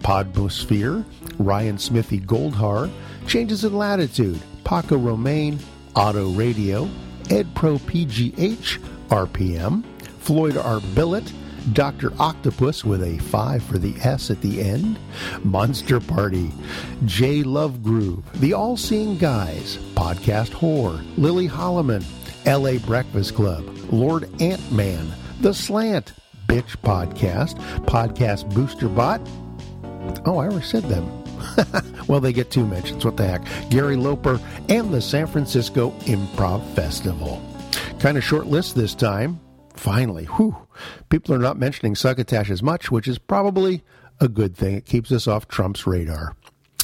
Podmosphere, 0.00 1.04
Ryan 1.38 1.78
Smithy 1.78 2.20
Goldhar, 2.20 2.90
Changes 3.26 3.64
in 3.64 3.76
Latitude, 3.76 4.40
Paco 4.64 4.96
Romaine, 4.96 5.58
Auto 5.94 6.30
Radio, 6.30 6.88
Ed 7.30 7.52
Pro 7.54 7.76
PGH, 7.76 8.78
RPM, 9.08 9.84
Floyd 10.20 10.56
R. 10.56 10.80
Billett, 10.80 11.30
Dr. 11.72 12.12
Octopus 12.18 12.84
with 12.84 13.02
a 13.02 13.18
5 13.18 13.62
for 13.62 13.78
the 13.78 13.94
S 14.00 14.30
at 14.30 14.40
the 14.40 14.60
end, 14.60 14.98
Monster 15.44 16.00
Party, 16.00 16.50
J. 17.04 17.42
Love 17.42 17.82
Groove, 17.82 18.22
The 18.40 18.52
All 18.52 18.76
Seeing 18.76 19.18
Guys, 19.18 19.76
Podcast 19.94 20.50
Whore, 20.50 21.04
Lily 21.16 21.48
Holloman, 21.48 22.04
LA 22.46 22.78
Breakfast 22.86 23.34
Club, 23.34 23.64
Lord 23.90 24.28
Ant 24.40 24.72
Man, 24.72 25.12
The 25.40 25.52
Slant, 25.52 26.12
Bitch 26.46 26.76
Podcast, 26.78 27.56
Podcast 27.84 28.52
Booster 28.54 28.88
Bot. 28.88 29.20
Oh, 30.24 30.38
I 30.38 30.46
already 30.46 30.64
said 30.64 30.84
them. 30.84 31.06
well, 32.08 32.20
they 32.20 32.32
get 32.32 32.50
two 32.50 32.66
mentions. 32.66 33.04
What 33.04 33.16
the 33.16 33.26
heck? 33.26 33.70
Gary 33.70 33.96
Loper 33.96 34.40
and 34.68 34.92
the 34.92 35.00
San 35.00 35.26
Francisco 35.26 35.90
Improv 36.00 36.64
Festival. 36.74 37.42
Kind 38.00 38.16
of 38.16 38.24
short 38.24 38.46
list 38.46 38.74
this 38.74 38.94
time 38.94 39.40
Finally, 39.78 40.24
whew. 40.24 40.56
People 41.08 41.32
are 41.32 41.38
not 41.38 41.56
mentioning 41.56 41.94
Succotash 41.94 42.50
as 42.50 42.64
much, 42.64 42.90
which 42.90 43.06
is 43.06 43.16
probably 43.16 43.84
a 44.20 44.26
good 44.26 44.56
thing. 44.56 44.74
It 44.74 44.86
keeps 44.86 45.12
us 45.12 45.28
off 45.28 45.46
Trump's 45.46 45.86
radar. 45.86 46.34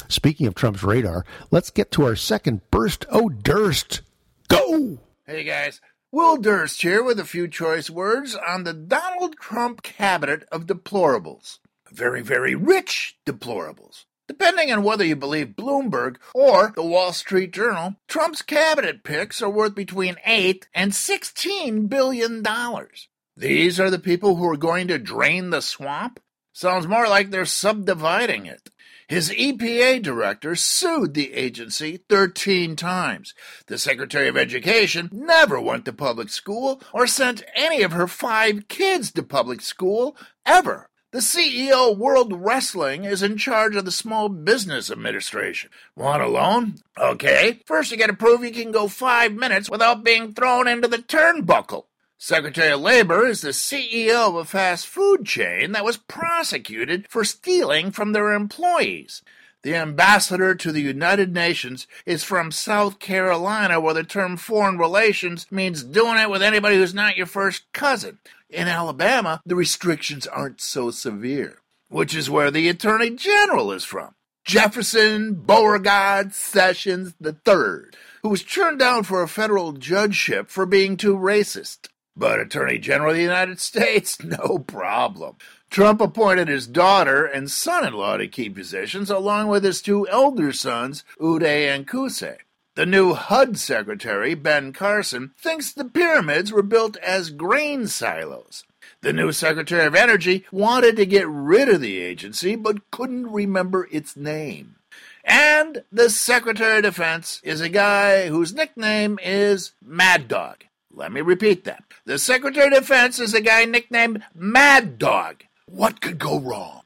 Speaking 0.07 0.47
of 0.47 0.55
Trump's 0.55 0.81
radar, 0.81 1.25
let's 1.51 1.71
get 1.71 1.91
to 1.91 2.05
our 2.05 2.15
second 2.15 2.61
burst. 2.71 3.05
Oh, 3.11 3.27
Durst, 3.27 4.01
go! 4.47 4.97
Hey 5.27 5.43
guys, 5.43 5.81
Will 6.09 6.37
Durst 6.37 6.81
here 6.81 7.03
with 7.03 7.19
a 7.19 7.25
few 7.25 7.49
choice 7.49 7.89
words 7.89 8.33
on 8.33 8.63
the 8.63 8.73
Donald 8.73 9.35
Trump 9.41 9.83
cabinet 9.83 10.45
of 10.49 10.65
deplorables. 10.65 11.59
Very, 11.91 12.21
very 12.21 12.55
rich 12.55 13.17
deplorables. 13.25 14.05
Depending 14.27 14.71
on 14.71 14.83
whether 14.83 15.05
you 15.05 15.15
believe 15.15 15.49
Bloomberg 15.49 16.17
or 16.33 16.73
the 16.75 16.83
Wall 16.83 17.13
Street 17.13 17.53
Journal, 17.53 17.95
Trump's 18.07 18.41
cabinet 18.41 19.03
picks 19.03 19.41
are 19.41 19.49
worth 19.49 19.75
between 19.75 20.15
8 20.25 20.67
and 20.73 20.95
16 20.95 21.87
billion 21.87 22.41
dollars. 22.41 23.07
These 23.37 23.79
are 23.79 23.89
the 23.89 23.99
people 23.99 24.37
who 24.37 24.49
are 24.49 24.57
going 24.57 24.87
to 24.87 24.97
drain 24.97 25.49
the 25.49 25.61
swamp? 25.61 26.19
Sounds 26.53 26.87
more 26.87 27.07
like 27.07 27.29
they're 27.29 27.45
subdividing 27.45 28.45
it. 28.45 28.69
His 29.07 29.29
EPA 29.29 30.01
director 30.01 30.55
sued 30.55 31.13
the 31.13 31.33
agency 31.33 31.99
13 32.09 32.75
times. 32.75 33.35
The 33.67 33.77
Secretary 33.77 34.27
of 34.27 34.37
Education 34.37 35.09
never 35.11 35.61
went 35.61 35.85
to 35.85 35.93
public 35.93 36.29
school 36.29 36.81
or 36.93 37.05
sent 37.05 37.43
any 37.55 37.83
of 37.83 37.91
her 37.91 38.07
five 38.07 38.67
kids 38.67 39.11
to 39.11 39.21
public 39.21 39.61
school 39.61 40.17
ever. 40.45 40.89
The 41.15 41.21
CEO 41.21 41.93
of 41.93 41.97
World 41.97 42.33
Wrestling 42.33 43.05
is 43.05 43.23
in 43.23 43.37
charge 43.37 43.73
of 43.77 43.85
the 43.85 43.89
Small 43.89 44.27
Business 44.27 44.91
Administration. 44.91 45.69
Want 45.95 46.21
a 46.21 46.27
loan? 46.27 46.75
Okay. 46.97 47.61
First, 47.65 47.89
you 47.89 47.95
gotta 47.95 48.11
prove 48.11 48.43
you 48.43 48.51
can 48.51 48.73
go 48.73 48.89
five 48.89 49.31
minutes 49.31 49.69
without 49.69 50.03
being 50.03 50.33
thrown 50.33 50.67
into 50.67 50.89
the 50.89 50.97
turnbuckle. 50.97 51.85
Secretary 52.17 52.73
of 52.73 52.81
Labor 52.81 53.25
is 53.25 53.39
the 53.39 53.51
CEO 53.51 54.27
of 54.27 54.35
a 54.35 54.43
fast 54.43 54.87
food 54.87 55.25
chain 55.25 55.71
that 55.71 55.85
was 55.85 55.95
prosecuted 55.95 57.07
for 57.07 57.23
stealing 57.23 57.91
from 57.91 58.11
their 58.11 58.33
employees. 58.33 59.21
The 59.65 59.73
ambassador 59.73 60.53
to 60.53 60.71
the 60.71 60.79
United 60.79 61.33
Nations 61.33 61.87
is 62.05 62.23
from 62.23 62.51
South 62.51 62.99
Carolina, 62.99 63.79
where 63.79 63.95
the 63.95 64.03
term 64.03 64.37
foreign 64.37 64.77
relations 64.77 65.47
means 65.49 65.81
doing 65.81 66.19
it 66.19 66.29
with 66.29 66.43
anybody 66.43 66.75
who's 66.75 66.93
not 66.93 67.17
your 67.17 67.25
first 67.25 67.63
cousin. 67.73 68.19
In 68.47 68.67
Alabama, 68.67 69.41
the 69.43 69.55
restrictions 69.55 70.27
aren't 70.27 70.61
so 70.61 70.91
severe, 70.91 71.63
which 71.89 72.13
is 72.13 72.29
where 72.29 72.51
the 72.51 72.69
Attorney 72.69 73.09
General 73.15 73.71
is 73.71 73.83
from. 73.83 74.13
Jefferson 74.45 75.33
Beauregard 75.33 76.35
Sessions 76.35 77.15
III, 77.19 77.89
who 78.21 78.29
was 78.29 78.43
turned 78.43 78.77
down 78.77 79.01
for 79.01 79.23
a 79.23 79.27
federal 79.27 79.71
judgeship 79.71 80.47
for 80.51 80.67
being 80.67 80.95
too 80.95 81.17
racist. 81.17 81.87
But 82.15 82.39
Attorney 82.39 82.77
General 82.77 83.09
of 83.09 83.17
the 83.17 83.23
United 83.23 83.59
States, 83.59 84.23
no 84.23 84.59
problem. 84.59 85.37
Trump 85.75 85.99
appointed 85.99 86.47
his 86.47 86.67
daughter 86.67 87.25
and 87.25 87.51
son 87.51 87.85
in 87.85 87.93
law 87.93 88.15
to 88.15 88.29
key 88.29 88.49
positions, 88.49 89.09
along 89.09 89.49
with 89.49 89.61
his 89.65 89.81
two 89.81 90.07
elder 90.07 90.53
sons, 90.53 91.03
Uday 91.19 91.67
and 91.67 91.85
Qusay. 91.85 92.37
The 92.75 92.85
new 92.85 93.13
HUD 93.13 93.57
secretary, 93.59 94.35
Ben 94.35 94.71
Carson, 94.71 95.33
thinks 95.37 95.73
the 95.73 95.83
pyramids 95.83 96.49
were 96.49 96.61
built 96.61 96.95
as 96.99 97.29
grain 97.29 97.87
silos. 97.87 98.63
The 99.01 99.11
new 99.11 99.33
Secretary 99.33 99.85
of 99.85 99.95
Energy 99.95 100.45
wanted 100.49 100.95
to 100.95 101.05
get 101.05 101.27
rid 101.27 101.67
of 101.67 101.81
the 101.81 101.99
agency 101.99 102.55
but 102.55 102.89
couldn't 102.89 103.29
remember 103.29 103.89
its 103.91 104.15
name. 104.15 104.77
And 105.25 105.83
the 105.91 106.09
Secretary 106.09 106.77
of 106.77 106.83
Defense 106.83 107.41
is 107.43 107.59
a 107.59 107.67
guy 107.67 108.29
whose 108.29 108.53
nickname 108.53 109.19
is 109.21 109.73
Mad 109.83 110.29
Dog. 110.29 110.63
Let 110.89 111.11
me 111.11 111.19
repeat 111.19 111.65
that. 111.65 111.83
The 112.05 112.17
Secretary 112.17 112.67
of 112.67 112.73
Defense 112.75 113.19
is 113.19 113.33
a 113.33 113.41
guy 113.41 113.65
nicknamed 113.65 114.23
Mad 114.33 114.97
Dog. 114.97 115.43
What 115.67 115.99
could 115.99 116.19
go 116.19 116.39
wrong? 116.39 116.81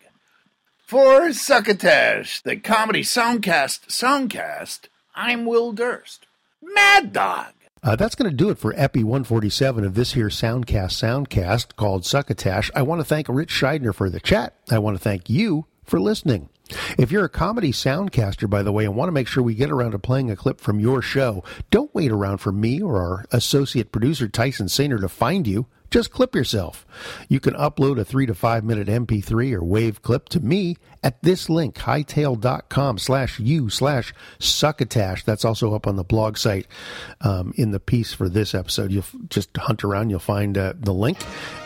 For 0.88 1.34
Succotash, 1.34 2.42
the 2.42 2.56
comedy 2.56 3.02
soundcast 3.02 3.88
soundcast, 3.90 4.88
I'm 5.14 5.46
Will 5.46 5.74
Durst. 5.74 6.26
Mad 6.62 7.12
Dog. 7.12 7.52
Uh, 7.84 7.98
that's 7.98 8.16
going 8.16 8.32
to 8.32 8.36
do 8.36 8.50
it 8.50 8.58
for 8.58 8.74
Epi 8.78 9.04
147 9.04 9.84
of 9.84 9.96
this 9.96 10.14
here 10.14 10.30
Soundcast 10.30 10.96
Soundcast 10.96 11.76
called 11.76 12.06
Succotash. 12.06 12.72
I 12.74 12.84
want 12.84 13.02
to 13.02 13.06
thank 13.06 13.28
Ritch 13.28 13.50
Shydner 13.50 13.94
for 13.94 14.10
the 14.10 14.22
chat. 14.22 14.56
I 14.72 14.80
want 14.80 14.96
to 14.96 15.04
thank 15.04 15.30
you 15.30 15.66
for 15.84 16.00
listening. 16.00 16.48
If 16.98 17.12
you're 17.12 17.26
a 17.26 17.30
comedy 17.30 17.74
soundcaster, 17.74 18.50
by 18.50 18.64
the 18.64 18.72
way, 18.72 18.86
and 18.86 18.96
want 18.96 19.10
to 19.10 19.14
make 19.14 19.28
sure 19.28 19.44
we 19.44 19.56
get 19.56 19.72
around 19.72 19.92
to 19.92 20.00
playing 20.00 20.32
a 20.32 20.38
clip 20.38 20.62
from 20.62 20.80
your 20.80 21.02
show, 21.02 21.44
don't 21.70 21.94
wait 21.94 22.12
around 22.12 22.38
for 22.38 22.54
me 22.54 22.82
or 22.82 23.02
our 23.02 23.26
associate 23.32 23.92
producer 23.92 24.30
Tyson 24.30 24.68
Sainer 24.68 25.02
to 25.02 25.10
find 25.10 25.48
you. 25.48 25.68
Just 25.90 26.12
clip 26.12 26.36
yourself. 26.36 26.86
You 27.28 27.40
can 27.40 27.54
upload 27.56 28.00
a 28.00 28.06
three 28.06 28.26
to 28.26 28.34
five 28.34 28.64
minute 28.64 28.88
MP3 28.88 29.54
or 29.54 29.64
wave 29.64 30.02
clip 30.02 30.30
to 30.30 30.40
me 30.40 30.78
at 31.04 31.22
this 31.24 31.50
link, 31.50 31.76
hightail.com 31.76 32.98
slash 32.98 33.40
you 33.40 33.70
slash 33.70 34.14
succotash. 34.38 35.24
That's 35.24 35.46
also 35.46 35.74
up 35.74 35.88
on 35.88 35.96
the 35.96 36.04
blog 36.04 36.38
site 36.38 36.68
um, 37.22 37.54
in 37.56 37.72
the 37.72 37.80
piece 37.80 38.14
for 38.14 38.30
this 38.30 38.54
episode. 38.54 38.92
You'll 38.92 39.06
just 39.30 39.56
hunt 39.58 39.84
around, 39.84 40.10
you'll 40.10 40.20
find 40.20 40.58
uh, 40.58 40.74
the 40.78 40.94
link, 40.94 41.20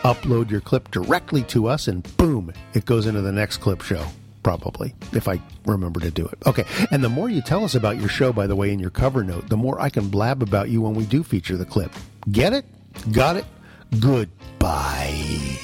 upload 0.03 0.51
your 0.51 0.61
clip 0.61 0.91
directly 0.91 1.43
to 1.43 1.67
us, 1.67 1.87
and 1.87 2.03
boom, 2.17 2.53
it 2.73 2.85
goes 2.85 3.05
into 3.05 3.21
the 3.21 3.31
next 3.31 3.57
clip 3.57 3.81
show 3.81 4.05
probably, 4.43 4.93
if 5.13 5.27
I 5.27 5.41
remember 5.65 6.01
to 6.01 6.11
do 6.11 6.27
it. 6.27 6.37
Okay. 6.45 6.65
And 6.91 7.03
the 7.03 7.09
more 7.09 7.29
you 7.29 7.41
tell 7.41 7.63
us 7.63 7.75
about 7.75 7.97
your 7.97 8.09
show, 8.09 8.33
by 8.33 8.45
the 8.45 8.55
way, 8.55 8.71
in 8.71 8.79
your 8.79 8.89
cover 8.89 9.23
note, 9.23 9.47
the 9.49 9.57
more 9.57 9.79
I 9.79 9.89
can 9.89 10.09
blab 10.09 10.43
about 10.43 10.69
you 10.69 10.81
when 10.81 10.93
we 10.93 11.05
do 11.05 11.23
feature 11.23 11.57
the 11.57 11.65
clip. 11.65 11.91
Get 12.29 12.53
it? 12.53 12.65
Got 13.11 13.37
it? 13.37 13.45
Goodbye. 13.99 15.59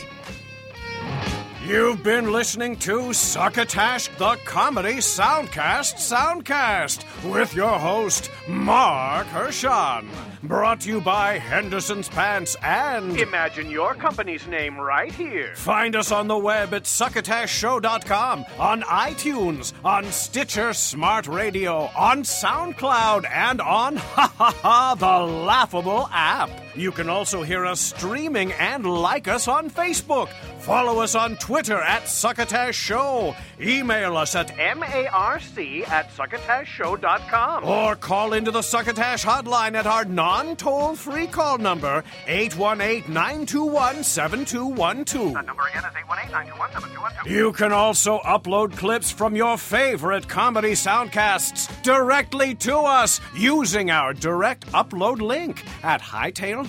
You've 1.66 2.04
been 2.04 2.32
listening 2.32 2.78
to 2.78 3.14
Succotash 3.14 4.08
the 4.18 4.38
Comedy 4.44 4.96
Soundcast 4.96 5.96
Soundcast 5.98 7.32
with 7.32 7.54
your 7.54 7.78
host, 7.78 8.32
Marc 8.48 9.28
Hershon. 9.28 10.10
Brought 10.42 10.82
to 10.82 10.90
you 10.90 11.02
by 11.02 11.38
Henderson's 11.38 12.10
Pants 12.10 12.56
and 12.64 13.20
Imagine 13.20 13.70
your 13.70 13.94
company's 13.94 14.48
name 14.48 14.78
right 14.80 15.12
here. 15.12 15.54
Find 15.56 15.96
us 15.96 16.12
on 16.12 16.28
the 16.28 16.38
web 16.38 16.74
at 16.74 16.84
succotashshow.com, 16.86 18.46
on 18.58 18.82
iTunes, 18.84 19.74
on 19.84 20.06
Stitcher 20.06 20.74
Smart 20.74 21.28
Radio, 21.28 21.90
on 21.96 22.24
SoundCloud, 22.24 23.30
and 23.30 23.62
on 23.62 23.98
Ha 23.98 24.34
Ha 24.38 24.52
Ha, 24.62 24.96
the 24.96 25.32
laughable 25.34 26.10
app. 26.12 26.50
You 26.80 26.94
can 26.94 27.10
also 27.10 27.44
hear 27.44 27.66
us 27.66 27.82
streaming 27.82 28.54
and 28.54 28.86
like 28.86 29.28
us 29.28 29.50
on 29.50 29.70
Facebook. 29.70 30.30
Follow 30.60 31.02
us 31.02 31.14
on 31.14 31.36
Twitter 31.36 31.78
at 31.78 32.08
Succotash 32.08 32.74
Show. 32.74 33.36
Email 33.60 34.16
us 34.16 34.34
at 34.34 34.58
M-A-R-C 34.58 35.84
at 35.84 36.10
succotashshow.com. 36.12 37.66
or 37.66 37.98
call 37.98 38.32
into 38.32 38.52
the 38.52 38.62
Succotash 38.62 39.26
hotline 39.26 39.76
at 39.76 39.88
our 39.88 40.06
non 40.06 40.56
toll 40.56 40.96
free 40.96 41.28
call 41.28 41.58
number, 41.58 42.02
818 42.28 43.14
921 43.14 44.02
7212. 44.02 45.34
Number 45.46 45.68
again 45.68 45.84
is 45.84 45.92
818-921-7212. 45.92 47.30
You 47.30 47.52
can 47.52 47.74
also 47.74 48.20
upload 48.20 48.78
clips 48.78 49.12
from 49.12 49.36
your 49.36 49.58
favorite 49.58 50.30
comedy 50.30 50.72
soundcasts 50.72 51.70
directly 51.84 52.56
to 52.56 52.78
us 52.78 53.20
using 53.36 53.92
our 53.92 54.14
direct 54.14 54.66
upload 54.72 55.20
link 55.20 55.66
at 55.84 56.02
hightail.com 56.02 56.69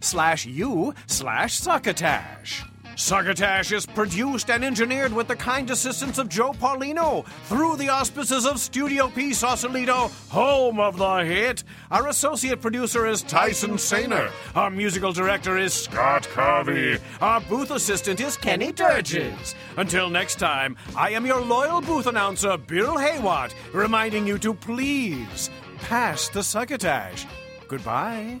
slash 0.00 0.46
you 0.46 0.94
slash 1.06 1.54
succotash. 1.54 2.64
Succotash 2.98 3.70
is 3.70 3.86
produced 3.86 4.50
and 4.50 4.64
engineered 4.64 5.12
with 5.12 5.28
the 5.28 5.36
kind 5.36 5.70
assistance 5.70 6.18
of 6.18 6.28
Joe 6.28 6.50
Paulino 6.50 7.24
through 7.44 7.76
the 7.76 7.90
auspices 7.90 8.44
of 8.44 8.58
Studio 8.58 9.06
P 9.06 9.32
Sausalito, 9.32 10.10
home 10.30 10.80
of 10.80 10.98
the 10.98 11.18
hit. 11.18 11.62
Our 11.92 12.08
associate 12.08 12.60
producer 12.60 13.06
is 13.06 13.22
Tyson 13.22 13.74
Sainer. 13.74 14.32
Our 14.56 14.70
musical 14.70 15.12
director 15.12 15.56
is 15.56 15.72
Scott 15.72 16.24
Carvey. 16.34 17.00
Our 17.20 17.40
booth 17.42 17.70
assistant 17.70 18.20
is 18.20 18.36
Kenny 18.36 18.72
Durges. 18.72 19.54
Until 19.76 20.10
next 20.10 20.40
time, 20.40 20.76
I 20.96 21.10
am 21.10 21.24
your 21.24 21.40
loyal 21.40 21.80
booth 21.80 22.08
announcer, 22.08 22.56
Bill 22.56 22.96
Haywatt, 22.96 23.54
reminding 23.72 24.26
you 24.26 24.38
to 24.38 24.52
please 24.52 25.50
pass 25.82 26.28
the 26.30 26.42
succotash. 26.42 27.26
Goodbye. 27.68 28.40